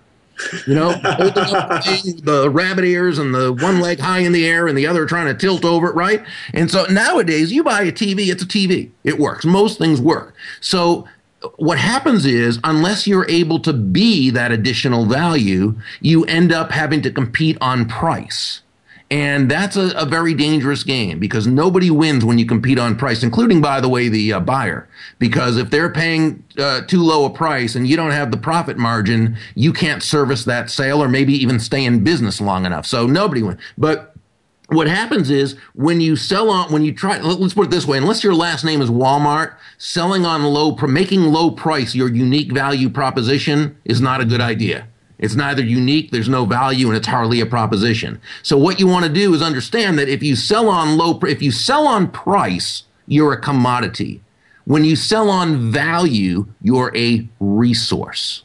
you 0.65 0.75
know, 0.75 0.89
the 0.93 2.49
rabbit 2.51 2.85
ears 2.85 3.19
and 3.19 3.33
the 3.33 3.53
one 3.53 3.79
leg 3.79 3.99
high 3.99 4.19
in 4.19 4.31
the 4.31 4.47
air 4.47 4.67
and 4.67 4.77
the 4.77 4.87
other 4.87 5.05
trying 5.05 5.27
to 5.27 5.33
tilt 5.33 5.65
over 5.65 5.89
it, 5.89 5.95
right? 5.95 6.23
And 6.53 6.69
so 6.69 6.85
nowadays, 6.85 7.51
you 7.51 7.63
buy 7.63 7.83
a 7.83 7.91
TV, 7.91 8.31
it's 8.31 8.43
a 8.43 8.47
TV. 8.47 8.91
It 9.03 9.19
works. 9.19 9.45
Most 9.45 9.77
things 9.77 10.01
work. 10.01 10.35
So 10.61 11.07
what 11.57 11.77
happens 11.77 12.25
is, 12.25 12.59
unless 12.63 13.07
you're 13.07 13.29
able 13.29 13.59
to 13.59 13.73
be 13.73 14.29
that 14.31 14.51
additional 14.51 15.05
value, 15.05 15.75
you 16.01 16.25
end 16.25 16.51
up 16.51 16.71
having 16.71 17.01
to 17.03 17.11
compete 17.11 17.57
on 17.61 17.87
price. 17.87 18.61
And 19.11 19.49
that's 19.49 19.75
a, 19.75 19.89
a, 19.95 20.05
very 20.05 20.35
dangerous 20.35 20.83
game 20.83 21.17
because 21.17 21.47
nobody 21.47 21.89
wins 21.89 22.23
when 22.23 22.37
you 22.37 22.45
compete 22.45 22.77
on 22.77 22.95
price, 22.95 23.23
including, 23.23 23.59
by 23.59 23.81
the 23.81 23.89
way, 23.89 24.07
the 24.07 24.33
uh, 24.33 24.39
buyer. 24.39 24.87
Because 25.17 25.57
if 25.57 25.71
they're 25.71 25.91
paying 25.91 26.43
uh, 26.59 26.81
too 26.81 27.01
low 27.01 27.25
a 27.25 27.29
price 27.31 27.73
and 27.73 27.87
you 27.87 27.95
don't 27.95 28.11
have 28.11 28.29
the 28.29 28.37
profit 28.37 28.77
margin, 28.77 29.35
you 29.55 29.73
can't 29.73 30.03
service 30.03 30.45
that 30.45 30.69
sale 30.69 31.01
or 31.01 31.09
maybe 31.09 31.33
even 31.33 31.59
stay 31.59 31.85
in 31.85 32.03
business 32.03 32.39
long 32.39 32.67
enough. 32.67 32.85
So 32.85 33.07
nobody 33.07 33.41
wins. 33.41 33.59
But 33.79 34.13
what 34.67 34.87
happens 34.87 35.31
is 35.31 35.57
when 35.73 35.99
you 35.99 36.15
sell 36.15 36.51
on 36.51 36.71
when 36.71 36.83
you 36.85 36.93
try 36.93 37.19
let's 37.19 37.55
put 37.55 37.65
it 37.65 37.71
this 37.71 37.87
way 37.87 37.97
unless 37.97 38.23
your 38.23 38.35
last 38.35 38.63
name 38.63 38.81
is 38.83 38.89
walmart 38.91 39.55
selling 39.79 40.27
on 40.27 40.43
low 40.43 40.75
making 40.87 41.23
low 41.23 41.49
price 41.49 41.95
your 41.95 42.07
unique 42.07 42.51
value 42.51 42.87
proposition 42.87 43.75
is 43.85 43.99
not 43.99 44.21
a 44.21 44.25
good 44.25 44.41
idea 44.41 44.87
it's 45.19 45.35
neither 45.35 45.61
unique, 45.61 46.11
there's 46.11 46.29
no 46.29 46.45
value, 46.45 46.87
and 46.87 46.95
it's 46.95 47.07
hardly 47.07 47.41
a 47.41 47.45
proposition. 47.45 48.21
So 48.41 48.57
what 48.57 48.79
you 48.79 48.87
want 48.87 49.05
to 49.05 49.11
do 49.11 49.33
is 49.33 49.41
understand 49.41 49.99
that 49.99 50.07
if 50.07 50.23
you 50.23 50.35
sell 50.35 50.69
on 50.69 50.97
low, 50.97 51.19
if 51.23 51.41
you 51.41 51.51
sell 51.51 51.85
on 51.85 52.09
price, 52.09 52.83
you're 53.05 53.33
a 53.33 53.41
commodity. 53.41 54.21
When 54.65 54.85
you 54.85 54.95
sell 54.95 55.29
on 55.29 55.71
value, 55.71 56.47
you're 56.61 56.95
a 56.95 57.27
resource. 57.39 58.43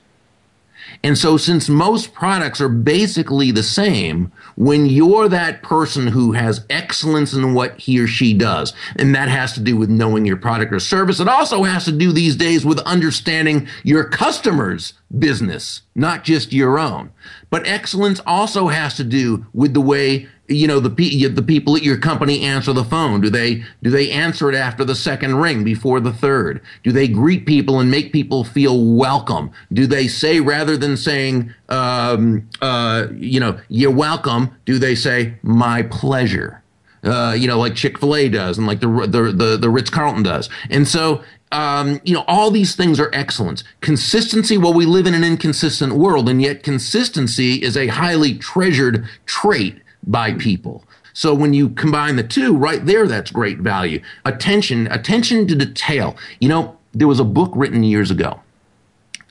And 1.02 1.18
so, 1.18 1.36
since 1.36 1.68
most 1.68 2.14
products 2.14 2.60
are 2.60 2.68
basically 2.68 3.50
the 3.50 3.62
same, 3.62 4.32
when 4.56 4.86
you're 4.86 5.28
that 5.28 5.62
person 5.62 6.06
who 6.06 6.32
has 6.32 6.64
excellence 6.70 7.32
in 7.32 7.54
what 7.54 7.78
he 7.78 8.00
or 8.00 8.06
she 8.06 8.34
does, 8.34 8.72
and 8.96 9.14
that 9.14 9.28
has 9.28 9.52
to 9.54 9.60
do 9.60 9.76
with 9.76 9.90
knowing 9.90 10.24
your 10.24 10.36
product 10.36 10.72
or 10.72 10.80
service, 10.80 11.20
it 11.20 11.28
also 11.28 11.64
has 11.64 11.84
to 11.84 11.92
do 11.92 12.12
these 12.12 12.36
days 12.36 12.64
with 12.64 12.78
understanding 12.80 13.66
your 13.82 14.04
customers' 14.04 14.94
business, 15.18 15.82
not 15.94 16.24
just 16.24 16.52
your 16.52 16.78
own. 16.78 17.10
But 17.50 17.66
excellence 17.66 18.20
also 18.26 18.68
has 18.68 18.94
to 18.96 19.04
do 19.04 19.46
with 19.52 19.74
the 19.74 19.80
way 19.80 20.28
you 20.48 20.66
know 20.66 20.78
the 20.78 20.88
the 21.28 21.42
people 21.42 21.76
at 21.76 21.82
your 21.82 21.96
company 21.96 22.42
answer 22.42 22.72
the 22.72 22.84
phone? 22.84 23.20
Do 23.20 23.30
they 23.30 23.64
do 23.82 23.90
they 23.90 24.10
answer 24.10 24.50
it 24.50 24.54
after 24.54 24.84
the 24.84 24.94
second 24.94 25.36
ring 25.36 25.64
before 25.64 26.00
the 26.00 26.12
third? 26.12 26.60
Do 26.82 26.92
they 26.92 27.08
greet 27.08 27.46
people 27.46 27.80
and 27.80 27.90
make 27.90 28.12
people 28.12 28.44
feel 28.44 28.94
welcome? 28.94 29.50
Do 29.72 29.86
they 29.86 30.06
say 30.06 30.40
rather 30.40 30.76
than 30.76 30.96
saying 30.96 31.54
um, 31.68 32.48
uh, 32.60 33.06
you 33.14 33.40
know 33.40 33.58
you're 33.68 33.90
welcome 33.90 34.54
do 34.66 34.78
they 34.78 34.94
say 34.94 35.34
my 35.42 35.82
pleasure? 35.82 36.60
Uh, 37.02 37.34
you 37.36 37.46
know 37.46 37.58
like 37.58 37.74
chick-fil-a 37.74 38.28
does 38.28 38.58
and 38.58 38.66
like 38.66 38.80
the 38.80 38.88
the 39.06 39.32
the, 39.32 39.56
the 39.56 39.70
ritz-carlton 39.70 40.22
does. 40.22 40.48
And 40.70 40.86
so 40.86 41.22
um, 41.52 42.00
you 42.02 42.14
know, 42.14 42.24
all 42.26 42.50
these 42.50 42.74
things 42.74 42.98
are 42.98 43.10
excellence. 43.12 43.62
Consistency, 43.80 44.58
well, 44.58 44.74
we 44.74 44.86
live 44.86 45.06
in 45.06 45.14
an 45.14 45.22
inconsistent 45.22 45.92
world, 45.92 46.28
and 46.28 46.42
yet 46.42 46.64
consistency 46.64 47.62
is 47.62 47.76
a 47.76 47.86
highly 47.86 48.34
treasured 48.34 49.06
trait 49.24 49.80
by 50.06 50.34
people. 50.34 50.84
So 51.12 51.32
when 51.32 51.54
you 51.54 51.70
combine 51.70 52.16
the 52.16 52.24
two, 52.24 52.56
right 52.56 52.84
there, 52.84 53.06
that's 53.06 53.30
great 53.30 53.58
value. 53.58 54.02
Attention, 54.24 54.88
attention 54.88 55.46
to 55.46 55.54
detail. 55.54 56.16
You 56.40 56.48
know, 56.48 56.76
there 56.92 57.08
was 57.08 57.20
a 57.20 57.24
book 57.24 57.52
written 57.54 57.84
years 57.84 58.10
ago 58.10 58.40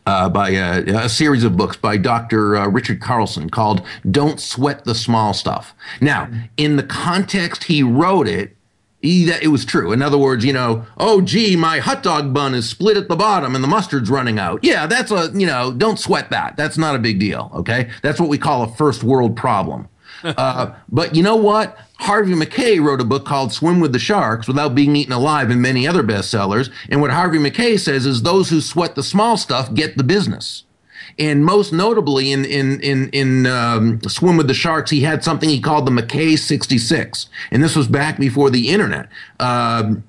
uh, 0.05 0.29
by 0.29 0.49
a, 0.49 1.05
a, 1.05 1.09
series 1.09 1.43
of 1.43 1.57
books 1.57 1.77
by 1.77 1.97
Dr. 1.97 2.55
Uh, 2.55 2.67
Richard 2.67 3.01
Carlson 3.01 3.49
called 3.49 3.81
"Don't 4.09 4.39
Sweat 4.39 4.85
the 4.85 4.95
Small 4.95 5.33
Stuff." 5.33 5.73
Now, 6.01 6.29
in 6.57 6.75
the 6.75 6.83
context 6.83 7.65
he 7.65 7.83
wrote 7.83 8.27
it, 8.27 8.55
he, 9.01 9.25
that 9.25 9.43
it 9.43 9.47
was 9.47 9.65
true. 9.65 9.91
In 9.91 10.01
other 10.01 10.17
words, 10.17 10.45
you 10.45 10.53
know, 10.53 10.85
oh 10.97 11.21
gee, 11.21 11.55
my 11.55 11.79
hot 11.79 12.03
dog 12.03 12.33
bun 12.33 12.53
is 12.53 12.69
split 12.69 12.97
at 12.97 13.07
the 13.07 13.15
bottom 13.15 13.55
and 13.55 13.63
the 13.63 13.67
mustard's 13.67 14.09
running 14.09 14.39
out. 14.39 14.63
Yeah, 14.63 14.87
that's 14.87 15.11
a 15.11 15.31
you 15.33 15.47
know, 15.47 15.71
don't 15.71 15.99
sweat 15.99 16.29
that. 16.31 16.57
That's 16.57 16.77
not 16.77 16.95
a 16.95 16.99
big 16.99 17.19
deal. 17.19 17.51
Okay, 17.55 17.89
that's 18.01 18.19
what 18.19 18.29
we 18.29 18.37
call 18.37 18.63
a 18.63 18.67
first 18.67 19.03
world 19.03 19.35
problem. 19.35 19.87
Uh, 20.23 20.73
but 20.89 21.15
you 21.15 21.23
know 21.23 21.35
what? 21.35 21.77
Harvey 21.99 22.35
Mackay 22.35 22.79
wrote 22.79 23.01
a 23.01 23.05
book 23.05 23.25
called 23.25 23.53
Swim 23.53 23.79
with 23.79 23.93
the 23.93 23.99
Sharks 23.99 24.47
Without 24.47 24.75
Being 24.75 24.95
Eaten 24.95 25.13
Alive 25.13 25.49
and 25.49 25.61
many 25.61 25.87
other 25.87 26.03
bestsellers. 26.03 26.71
And 26.89 27.01
what 27.01 27.11
Harvey 27.11 27.39
Mackay 27.39 27.77
says 27.77 28.05
is 28.05 28.21
those 28.21 28.49
who 28.49 28.61
sweat 28.61 28.95
the 28.95 29.03
small 29.03 29.37
stuff 29.37 29.73
get 29.73 29.97
the 29.97 30.03
business. 30.03 30.63
And 31.19 31.45
most 31.45 31.71
notably 31.71 32.31
in 32.31 32.43
in 32.45 32.79
in 32.81 33.09
in 33.09 33.45
um, 33.45 34.01
Swim 34.07 34.37
with 34.37 34.47
the 34.47 34.53
Sharks, 34.53 34.89
he 34.89 35.01
had 35.01 35.23
something 35.23 35.47
he 35.47 35.59
called 35.59 35.85
the 35.85 35.91
Mackay 35.91 36.35
66, 36.35 37.27
and 37.51 37.63
this 37.63 37.75
was 37.75 37.87
back 37.87 38.17
before 38.17 38.49
the 38.49 38.69
internet. 38.69 39.09
Um, 39.39 40.03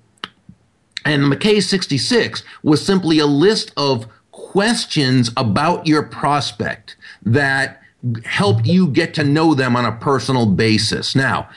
and 1.04 1.28
Mackay 1.28 1.60
66 1.60 2.42
was 2.62 2.84
simply 2.84 3.18
a 3.18 3.26
list 3.26 3.72
of 3.76 4.06
questions 4.30 5.30
about 5.36 5.86
your 5.86 6.02
prospect 6.02 6.96
that 7.22 7.82
help 8.24 8.66
you 8.66 8.88
get 8.88 9.14
to 9.14 9.24
know 9.24 9.54
them 9.54 9.76
on 9.76 9.84
a 9.84 9.92
personal 9.92 10.46
basis. 10.46 11.14
Now, 11.14 11.48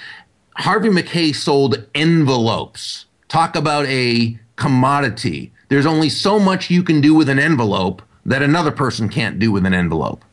Harvey 0.56 0.90
Mackay 0.90 1.34
sold 1.34 1.86
envelopes. 1.94 3.06
Talk 3.28 3.56
about 3.56 3.86
a 3.88 4.40
commodity. 4.56 5.52
There's 5.70 5.86
only 5.86 6.10
so 6.10 6.40
much 6.40 6.70
you 6.70 6.84
can 6.84 7.02
do 7.02 7.14
with 7.14 7.30
an 7.30 7.40
envelope 7.40 8.02
that 8.26 8.42
another 8.42 8.72
person 8.72 9.10
can't 9.10 9.40
do 9.40 9.52
with 9.52 9.66
an 9.66 9.74
envelope. 9.74 10.24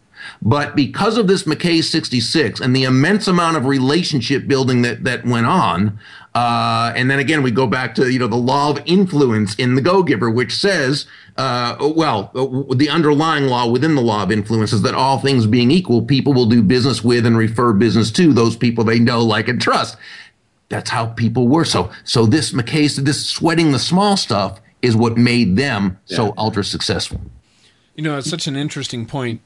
But 0.43 0.77
because 0.77 1.17
of 1.17 1.27
this 1.27 1.47
Mackay 1.47 1.81
66 1.83 2.61
and 2.61 2.75
the 2.75 2.85
immense 2.85 3.29
amount 3.29 3.57
of 3.57 3.67
relationship 3.67 4.47
building 4.47 4.83
that, 4.83 5.05
that 5.05 5.25
went 5.25 5.47
on, 5.47 5.99
uh, 6.35 6.93
and 6.97 7.11
then 7.11 7.21
again, 7.21 7.43
we 7.43 7.51
go 7.51 7.67
back 7.67 7.95
to, 7.95 8.11
you 8.11 8.19
know, 8.19 8.27
the 8.27 8.37
law 8.37 8.71
of 8.71 8.81
influence 8.87 9.55
in 9.55 9.77
the 9.77 9.81
Go 9.81 10.03
Giver, 10.03 10.31
which 10.31 10.55
says, 10.55 11.07
uh, 11.37 11.77
well, 11.95 12.31
the 12.75 12.89
underlying 12.89 13.47
law 13.47 13.71
within 13.71 13.95
the 13.95 14.03
law 14.03 14.23
of 14.23 14.33
influence 14.33 14.73
is 14.73 14.83
that 14.83 14.95
all 14.95 15.19
things 15.19 15.47
being 15.47 15.71
equal, 15.71 16.03
people 16.03 16.33
will 16.33 16.47
do 16.47 16.63
business 16.63 17.05
with 17.05 17.25
and 17.25 17.37
refer 17.37 17.73
business 17.73 18.11
to 18.13 18.33
those 18.33 18.57
people 18.57 18.83
they 18.83 18.99
know, 18.99 19.21
like, 19.21 19.49
and 19.49 19.61
trust. 19.61 19.97
That's 20.69 20.91
how 20.91 21.07
people 21.07 21.47
were. 21.47 21.65
So, 21.65 21.93
so 22.03 22.27
this 22.27 22.53
Mackay, 22.53 22.89
this 22.89 23.25
sweating 23.27 23.71
the 23.73 23.79
small 23.79 24.17
stuff 24.17 24.61
is 24.83 24.97
what 24.97 25.17
made 25.17 25.57
them 25.57 25.99
yeah. 26.07 26.17
so 26.17 26.35
ultra 26.37 26.65
successful. 26.65 27.21
You 27.95 28.03
know, 28.03 28.19
it's 28.19 28.29
such 28.29 28.47
an 28.47 28.57
interesting 28.57 29.07
point. 29.07 29.41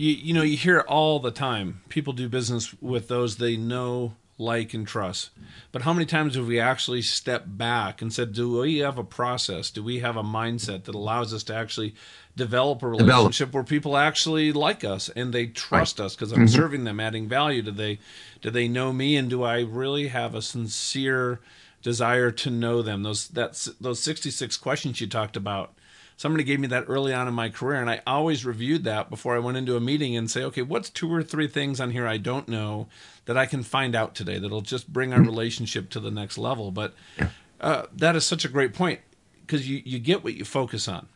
You, 0.00 0.12
you 0.14 0.32
know, 0.32 0.42
you 0.42 0.56
hear 0.56 0.78
it 0.78 0.86
all 0.86 1.18
the 1.18 1.30
time. 1.30 1.82
People 1.90 2.14
do 2.14 2.26
business 2.26 2.74
with 2.80 3.08
those 3.08 3.36
they 3.36 3.58
know, 3.58 4.14
like, 4.38 4.72
and 4.72 4.86
trust. 4.86 5.28
But 5.72 5.82
how 5.82 5.92
many 5.92 6.06
times 6.06 6.36
have 6.36 6.46
we 6.46 6.58
actually 6.58 7.02
stepped 7.02 7.58
back 7.58 8.00
and 8.00 8.10
said, 8.10 8.32
do 8.32 8.60
we 8.60 8.78
have 8.78 8.96
a 8.96 9.04
process? 9.04 9.70
Do 9.70 9.84
we 9.84 9.98
have 9.98 10.16
a 10.16 10.22
mindset 10.22 10.84
that 10.84 10.94
allows 10.94 11.34
us 11.34 11.42
to 11.44 11.54
actually 11.54 11.94
develop 12.34 12.82
a 12.82 12.88
relationship 12.88 13.48
develop. 13.48 13.54
where 13.54 13.64
people 13.64 13.98
actually 13.98 14.52
like 14.52 14.84
us 14.84 15.10
and 15.10 15.34
they 15.34 15.48
trust 15.48 15.98
right. 15.98 16.06
us 16.06 16.16
because 16.16 16.32
I'm 16.32 16.46
mm-hmm. 16.46 16.46
serving 16.46 16.84
them, 16.84 16.98
adding 16.98 17.28
value? 17.28 17.60
Do 17.60 17.70
they 17.70 17.98
do 18.40 18.50
they 18.50 18.68
know 18.68 18.94
me 18.94 19.16
and 19.16 19.28
do 19.28 19.42
I 19.42 19.60
really 19.60 20.08
have 20.08 20.34
a 20.34 20.40
sincere 20.40 21.40
desire 21.82 22.30
to 22.30 22.48
know 22.48 22.80
them? 22.80 23.02
Those 23.02 23.28
that's 23.28 23.66
those 23.78 24.02
66 24.02 24.56
questions 24.56 25.02
you 25.02 25.06
talked 25.06 25.36
about 25.36 25.74
somebody 26.20 26.44
gave 26.44 26.60
me 26.60 26.66
that 26.66 26.84
early 26.86 27.14
on 27.14 27.26
in 27.26 27.32
my 27.32 27.48
career 27.48 27.80
and 27.80 27.88
i 27.88 28.00
always 28.06 28.44
reviewed 28.44 28.84
that 28.84 29.08
before 29.08 29.34
i 29.34 29.38
went 29.38 29.56
into 29.56 29.76
a 29.76 29.80
meeting 29.80 30.16
and 30.16 30.30
say 30.30 30.42
okay 30.42 30.62
what's 30.62 30.90
two 30.90 31.10
or 31.12 31.22
three 31.22 31.48
things 31.48 31.80
on 31.80 31.90
here 31.90 32.06
i 32.06 32.18
don't 32.18 32.48
know 32.48 32.86
that 33.30 33.38
i 33.38 33.46
can 33.46 33.62
find 33.62 33.94
out 33.94 34.14
today 34.14 34.40
that'll 34.40 34.60
just 34.60 34.92
bring 34.92 35.12
our 35.12 35.20
relationship 35.20 35.88
to 35.90 36.00
the 36.00 36.10
next 36.10 36.36
level? 36.36 36.72
But 36.72 36.94
uh, 37.60 37.84
that 37.92 38.16
is 38.16 38.24
such 38.24 38.44
a 38.44 38.48
great 38.48 38.74
point 38.74 39.00
because 39.42 39.68
you, 39.68 39.80
you 39.84 40.00
get 40.00 40.24
what 40.24 40.34
you 40.34 40.44
focus 40.44 40.88
on. 40.88 41.08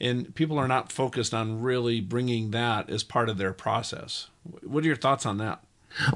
And 0.00 0.34
people 0.34 0.58
are 0.58 0.66
not 0.66 0.90
focused 0.90 1.32
on 1.32 1.60
really 1.60 2.00
bringing 2.00 2.50
that 2.50 2.90
as 2.90 3.04
part 3.04 3.28
of 3.28 3.38
their 3.38 3.52
process. 3.52 4.28
What 4.62 4.82
are 4.82 4.86
your 4.88 4.96
thoughts 4.96 5.24
on 5.24 5.38
that? 5.38 5.62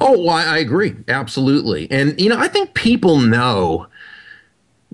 Oh 0.00 0.18
well, 0.18 0.30
i 0.30 0.58
agree. 0.58 0.96
Absolutely. 1.06 1.90
And 1.90 2.20
you 2.20 2.28
know 2.28 2.38
i 2.38 2.48
think 2.48 2.74
people 2.74 3.18
know 3.18 3.86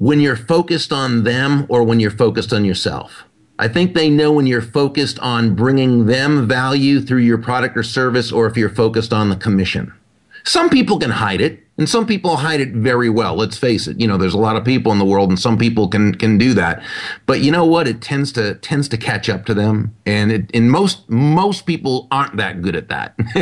when 0.00 0.18
you're 0.18 0.34
focused 0.34 0.92
on 0.92 1.24
them 1.24 1.66
or 1.68 1.84
when 1.84 2.00
you're 2.00 2.10
focused 2.10 2.54
on 2.54 2.64
yourself. 2.64 3.24
I 3.58 3.68
think 3.68 3.92
they 3.92 4.08
know 4.08 4.32
when 4.32 4.46
you're 4.46 4.62
focused 4.62 5.18
on 5.18 5.54
bringing 5.54 6.06
them 6.06 6.48
value 6.48 7.02
through 7.02 7.20
your 7.20 7.36
product 7.36 7.76
or 7.76 7.82
service 7.82 8.32
or 8.32 8.46
if 8.46 8.56
you're 8.56 8.70
focused 8.70 9.12
on 9.12 9.28
the 9.28 9.36
commission. 9.36 9.92
Some 10.44 10.70
people 10.70 10.98
can 10.98 11.10
hide 11.10 11.40
it. 11.40 11.66
And 11.80 11.88
some 11.88 12.06
people 12.06 12.36
hide 12.36 12.60
it 12.60 12.72
very 12.72 13.08
well. 13.08 13.34
Let's 13.36 13.56
face 13.56 13.86
it. 13.86 13.98
You 13.98 14.06
know, 14.06 14.18
there's 14.18 14.34
a 14.34 14.38
lot 14.38 14.54
of 14.54 14.66
people 14.66 14.92
in 14.92 14.98
the 14.98 15.04
world, 15.06 15.30
and 15.30 15.40
some 15.40 15.56
people 15.56 15.88
can 15.88 16.14
can 16.14 16.36
do 16.36 16.52
that. 16.52 16.82
But 17.24 17.40
you 17.40 17.50
know 17.50 17.64
what? 17.64 17.88
It 17.88 18.02
tends 18.02 18.32
to 18.32 18.56
tends 18.56 18.86
to 18.90 18.98
catch 18.98 19.30
up 19.30 19.46
to 19.46 19.54
them, 19.54 19.96
and 20.04 20.30
it, 20.30 20.50
and 20.52 20.70
most 20.70 21.08
most 21.08 21.64
people 21.64 22.06
aren't 22.10 22.36
that 22.36 22.60
good 22.60 22.76
at 22.76 22.90
that. 22.90 23.14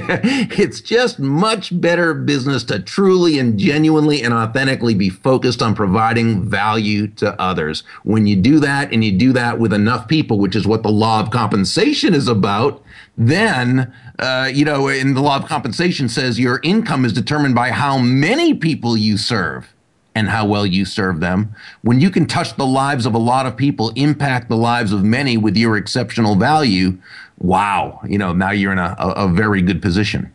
it's 0.56 0.80
just 0.80 1.18
much 1.18 1.80
better 1.80 2.14
business 2.14 2.62
to 2.64 2.78
truly 2.78 3.40
and 3.40 3.58
genuinely 3.58 4.22
and 4.22 4.32
authentically 4.32 4.94
be 4.94 5.10
focused 5.10 5.60
on 5.60 5.74
providing 5.74 6.48
value 6.48 7.08
to 7.08 7.34
others. 7.42 7.82
When 8.04 8.28
you 8.28 8.36
do 8.36 8.60
that, 8.60 8.92
and 8.92 9.02
you 9.02 9.18
do 9.18 9.32
that 9.32 9.58
with 9.58 9.72
enough 9.72 10.06
people, 10.06 10.38
which 10.38 10.54
is 10.54 10.64
what 10.64 10.84
the 10.84 10.92
law 10.92 11.18
of 11.18 11.32
compensation 11.32 12.14
is 12.14 12.28
about, 12.28 12.84
then 13.18 13.92
uh, 14.18 14.50
you 14.52 14.64
know, 14.64 14.88
in 14.88 15.14
the 15.14 15.20
law 15.20 15.36
of 15.36 15.46
compensation 15.46 16.08
says 16.08 16.40
your 16.40 16.60
income 16.62 17.04
is 17.04 17.12
determined 17.12 17.54
by 17.54 17.70
how 17.70 17.98
many 17.98 18.52
people 18.52 18.96
you 18.96 19.16
serve 19.16 19.72
and 20.14 20.28
how 20.28 20.44
well 20.44 20.66
you 20.66 20.84
serve 20.84 21.20
them. 21.20 21.54
When 21.82 22.00
you 22.00 22.10
can 22.10 22.26
touch 22.26 22.56
the 22.56 22.66
lives 22.66 23.06
of 23.06 23.14
a 23.14 23.18
lot 23.18 23.46
of 23.46 23.56
people, 23.56 23.92
impact 23.94 24.48
the 24.48 24.56
lives 24.56 24.92
of 24.92 25.04
many 25.04 25.36
with 25.36 25.56
your 25.56 25.76
exceptional 25.76 26.34
value, 26.34 26.98
wow, 27.38 28.00
you 28.04 28.18
know, 28.18 28.32
now 28.32 28.50
you're 28.50 28.72
in 28.72 28.78
a, 28.78 28.96
a, 28.98 29.26
a 29.26 29.28
very 29.28 29.62
good 29.62 29.80
position. 29.80 30.32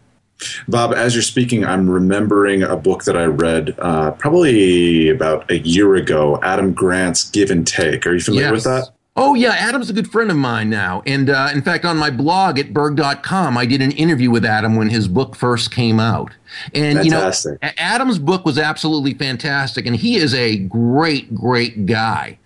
Bob, 0.68 0.94
as 0.94 1.14
you're 1.14 1.22
speaking, 1.22 1.66
I'm 1.66 1.90
remembering 1.90 2.64
a 2.64 2.78
book 2.78 3.04
that 3.04 3.18
I 3.18 3.26
read 3.26 3.76
uh, 3.80 4.12
probably 4.12 5.10
about 5.10 5.50
a 5.52 5.60
year 5.60 5.96
ago, 5.96 6.40
Adam 6.42 6.74
Grant's 6.74 7.30
Give 7.30 7.52
and 7.52 7.68
Take. 7.68 8.08
Are 8.08 8.14
you 8.14 8.22
familiar 8.22 8.48
yes. 8.48 8.54
with 8.54 8.64
that? 8.64 8.90
Oh, 9.16 9.36
yeah. 9.36 9.52
Adam's 9.52 9.92
a 9.92 9.94
good 9.94 10.12
friend 10.12 10.32
of 10.32 10.38
mine 10.38 10.72
now. 10.72 11.04
And 11.06 11.30
uh, 11.30 11.50
in 11.54 11.62
fact, 11.62 11.86
on 11.86 11.98
my 11.98 12.10
blog 12.10 12.58
at 12.58 12.74
burg.com, 12.74 13.58
I 13.58 13.66
did 13.66 13.82
an 13.82 13.92
interview 13.92 14.32
with 14.32 14.44
Adam 14.44 14.76
when 14.76 14.90
his 14.90 15.08
book 15.08 15.36
first 15.36 15.70
came 15.70 16.00
out. 16.00 16.32
And, 16.74 16.98
fantastic. 16.98 17.60
you 17.62 17.68
know, 17.68 17.74
Adam's 17.78 18.18
book 18.18 18.44
was 18.44 18.58
absolutely 18.58 19.14
fantastic. 19.14 19.86
And 19.86 19.96
he 19.96 20.16
is 20.16 20.34
a 20.34 20.58
great, 20.58 21.36
great 21.36 21.86
guy. 21.86 22.40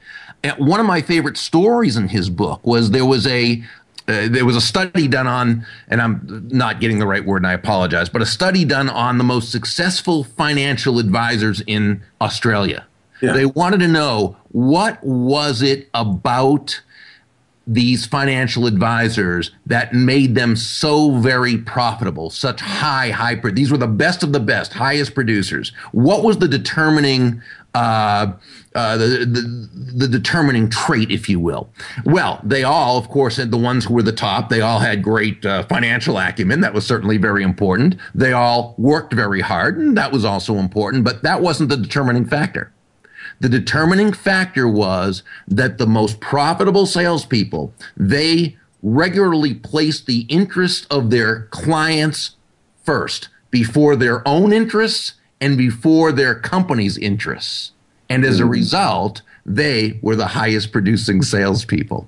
And 0.44 0.58
one 0.58 0.80
of 0.82 0.86
my 0.86 1.02
favorite 1.02 1.38
stories 1.38 1.96
in 1.96 2.10
his 2.10 2.30
book 2.30 2.66
was 2.66 2.92
there 2.92 3.06
was 3.06 3.26
a 3.28 3.64
uh, 4.10 4.30
there 4.30 4.46
was 4.46 4.56
a 4.56 4.62
study 4.62 5.06
done 5.06 5.28
on, 5.28 5.66
and 5.90 6.02
I'm 6.02 6.48
not 6.50 6.80
getting 6.80 7.00
the 7.00 7.06
right 7.06 7.26
word, 7.26 7.38
and 7.38 7.48
I 7.48 7.52
apologize, 7.52 8.08
but 8.08 8.22
a 8.22 8.26
study 8.26 8.64
done 8.64 8.88
on 8.88 9.18
the 9.18 9.26
most 9.26 9.52
successful 9.52 10.24
financial 10.24 10.98
advisors 10.98 11.62
in 11.68 12.02
Australia. 12.22 12.86
Yeah. 13.22 13.34
They 13.34 13.46
wanted 13.46 13.80
to 13.80 13.88
know 13.88 14.38
what 14.50 15.04
was 15.04 15.62
it 15.62 15.90
about 15.94 16.82
these 17.68 18.06
financial 18.06 18.66
advisors 18.66 19.52
that 19.66 19.94
made 19.94 20.36
them 20.36 20.56
so 20.56 21.12
very 21.20 21.58
profitable, 21.58 22.30
such 22.30 22.62
high, 22.62 23.12
high, 23.12 23.36
these 23.36 23.70
were 23.70 23.78
the 23.78 23.88
best 23.88 24.24
of 24.24 24.32
the 24.32 24.40
best, 24.40 24.74
highest 24.74 25.14
producers. 25.14 25.74
What 25.92 26.24
was 26.24 26.38
the 26.38 26.48
determining, 26.48 27.42
uh, 27.76 28.32
uh, 28.74 28.98
the, 28.98 29.08
the, 29.26 29.70
the 29.96 30.08
determining 30.08 30.70
trait, 30.70 31.12
if 31.12 31.28
you 31.28 31.42
will? 31.42 31.70
Well, 32.06 32.40
they 32.42 32.64
all, 32.64 32.98
of 32.98 33.10
course, 33.10 33.36
the 33.36 33.58
ones 33.58 33.84
who 33.84 33.96
were 33.96 34.04
the 34.04 34.14
top, 34.14 34.48
they 34.48 34.62
all 34.62 34.80
had 34.80 35.04
great 35.04 35.46
uh, 35.46 35.64
financial 35.64 36.18
acumen. 36.18 36.62
That 36.62 36.74
was 36.74 36.88
certainly 36.88 37.18
very 37.18 37.44
important. 37.44 37.98
They 38.16 38.32
all 38.32 38.76
worked 38.78 39.12
very 39.12 39.42
hard, 39.42 39.78
and 39.78 39.98
that 39.98 40.14
was 40.14 40.24
also 40.24 40.56
important, 40.56 41.04
but 41.04 41.22
that 41.24 41.42
wasn't 41.42 41.70
the 41.70 41.78
determining 41.78 42.26
factor. 42.26 42.72
The 43.40 43.50
determining 43.50 44.14
factor 44.14 44.68
was 44.68 45.24
that 45.48 45.78
the 45.78 45.88
most 45.88 46.20
profitable 46.20 46.86
salespeople, 46.86 47.74
they 47.96 48.58
regularly 48.82 49.54
placed 49.54 50.06
the 50.06 50.22
interest 50.22 50.88
of 50.90 51.10
their 51.10 51.44
clients 51.46 52.36
first 52.84 53.30
before 53.52 53.96
their 53.96 54.28
own 54.28 54.54
interests 54.54 55.14
and 55.40 55.58
before 55.58 56.12
their 56.12 56.36
company's 56.36 56.98
interests. 56.98 57.72
And 58.10 58.24
as 58.24 58.40
a 58.40 58.44
mm-hmm. 58.44 58.52
result, 58.52 59.22
they 59.46 60.00
were 60.02 60.16
the 60.16 60.28
highest 60.28 60.72
producing 60.72 61.22
salespeople. 61.22 62.08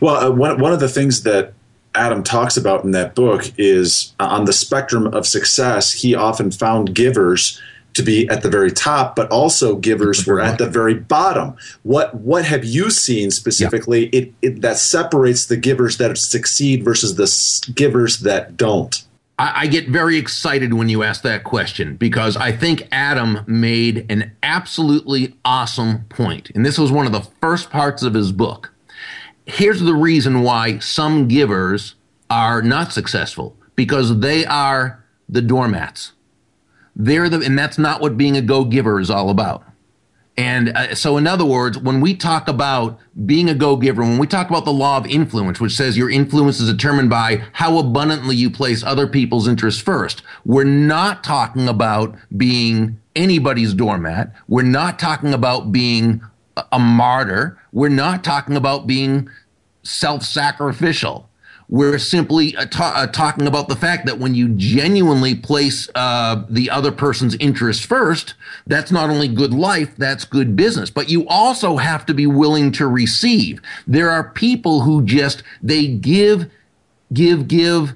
Well, 0.00 0.16
uh, 0.16 0.30
one, 0.30 0.60
one 0.60 0.72
of 0.72 0.80
the 0.80 0.88
things 0.88 1.22
that 1.22 1.54
Adam 1.94 2.22
talks 2.22 2.56
about 2.56 2.84
in 2.84 2.90
that 2.92 3.14
book 3.14 3.44
is 3.58 4.14
uh, 4.18 4.26
on 4.26 4.44
the 4.44 4.52
spectrum 4.52 5.06
of 5.08 5.26
success, 5.26 5.92
he 5.92 6.14
often 6.14 6.50
found 6.50 6.94
givers 6.94 7.60
to 7.94 8.02
be 8.02 8.28
at 8.28 8.42
the 8.42 8.50
very 8.50 8.70
top, 8.70 9.16
but 9.16 9.30
also 9.30 9.76
givers 9.76 10.26
were 10.26 10.40
at 10.40 10.58
the 10.58 10.68
very 10.68 10.94
bottom. 10.94 11.56
What 11.82 12.14
what 12.14 12.44
have 12.44 12.64
you 12.64 12.90
seen 12.90 13.30
specifically 13.30 14.04
yeah. 14.04 14.20
it, 14.20 14.34
it, 14.42 14.60
that 14.62 14.78
separates 14.78 15.46
the 15.46 15.56
givers 15.56 15.98
that 15.98 16.16
succeed 16.18 16.84
versus 16.84 17.16
the 17.16 17.72
givers 17.72 18.20
that 18.20 18.56
don't? 18.56 19.04
I, 19.38 19.62
I 19.62 19.66
get 19.66 19.88
very 19.88 20.16
excited 20.16 20.74
when 20.74 20.88
you 20.88 21.02
ask 21.02 21.22
that 21.22 21.44
question 21.44 21.96
because 21.96 22.36
I 22.36 22.52
think 22.52 22.88
Adam 22.92 23.44
made 23.46 24.06
an 24.10 24.32
absolutely 24.42 25.34
awesome 25.44 26.04
point, 26.08 26.50
and 26.54 26.64
this 26.64 26.78
was 26.78 26.92
one 26.92 27.06
of 27.06 27.12
the 27.12 27.28
first 27.40 27.70
parts 27.70 28.02
of 28.02 28.14
his 28.14 28.32
book. 28.32 28.72
Here's 29.46 29.80
the 29.80 29.94
reason 29.94 30.42
why 30.42 30.78
some 30.78 31.26
givers 31.28 31.96
are 32.30 32.62
not 32.62 32.92
successful 32.92 33.56
because 33.74 34.20
they 34.20 34.46
are 34.46 35.04
the 35.28 35.42
doormats 35.42 36.12
they're 36.94 37.28
the, 37.28 37.40
and 37.40 37.58
that's 37.58 37.78
not 37.78 38.00
what 38.00 38.16
being 38.16 38.36
a 38.36 38.42
go 38.42 38.64
giver 38.64 39.00
is 39.00 39.10
all 39.10 39.30
about. 39.30 39.64
And 40.36 40.70
uh, 40.70 40.94
so, 40.94 41.18
in 41.18 41.26
other 41.26 41.44
words, 41.44 41.78
when 41.78 42.00
we 42.00 42.14
talk 42.14 42.48
about 42.48 42.98
being 43.26 43.50
a 43.50 43.54
go 43.54 43.76
giver, 43.76 44.00
when 44.00 44.18
we 44.18 44.26
talk 44.26 44.48
about 44.48 44.64
the 44.64 44.72
law 44.72 44.96
of 44.96 45.06
influence, 45.06 45.60
which 45.60 45.72
says 45.72 45.98
your 45.98 46.08
influence 46.08 46.58
is 46.58 46.70
determined 46.70 47.10
by 47.10 47.44
how 47.52 47.76
abundantly 47.78 48.34
you 48.34 48.50
place 48.50 48.82
other 48.82 49.06
people's 49.06 49.46
interests 49.46 49.80
first, 49.80 50.22
we're 50.46 50.64
not 50.64 51.22
talking 51.22 51.68
about 51.68 52.16
being 52.34 52.98
anybody's 53.14 53.74
doormat. 53.74 54.32
We're 54.48 54.62
not 54.62 54.98
talking 54.98 55.34
about 55.34 55.70
being 55.70 56.22
a 56.70 56.78
martyr. 56.78 57.58
We're 57.72 57.90
not 57.90 58.24
talking 58.24 58.56
about 58.56 58.86
being 58.86 59.28
self 59.82 60.22
sacrificial. 60.22 61.28
We're 61.72 61.98
simply 61.98 62.54
uh, 62.54 62.66
ta- 62.66 62.92
uh, 62.94 63.06
talking 63.06 63.46
about 63.46 63.68
the 63.68 63.76
fact 63.76 64.04
that 64.04 64.18
when 64.18 64.34
you 64.34 64.50
genuinely 64.50 65.34
place 65.34 65.88
uh, 65.94 66.44
the 66.46 66.68
other 66.68 66.92
person's 66.92 67.34
interest 67.36 67.86
first, 67.86 68.34
that's 68.66 68.92
not 68.92 69.08
only 69.08 69.26
good 69.26 69.54
life, 69.54 69.96
that's 69.96 70.26
good 70.26 70.54
business. 70.54 70.90
But 70.90 71.08
you 71.08 71.26
also 71.28 71.78
have 71.78 72.04
to 72.04 72.12
be 72.12 72.26
willing 72.26 72.72
to 72.72 72.86
receive. 72.86 73.62
There 73.86 74.10
are 74.10 74.22
people 74.22 74.82
who 74.82 75.02
just, 75.02 75.42
they 75.62 75.86
give, 75.86 76.50
give, 77.10 77.48
give 77.48 77.94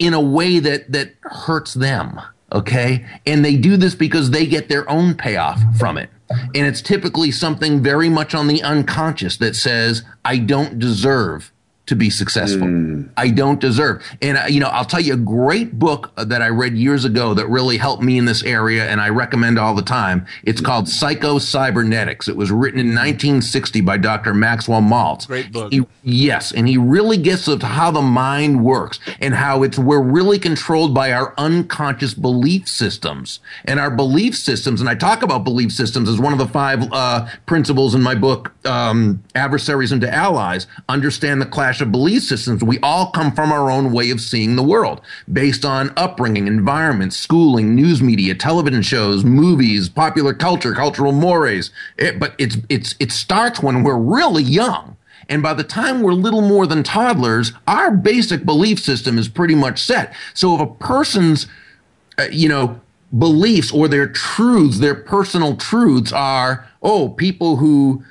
in 0.00 0.14
a 0.14 0.20
way 0.20 0.58
that, 0.58 0.90
that 0.90 1.14
hurts 1.20 1.74
them. 1.74 2.20
Okay. 2.50 3.06
And 3.24 3.44
they 3.44 3.56
do 3.56 3.76
this 3.76 3.94
because 3.94 4.32
they 4.32 4.46
get 4.46 4.68
their 4.68 4.90
own 4.90 5.14
payoff 5.14 5.60
from 5.78 5.96
it. 5.96 6.10
And 6.28 6.66
it's 6.66 6.82
typically 6.82 7.30
something 7.30 7.84
very 7.84 8.08
much 8.08 8.34
on 8.34 8.48
the 8.48 8.64
unconscious 8.64 9.36
that 9.36 9.54
says, 9.54 10.02
I 10.24 10.38
don't 10.38 10.80
deserve 10.80 11.51
to 11.86 11.96
be 11.96 12.10
successful. 12.10 12.68
Mm. 12.68 13.10
I 13.16 13.30
don't 13.30 13.60
deserve. 13.60 14.04
And, 14.22 14.38
uh, 14.38 14.44
you 14.48 14.60
know, 14.60 14.68
I'll 14.68 14.84
tell 14.84 15.00
you 15.00 15.14
a 15.14 15.16
great 15.16 15.80
book 15.80 16.12
that 16.16 16.40
I 16.40 16.48
read 16.48 16.76
years 16.76 17.04
ago 17.04 17.34
that 17.34 17.48
really 17.48 17.76
helped 17.76 18.04
me 18.04 18.18
in 18.18 18.24
this 18.24 18.44
area 18.44 18.88
and 18.88 19.00
I 19.00 19.08
recommend 19.08 19.58
all 19.58 19.74
the 19.74 19.82
time. 19.82 20.24
It's 20.44 20.60
called 20.60 20.88
Psycho 20.88 21.38
Cybernetics. 21.38 22.28
It 22.28 22.36
was 22.36 22.52
written 22.52 22.78
in 22.78 22.88
1960 22.88 23.80
by 23.80 23.96
Dr. 23.96 24.32
Maxwell 24.32 24.80
Maltz. 24.80 25.26
Great 25.26 25.50
book. 25.50 25.72
He, 25.72 25.84
yes. 26.04 26.52
And 26.52 26.68
he 26.68 26.78
really 26.78 27.16
gets 27.16 27.46
to 27.46 27.58
how 27.58 27.90
the 27.90 28.00
mind 28.00 28.64
works 28.64 29.00
and 29.20 29.34
how 29.34 29.64
it's, 29.64 29.76
we're 29.76 30.00
really 30.02 30.38
controlled 30.38 30.94
by 30.94 31.12
our 31.12 31.34
unconscious 31.36 32.14
belief 32.14 32.68
systems 32.68 33.40
and 33.64 33.80
our 33.80 33.90
belief 33.90 34.36
systems. 34.36 34.80
And 34.80 34.88
I 34.88 34.94
talk 34.94 35.24
about 35.24 35.42
belief 35.42 35.72
systems 35.72 36.08
as 36.08 36.20
one 36.20 36.32
of 36.32 36.38
the 36.38 36.46
five 36.46 36.88
uh, 36.92 37.26
principles 37.46 37.96
in 37.96 38.02
my 38.02 38.14
book, 38.14 38.52
um, 38.64 39.24
Adversaries 39.34 39.90
into 39.90 40.08
Allies. 40.12 40.68
Understand 40.88 41.42
the 41.42 41.46
class 41.46 41.71
clash 41.72 41.80
of 41.80 41.90
belief 41.90 42.22
systems. 42.22 42.62
We 42.62 42.78
all 42.82 43.10
come 43.12 43.32
from 43.32 43.50
our 43.50 43.70
own 43.70 43.92
way 43.92 44.10
of 44.10 44.20
seeing 44.20 44.56
the 44.56 44.62
world 44.62 45.00
based 45.32 45.64
on 45.64 45.90
upbringing, 45.96 46.46
environment, 46.46 47.14
schooling, 47.14 47.74
news 47.74 48.02
media, 48.02 48.34
television 48.34 48.82
shows, 48.82 49.24
movies, 49.24 49.88
popular 49.88 50.34
culture, 50.34 50.74
cultural 50.74 51.12
mores. 51.12 51.70
It, 51.96 52.18
but 52.18 52.34
it's, 52.36 52.58
it's, 52.68 52.94
it 53.00 53.10
starts 53.10 53.62
when 53.62 53.82
we're 53.82 53.96
really 53.96 54.42
young. 54.42 54.96
And 55.30 55.42
by 55.42 55.54
the 55.54 55.64
time 55.64 56.02
we're 56.02 56.12
little 56.12 56.42
more 56.42 56.66
than 56.66 56.82
toddlers, 56.82 57.52
our 57.66 57.90
basic 57.90 58.44
belief 58.44 58.78
system 58.78 59.16
is 59.16 59.28
pretty 59.28 59.54
much 59.54 59.80
set. 59.80 60.14
So 60.34 60.54
if 60.54 60.60
a 60.60 60.66
person's, 60.66 61.46
uh, 62.18 62.24
you 62.30 62.50
know, 62.50 62.80
beliefs 63.16 63.72
or 63.72 63.88
their 63.88 64.08
truths, 64.08 64.78
their 64.78 64.94
personal 64.94 65.56
truths 65.56 66.12
are, 66.12 66.68
oh, 66.82 67.10
people 67.10 67.56
who 67.56 68.04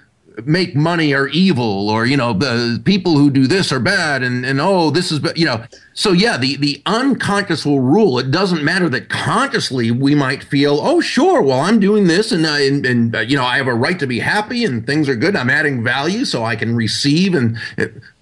make 0.45 0.75
money 0.75 1.13
are 1.13 1.27
evil 1.29 1.89
or 1.89 2.05
you 2.05 2.17
know 2.17 2.33
the 2.33 2.81
people 2.85 3.17
who 3.17 3.29
do 3.29 3.47
this 3.47 3.71
are 3.71 3.79
bad 3.79 4.23
and 4.23 4.45
and 4.45 4.59
oh 4.61 4.89
this 4.89 5.11
is 5.11 5.19
you 5.35 5.45
know 5.45 5.63
so 5.93 6.11
yeah 6.11 6.37
the 6.37 6.55
the 6.57 6.81
unconscious 6.85 7.65
will 7.65 7.79
rule. 7.79 8.19
It 8.19 8.31
doesn't 8.31 8.63
matter 8.63 8.89
that 8.89 9.09
consciously 9.09 9.91
we 9.91 10.15
might 10.15 10.43
feel 10.43 10.79
oh 10.81 11.01
sure 11.01 11.41
well 11.41 11.61
i'm 11.61 11.79
doing 11.79 12.07
this 12.07 12.31
and 12.31 12.45
uh, 12.45 12.53
and, 12.53 12.85
and 12.85 13.15
uh, 13.15 13.19
you 13.19 13.35
know 13.35 13.45
i 13.45 13.57
have 13.57 13.67
a 13.67 13.73
right 13.73 13.99
to 13.99 14.07
be 14.07 14.19
happy 14.19 14.63
and 14.63 14.85
things 14.85 15.09
are 15.09 15.15
good. 15.15 15.35
I'm 15.35 15.49
adding 15.49 15.83
value 15.83 16.25
so 16.25 16.43
i 16.43 16.55
can 16.55 16.75
receive 16.75 17.33
and 17.33 17.57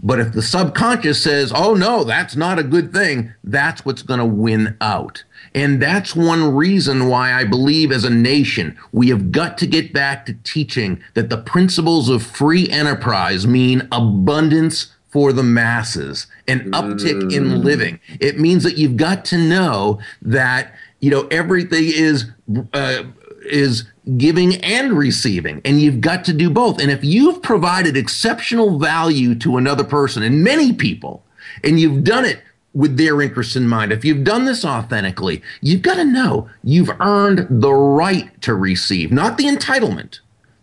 but 0.02 0.20
if 0.20 0.34
the 0.34 0.42
subconscious 0.42 1.22
says 1.22 1.52
oh 1.56 1.74
no 1.74 2.04
that's 2.04 2.36
not 2.36 2.60
a 2.60 2.64
good 2.64 2.94
thing 2.94 3.34
that's 3.44 3.86
what's 3.86 4.02
going 4.02 4.20
to 4.20 4.26
win 4.26 4.78
out. 4.82 5.24
And 5.56 5.82
that's 5.82 6.16
one 6.16 6.56
reason 6.56 7.08
why 7.08 7.34
I 7.34 7.44
believe 7.44 7.92
as 7.92 8.04
a 8.04 8.10
nation, 8.10 8.78
we 8.92 9.10
have 9.10 9.32
got 9.32 9.58
to 9.60 9.68
get 9.68 9.94
back 9.94 10.26
to 10.26 10.34
teaching 10.44 11.02
that 11.16 11.30
the 11.30 11.38
principles 11.38 12.10
of 12.10 12.24
free 12.24 12.70
enterprise 12.70 13.48
mean 13.48 13.88
abundance 13.92 14.94
for 15.10 15.34
the 15.34 15.44
masses, 15.44 16.28
an 16.48 16.72
uptick 16.72 17.34
in 17.34 17.46
mm. 17.46 17.64
living. 17.64 18.00
It 18.20 18.40
means 18.40 18.64
that 18.64 18.78
you've 18.78 18.98
got 18.98 19.26
to 19.26 19.38
know 19.38 20.00
that, 20.22 20.74
you 21.00 21.10
know, 21.10 21.28
everything 21.32 21.86
is, 21.86 22.26
uh, 22.74 23.04
is 23.44 23.86
giving 24.18 24.56
and 24.58 24.94
receiving, 24.94 25.62
and 25.66 25.82
you've 25.82 26.02
got 26.02 26.26
to 26.26 26.34
do 26.34 26.50
both. 26.50 26.80
And 26.80 26.92
if 26.92 27.04
you've 27.04 27.42
provided 27.42 27.98
exceptional 27.98 28.78
value 28.78 29.36
to 29.36 29.58
another 29.58 29.84
person, 29.84 30.24
and 30.24 30.44
many 30.44 30.74
people, 30.74 31.26
and 31.64 31.80
you've 31.80 32.04
done 32.04 32.26
it 32.26 32.42
with 32.74 32.98
their 32.98 33.22
interests 33.22 33.56
in 33.56 33.68
mind. 33.68 33.92
If 33.92 34.06
you've 34.06 34.24
done 34.24 34.46
this 34.46 34.64
authentically, 34.64 35.42
you've 35.62 35.82
got 35.82 35.96
to 35.96 36.06
know 36.06 36.50
you've 36.64 36.92
earned 37.00 37.48
the 37.50 37.74
right 37.74 38.42
to 38.44 38.54
receive, 38.54 39.12
not 39.12 39.38
the 39.38 39.46
entitlement, 39.46 40.20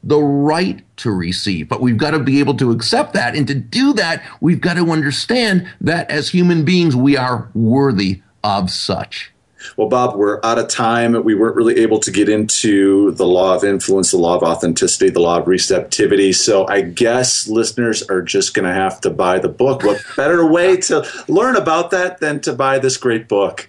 the 0.06 0.20
right 0.20 0.82
to 0.98 1.10
receive. 1.10 1.68
But 1.68 1.80
we've 1.80 1.98
got 1.98 2.12
to 2.12 2.20
be 2.20 2.38
able 2.38 2.54
to 2.54 2.70
accept 2.70 3.12
that. 3.14 3.34
And 3.34 3.46
to 3.48 3.54
do 3.54 3.92
that, 3.94 4.22
we've 4.40 4.60
got 4.60 4.74
to 4.74 4.90
understand 4.92 5.68
that 5.80 6.10
as 6.10 6.30
human 6.30 6.64
beings, 6.64 6.94
we 6.94 7.16
are 7.16 7.50
worthy 7.54 8.22
of 8.44 8.70
such. 8.70 9.32
Well, 9.76 9.88
Bob, 9.88 10.14
we're 10.14 10.38
out 10.44 10.58
of 10.60 10.68
time. 10.68 11.24
We 11.24 11.34
weren't 11.34 11.56
really 11.56 11.78
able 11.78 11.98
to 12.00 12.12
get 12.12 12.28
into 12.28 13.10
the 13.12 13.26
law 13.26 13.56
of 13.56 13.64
influence, 13.64 14.12
the 14.12 14.18
law 14.18 14.36
of 14.36 14.44
authenticity, 14.44 15.10
the 15.10 15.20
law 15.20 15.40
of 15.40 15.48
receptivity. 15.48 16.32
So 16.32 16.68
I 16.68 16.82
guess 16.82 17.48
listeners 17.48 18.04
are 18.04 18.22
just 18.22 18.54
going 18.54 18.66
to 18.66 18.72
have 18.72 19.00
to 19.00 19.10
buy 19.10 19.40
the 19.40 19.48
book. 19.48 19.82
What 19.82 20.00
better 20.16 20.46
way 20.46 20.76
to 20.82 21.04
learn 21.26 21.56
about 21.56 21.90
that 21.90 22.20
than 22.20 22.40
to 22.42 22.52
buy 22.52 22.78
this 22.78 22.96
great 22.96 23.26
book? 23.26 23.68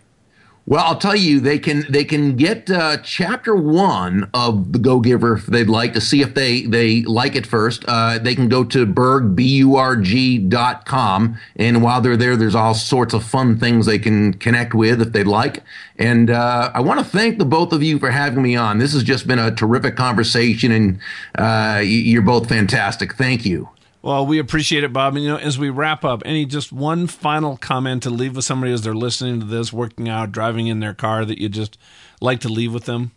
Well, 0.69 0.83
I'll 0.83 0.97
tell 0.97 1.15
you, 1.15 1.39
they 1.39 1.59
can 1.59 1.85
they 1.89 2.03
can 2.03 2.35
get 2.35 2.69
uh, 2.69 2.97
chapter 2.97 3.55
one 3.55 4.29
of 4.33 4.73
the 4.73 4.79
Go 4.79 4.99
Giver 4.99 5.37
if 5.37 5.45
they'd 5.45 5.69
like 5.69 5.93
to 5.93 6.01
see 6.01 6.21
if 6.21 6.33
they 6.33 6.63
they 6.63 7.03
like 7.03 7.37
it 7.37 7.47
first. 7.47 7.85
Uh, 7.87 8.19
they 8.19 8.35
can 8.35 8.49
go 8.49 8.65
to 8.65 8.85
Burg 8.85 9.33
b 9.33 9.47
u 9.59 9.77
r 9.77 9.95
g 9.95 10.37
dot 10.37 10.85
com, 10.85 11.39
and 11.55 11.81
while 11.81 12.01
they're 12.01 12.17
there, 12.17 12.35
there's 12.35 12.53
all 12.53 12.73
sorts 12.73 13.13
of 13.13 13.23
fun 13.23 13.57
things 13.57 13.85
they 13.85 13.97
can 13.97 14.33
connect 14.33 14.73
with 14.73 15.01
if 15.01 15.13
they'd 15.13 15.25
like. 15.25 15.63
And 15.97 16.29
uh, 16.29 16.69
I 16.73 16.81
want 16.81 16.99
to 16.99 17.05
thank 17.05 17.37
the 17.37 17.45
both 17.45 17.71
of 17.71 17.81
you 17.81 17.97
for 17.97 18.11
having 18.11 18.43
me 18.43 18.57
on. 18.57 18.77
This 18.77 18.91
has 18.91 19.03
just 19.03 19.25
been 19.25 19.39
a 19.39 19.55
terrific 19.55 19.95
conversation, 19.95 20.73
and 20.73 20.99
uh, 21.37 21.79
you're 21.79 22.21
both 22.21 22.49
fantastic. 22.49 23.15
Thank 23.15 23.45
you. 23.45 23.69
Well, 24.07 24.25
we 24.25 24.39
appreciate 24.39 24.85
it, 24.85 24.93
Bob. 24.93 25.15
And, 25.15 25.25
you 25.25 25.31
know, 25.31 25.35
as 25.35 25.59
we 25.59 25.69
wrap 25.69 26.05
up, 26.05 26.21
any 26.23 26.45
just 26.45 26.71
one 26.71 27.07
final 27.07 27.57
comment 27.57 28.03
to 28.03 28.09
leave 28.09 28.37
with 28.37 28.45
somebody 28.45 28.71
as 28.71 28.81
they're 28.81 28.95
listening 28.95 29.41
to 29.41 29.45
this, 29.45 29.73
working 29.73 30.07
out, 30.07 30.31
driving 30.31 30.67
in 30.67 30.79
their 30.79 30.93
car 30.93 31.25
that 31.25 31.41
you 31.41 31.49
just 31.49 31.77
like 32.21 32.39
to 32.39 32.47
leave 32.47 32.73
with 32.73 32.85
them? 32.85 33.11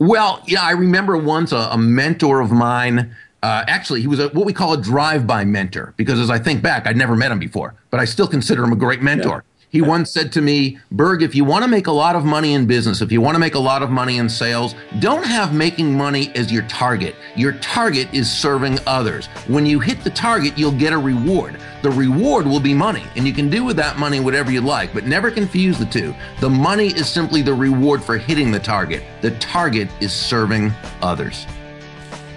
Well, 0.00 0.42
yeah, 0.44 0.62
I 0.62 0.72
remember 0.72 1.16
once 1.16 1.52
a, 1.52 1.68
a 1.70 1.78
mentor 1.78 2.40
of 2.40 2.50
mine. 2.50 3.14
Uh, 3.44 3.62
actually, 3.68 4.00
he 4.00 4.08
was 4.08 4.18
a, 4.18 4.26
what 4.30 4.44
we 4.44 4.52
call 4.52 4.72
a 4.72 4.82
drive-by 4.82 5.44
mentor 5.44 5.94
because, 5.96 6.18
as 6.18 6.30
I 6.30 6.38
think 6.40 6.62
back, 6.62 6.88
I'd 6.88 6.96
never 6.96 7.14
met 7.14 7.30
him 7.30 7.38
before, 7.38 7.76
but 7.90 8.00
I 8.00 8.04
still 8.04 8.26
consider 8.26 8.64
him 8.64 8.72
a 8.72 8.76
great 8.76 9.02
mentor. 9.02 9.44
He 9.72 9.80
once 9.80 10.10
said 10.10 10.32
to 10.32 10.42
me, 10.42 10.78
Burg, 10.90 11.22
if 11.22 11.34
you 11.34 11.46
want 11.46 11.64
to 11.64 11.68
make 11.68 11.86
a 11.86 11.92
lot 11.92 12.14
of 12.14 12.26
money 12.26 12.52
in 12.52 12.66
business, 12.66 13.00
if 13.00 13.10
you 13.10 13.22
want 13.22 13.36
to 13.36 13.38
make 13.38 13.54
a 13.54 13.58
lot 13.58 13.82
of 13.82 13.88
money 13.88 14.18
in 14.18 14.28
sales, 14.28 14.74
don't 14.98 15.24
have 15.24 15.54
making 15.54 15.96
money 15.96 16.30
as 16.34 16.52
your 16.52 16.64
target. 16.64 17.16
Your 17.36 17.52
target 17.54 18.12
is 18.12 18.30
serving 18.30 18.78
others. 18.86 19.28
When 19.48 19.64
you 19.64 19.80
hit 19.80 20.04
the 20.04 20.10
target, 20.10 20.58
you'll 20.58 20.72
get 20.72 20.92
a 20.92 20.98
reward. 20.98 21.58
The 21.80 21.90
reward 21.90 22.46
will 22.46 22.60
be 22.60 22.74
money, 22.74 23.02
and 23.16 23.26
you 23.26 23.32
can 23.32 23.48
do 23.48 23.64
with 23.64 23.76
that 23.76 23.98
money 23.98 24.20
whatever 24.20 24.52
you 24.52 24.60
like, 24.60 24.92
but 24.92 25.06
never 25.06 25.30
confuse 25.30 25.78
the 25.78 25.86
two. 25.86 26.14
The 26.40 26.50
money 26.50 26.88
is 26.88 27.08
simply 27.08 27.40
the 27.40 27.54
reward 27.54 28.04
for 28.04 28.18
hitting 28.18 28.52
the 28.52 28.60
target. 28.60 29.02
The 29.22 29.30
target 29.38 29.88
is 30.02 30.12
serving 30.12 30.70
others. 31.00 31.46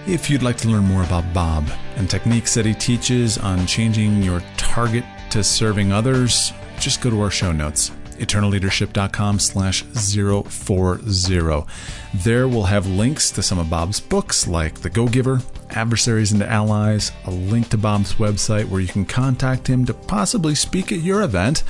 If 0.07 0.29
you'd 0.29 0.41
like 0.41 0.55
to 0.57 0.69
learn 0.69 0.85
more 0.85 1.03
about 1.03 1.33
Bob 1.33 1.69
and 1.97 2.09
techniques 2.09 2.53
that 2.53 2.65
he 2.65 2.73
teaches 2.73 3.37
on 3.37 3.67
changing 3.67 4.23
your 4.23 4.41
target 4.55 5.03
to 5.31 5.43
serving 5.43 5.91
others, 5.91 6.53
just 6.85 7.01
go 7.01 7.09
to 7.09 7.19
our 7.19 7.31
show 7.31 7.51
notes 7.51 7.89
eternalleadership.com 8.19 9.39
slash 9.39 9.81
040 9.81 11.65
there 12.13 12.47
we'll 12.47 12.63
have 12.63 12.87
links 12.87 13.31
to 13.31 13.41
some 13.43 13.59
of 13.59 13.69
bob's 13.69 13.99
books 13.99 14.47
like 14.47 14.79
the 14.81 14.89
go-giver 14.89 15.41
adversaries 15.71 16.31
into 16.31 16.47
allies 16.47 17.11
a 17.25 17.31
link 17.31 17.69
to 17.69 17.77
bob's 17.77 18.13
website 18.13 18.69
where 18.69 18.81
you 18.81 18.87
can 18.87 19.03
contact 19.03 19.67
him 19.67 19.83
to 19.83 19.93
possibly 19.93 20.53
speak 20.53 20.91
at 20.91 20.99
your 20.99 21.23
event. 21.23 21.63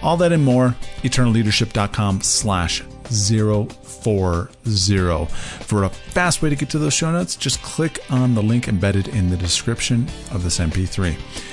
All 0.00 0.16
that 0.18 0.32
and 0.32 0.44
more 0.44 0.76
eternalleadership.com 1.02 2.22
slash 2.22 2.82
040 3.04 3.66
for 5.64 5.84
a 5.84 5.88
fast 5.88 6.40
way 6.42 6.50
to 6.50 6.56
get 6.56 6.70
to 6.70 6.78
those 6.78 6.94
show 6.94 7.12
notes 7.12 7.36
just 7.36 7.62
click 7.62 7.98
on 8.10 8.34
the 8.34 8.42
link 8.42 8.68
embedded 8.68 9.08
in 9.08 9.30
the 9.30 9.36
description 9.36 10.08
of 10.32 10.42
this 10.42 10.58
mp3 10.58 11.51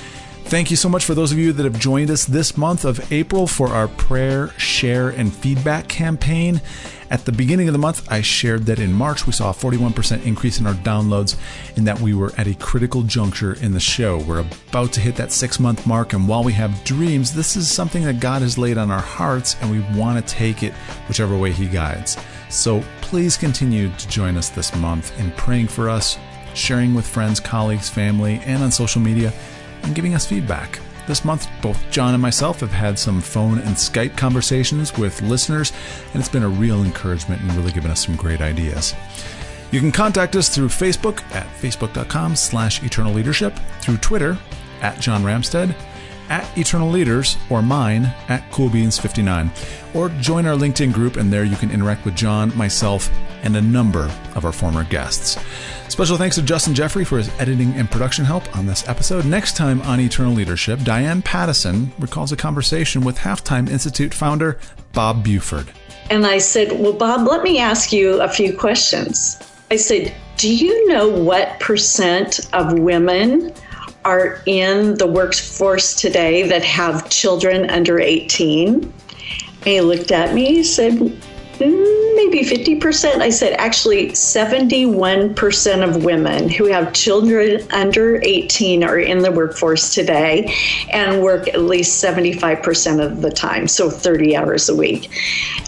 Thank 0.50 0.72
you 0.72 0.76
so 0.76 0.88
much 0.88 1.04
for 1.04 1.14
those 1.14 1.30
of 1.30 1.38
you 1.38 1.52
that 1.52 1.62
have 1.62 1.78
joined 1.78 2.10
us 2.10 2.24
this 2.24 2.56
month 2.56 2.84
of 2.84 3.12
April 3.12 3.46
for 3.46 3.68
our 3.68 3.86
prayer, 3.86 4.48
share, 4.58 5.10
and 5.10 5.32
feedback 5.32 5.86
campaign. 5.86 6.60
At 7.08 7.24
the 7.24 7.30
beginning 7.30 7.68
of 7.68 7.72
the 7.72 7.78
month, 7.78 8.10
I 8.10 8.20
shared 8.20 8.66
that 8.66 8.80
in 8.80 8.92
March 8.92 9.28
we 9.28 9.32
saw 9.32 9.50
a 9.50 9.54
41% 9.54 10.24
increase 10.24 10.58
in 10.58 10.66
our 10.66 10.74
downloads 10.74 11.36
and 11.76 11.86
that 11.86 12.00
we 12.00 12.14
were 12.14 12.32
at 12.36 12.48
a 12.48 12.56
critical 12.56 13.04
juncture 13.04 13.52
in 13.62 13.70
the 13.70 13.78
show. 13.78 14.18
We're 14.18 14.40
about 14.40 14.92
to 14.94 15.00
hit 15.00 15.14
that 15.16 15.30
six 15.30 15.60
month 15.60 15.86
mark, 15.86 16.14
and 16.14 16.26
while 16.26 16.42
we 16.42 16.54
have 16.54 16.82
dreams, 16.82 17.32
this 17.32 17.54
is 17.54 17.70
something 17.70 18.02
that 18.02 18.18
God 18.18 18.42
has 18.42 18.58
laid 18.58 18.76
on 18.76 18.90
our 18.90 19.00
hearts, 19.00 19.54
and 19.60 19.70
we 19.70 19.78
want 19.96 20.18
to 20.18 20.34
take 20.34 20.64
it 20.64 20.72
whichever 21.06 21.38
way 21.38 21.52
He 21.52 21.68
guides. 21.68 22.16
So 22.48 22.82
please 23.02 23.36
continue 23.36 23.88
to 23.88 24.08
join 24.08 24.36
us 24.36 24.48
this 24.48 24.74
month 24.74 25.16
in 25.20 25.30
praying 25.30 25.68
for 25.68 25.88
us, 25.88 26.18
sharing 26.54 26.92
with 26.92 27.06
friends, 27.06 27.38
colleagues, 27.38 27.88
family, 27.88 28.40
and 28.44 28.64
on 28.64 28.72
social 28.72 29.00
media 29.00 29.32
and 29.82 29.94
giving 29.94 30.14
us 30.14 30.26
feedback. 30.26 30.80
This 31.06 31.24
month, 31.24 31.48
both 31.62 31.90
John 31.90 32.14
and 32.14 32.22
myself 32.22 32.60
have 32.60 32.70
had 32.70 32.98
some 32.98 33.20
phone 33.20 33.58
and 33.58 33.74
Skype 33.74 34.16
conversations 34.16 34.96
with 34.96 35.22
listeners, 35.22 35.72
and 36.12 36.20
it's 36.20 36.28
been 36.28 36.42
a 36.42 36.48
real 36.48 36.84
encouragement 36.84 37.42
and 37.42 37.52
really 37.54 37.72
given 37.72 37.90
us 37.90 38.04
some 38.04 38.16
great 38.16 38.40
ideas. 38.40 38.94
You 39.72 39.80
can 39.80 39.92
contact 39.92 40.36
us 40.36 40.48
through 40.48 40.68
Facebook 40.68 41.22
at 41.34 41.46
facebook.com 41.60 42.36
slash 42.36 42.82
eternal 42.82 43.12
leadership, 43.12 43.58
through 43.80 43.98
Twitter 43.98 44.38
at 44.82 45.00
John 45.00 45.22
Ramstead, 45.22 45.74
at 46.28 46.46
Eternal 46.56 46.88
Leaders, 46.88 47.36
or 47.50 47.60
mine 47.60 48.04
at 48.28 48.48
CoolBeans59. 48.50 49.50
Or 49.94 50.08
join 50.20 50.46
our 50.46 50.56
LinkedIn 50.56 50.92
group, 50.92 51.16
and 51.16 51.32
there 51.32 51.44
you 51.44 51.56
can 51.56 51.70
interact 51.70 52.04
with 52.04 52.14
John, 52.14 52.56
myself, 52.56 53.10
and 53.42 53.56
a 53.56 53.60
number 53.60 54.04
of 54.34 54.44
our 54.44 54.52
former 54.52 54.84
guests. 54.84 55.38
Special 56.00 56.16
thanks 56.16 56.36
to 56.36 56.42
Justin 56.42 56.74
Jeffrey 56.74 57.04
for 57.04 57.18
his 57.18 57.28
editing 57.38 57.74
and 57.74 57.90
production 57.90 58.24
help 58.24 58.56
on 58.56 58.64
this 58.64 58.88
episode. 58.88 59.26
Next 59.26 59.54
time 59.54 59.82
on 59.82 60.00
Eternal 60.00 60.32
Leadership, 60.32 60.80
Diane 60.80 61.20
Paddison 61.20 61.92
recalls 61.98 62.32
a 62.32 62.38
conversation 62.38 63.02
with 63.02 63.18
Halftime 63.18 63.68
Institute 63.68 64.14
founder 64.14 64.58
Bob 64.94 65.22
Buford. 65.22 65.70
And 66.08 66.26
I 66.26 66.38
said, 66.38 66.80
Well, 66.80 66.94
Bob, 66.94 67.28
let 67.28 67.42
me 67.42 67.58
ask 67.58 67.92
you 67.92 68.18
a 68.22 68.30
few 68.30 68.56
questions. 68.56 69.38
I 69.70 69.76
said, 69.76 70.14
Do 70.38 70.50
you 70.50 70.88
know 70.88 71.06
what 71.06 71.60
percent 71.60 72.48
of 72.54 72.78
women 72.78 73.52
are 74.06 74.42
in 74.46 74.96
the 74.96 75.06
workforce 75.06 75.94
today 75.94 76.48
that 76.48 76.64
have 76.64 77.10
children 77.10 77.68
under 77.68 78.00
18? 78.00 78.84
And 78.84 78.92
he 79.66 79.82
looked 79.82 80.12
at 80.12 80.32
me, 80.32 80.46
he 80.46 80.64
said, 80.64 80.94
Mm, 80.94 81.99
maybe 82.24 82.44
50%. 82.44 83.20
I 83.20 83.30
said 83.30 83.54
actually 83.54 84.08
71% 84.08 85.88
of 85.88 86.04
women 86.04 86.48
who 86.48 86.66
have 86.66 86.92
children 86.92 87.66
under 87.70 88.20
18 88.22 88.84
are 88.84 88.98
in 88.98 89.20
the 89.20 89.32
workforce 89.32 89.94
today 89.94 90.54
and 90.90 91.22
work 91.22 91.48
at 91.48 91.62
least 91.62 92.02
75% 92.02 93.04
of 93.04 93.22
the 93.22 93.30
time, 93.30 93.66
so 93.66 93.88
30 93.90 94.36
hours 94.36 94.68
a 94.68 94.76
week. 94.76 95.10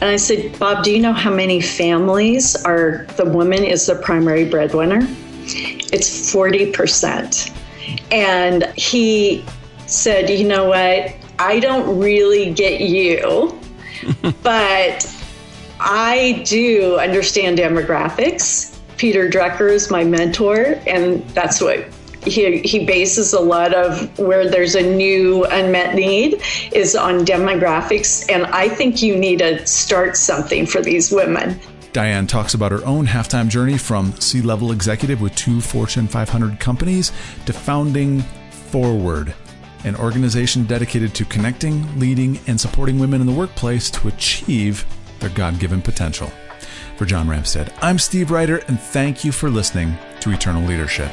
And 0.00 0.10
I 0.10 0.16
said, 0.16 0.58
Bob, 0.58 0.84
do 0.84 0.92
you 0.92 1.00
know 1.00 1.12
how 1.12 1.32
many 1.32 1.60
families 1.60 2.56
are 2.64 3.06
the 3.16 3.24
woman 3.24 3.64
is 3.64 3.86
the 3.86 3.94
primary 3.94 4.44
breadwinner? 4.44 5.00
It's 5.92 6.32
40%. 6.32 7.50
And 8.12 8.64
he 8.76 9.44
said, 9.86 10.28
you 10.28 10.46
know 10.46 10.68
what? 10.68 11.14
I 11.38 11.60
don't 11.60 11.98
really 11.98 12.52
get 12.52 12.80
you, 12.80 13.58
but 14.42 15.21
I 15.84 16.42
do 16.46 16.98
understand 16.98 17.58
demographics. 17.58 18.78
Peter 18.98 19.28
Drucker 19.28 19.68
is 19.68 19.90
my 19.90 20.04
mentor, 20.04 20.80
and 20.86 21.28
that's 21.30 21.60
what 21.60 21.86
he, 22.24 22.58
he 22.60 22.86
bases 22.86 23.32
a 23.32 23.40
lot 23.40 23.74
of 23.74 24.16
where 24.18 24.48
there's 24.48 24.76
a 24.76 24.82
new 24.82 25.44
unmet 25.46 25.96
need 25.96 26.40
is 26.70 26.94
on 26.94 27.24
demographics. 27.24 28.30
And 28.32 28.46
I 28.46 28.68
think 28.68 29.02
you 29.02 29.16
need 29.16 29.40
to 29.40 29.66
start 29.66 30.16
something 30.16 30.66
for 30.66 30.80
these 30.80 31.10
women. 31.10 31.58
Diane 31.92 32.26
talks 32.26 32.54
about 32.54 32.72
her 32.72 32.84
own 32.86 33.06
halftime 33.06 33.48
journey 33.48 33.76
from 33.76 34.12
C 34.20 34.40
level 34.40 34.72
executive 34.72 35.20
with 35.20 35.34
two 35.34 35.60
Fortune 35.60 36.06
500 36.06 36.58
companies 36.58 37.12
to 37.44 37.52
founding 37.52 38.22
4word, 38.70 39.34
an 39.84 39.96
organization 39.96 40.64
dedicated 40.64 41.12
to 41.16 41.24
connecting, 41.24 41.98
leading, 41.98 42.38
and 42.46 42.58
supporting 42.58 42.98
women 42.98 43.20
in 43.20 43.26
the 43.26 43.32
workplace 43.32 43.90
to 43.90 44.08
achieve 44.08 44.86
their 45.22 45.30
God 45.30 45.58
given 45.58 45.80
potential. 45.80 46.30
For 46.96 47.06
John 47.06 47.26
Ramstead, 47.26 47.72
I'm 47.80 47.98
Steve 47.98 48.30
Ryder, 48.30 48.58
and 48.68 48.78
thank 48.78 49.24
you 49.24 49.32
for 49.32 49.48
listening 49.48 49.96
to 50.20 50.30
Eternal 50.30 50.62
Leadership. 50.62 51.10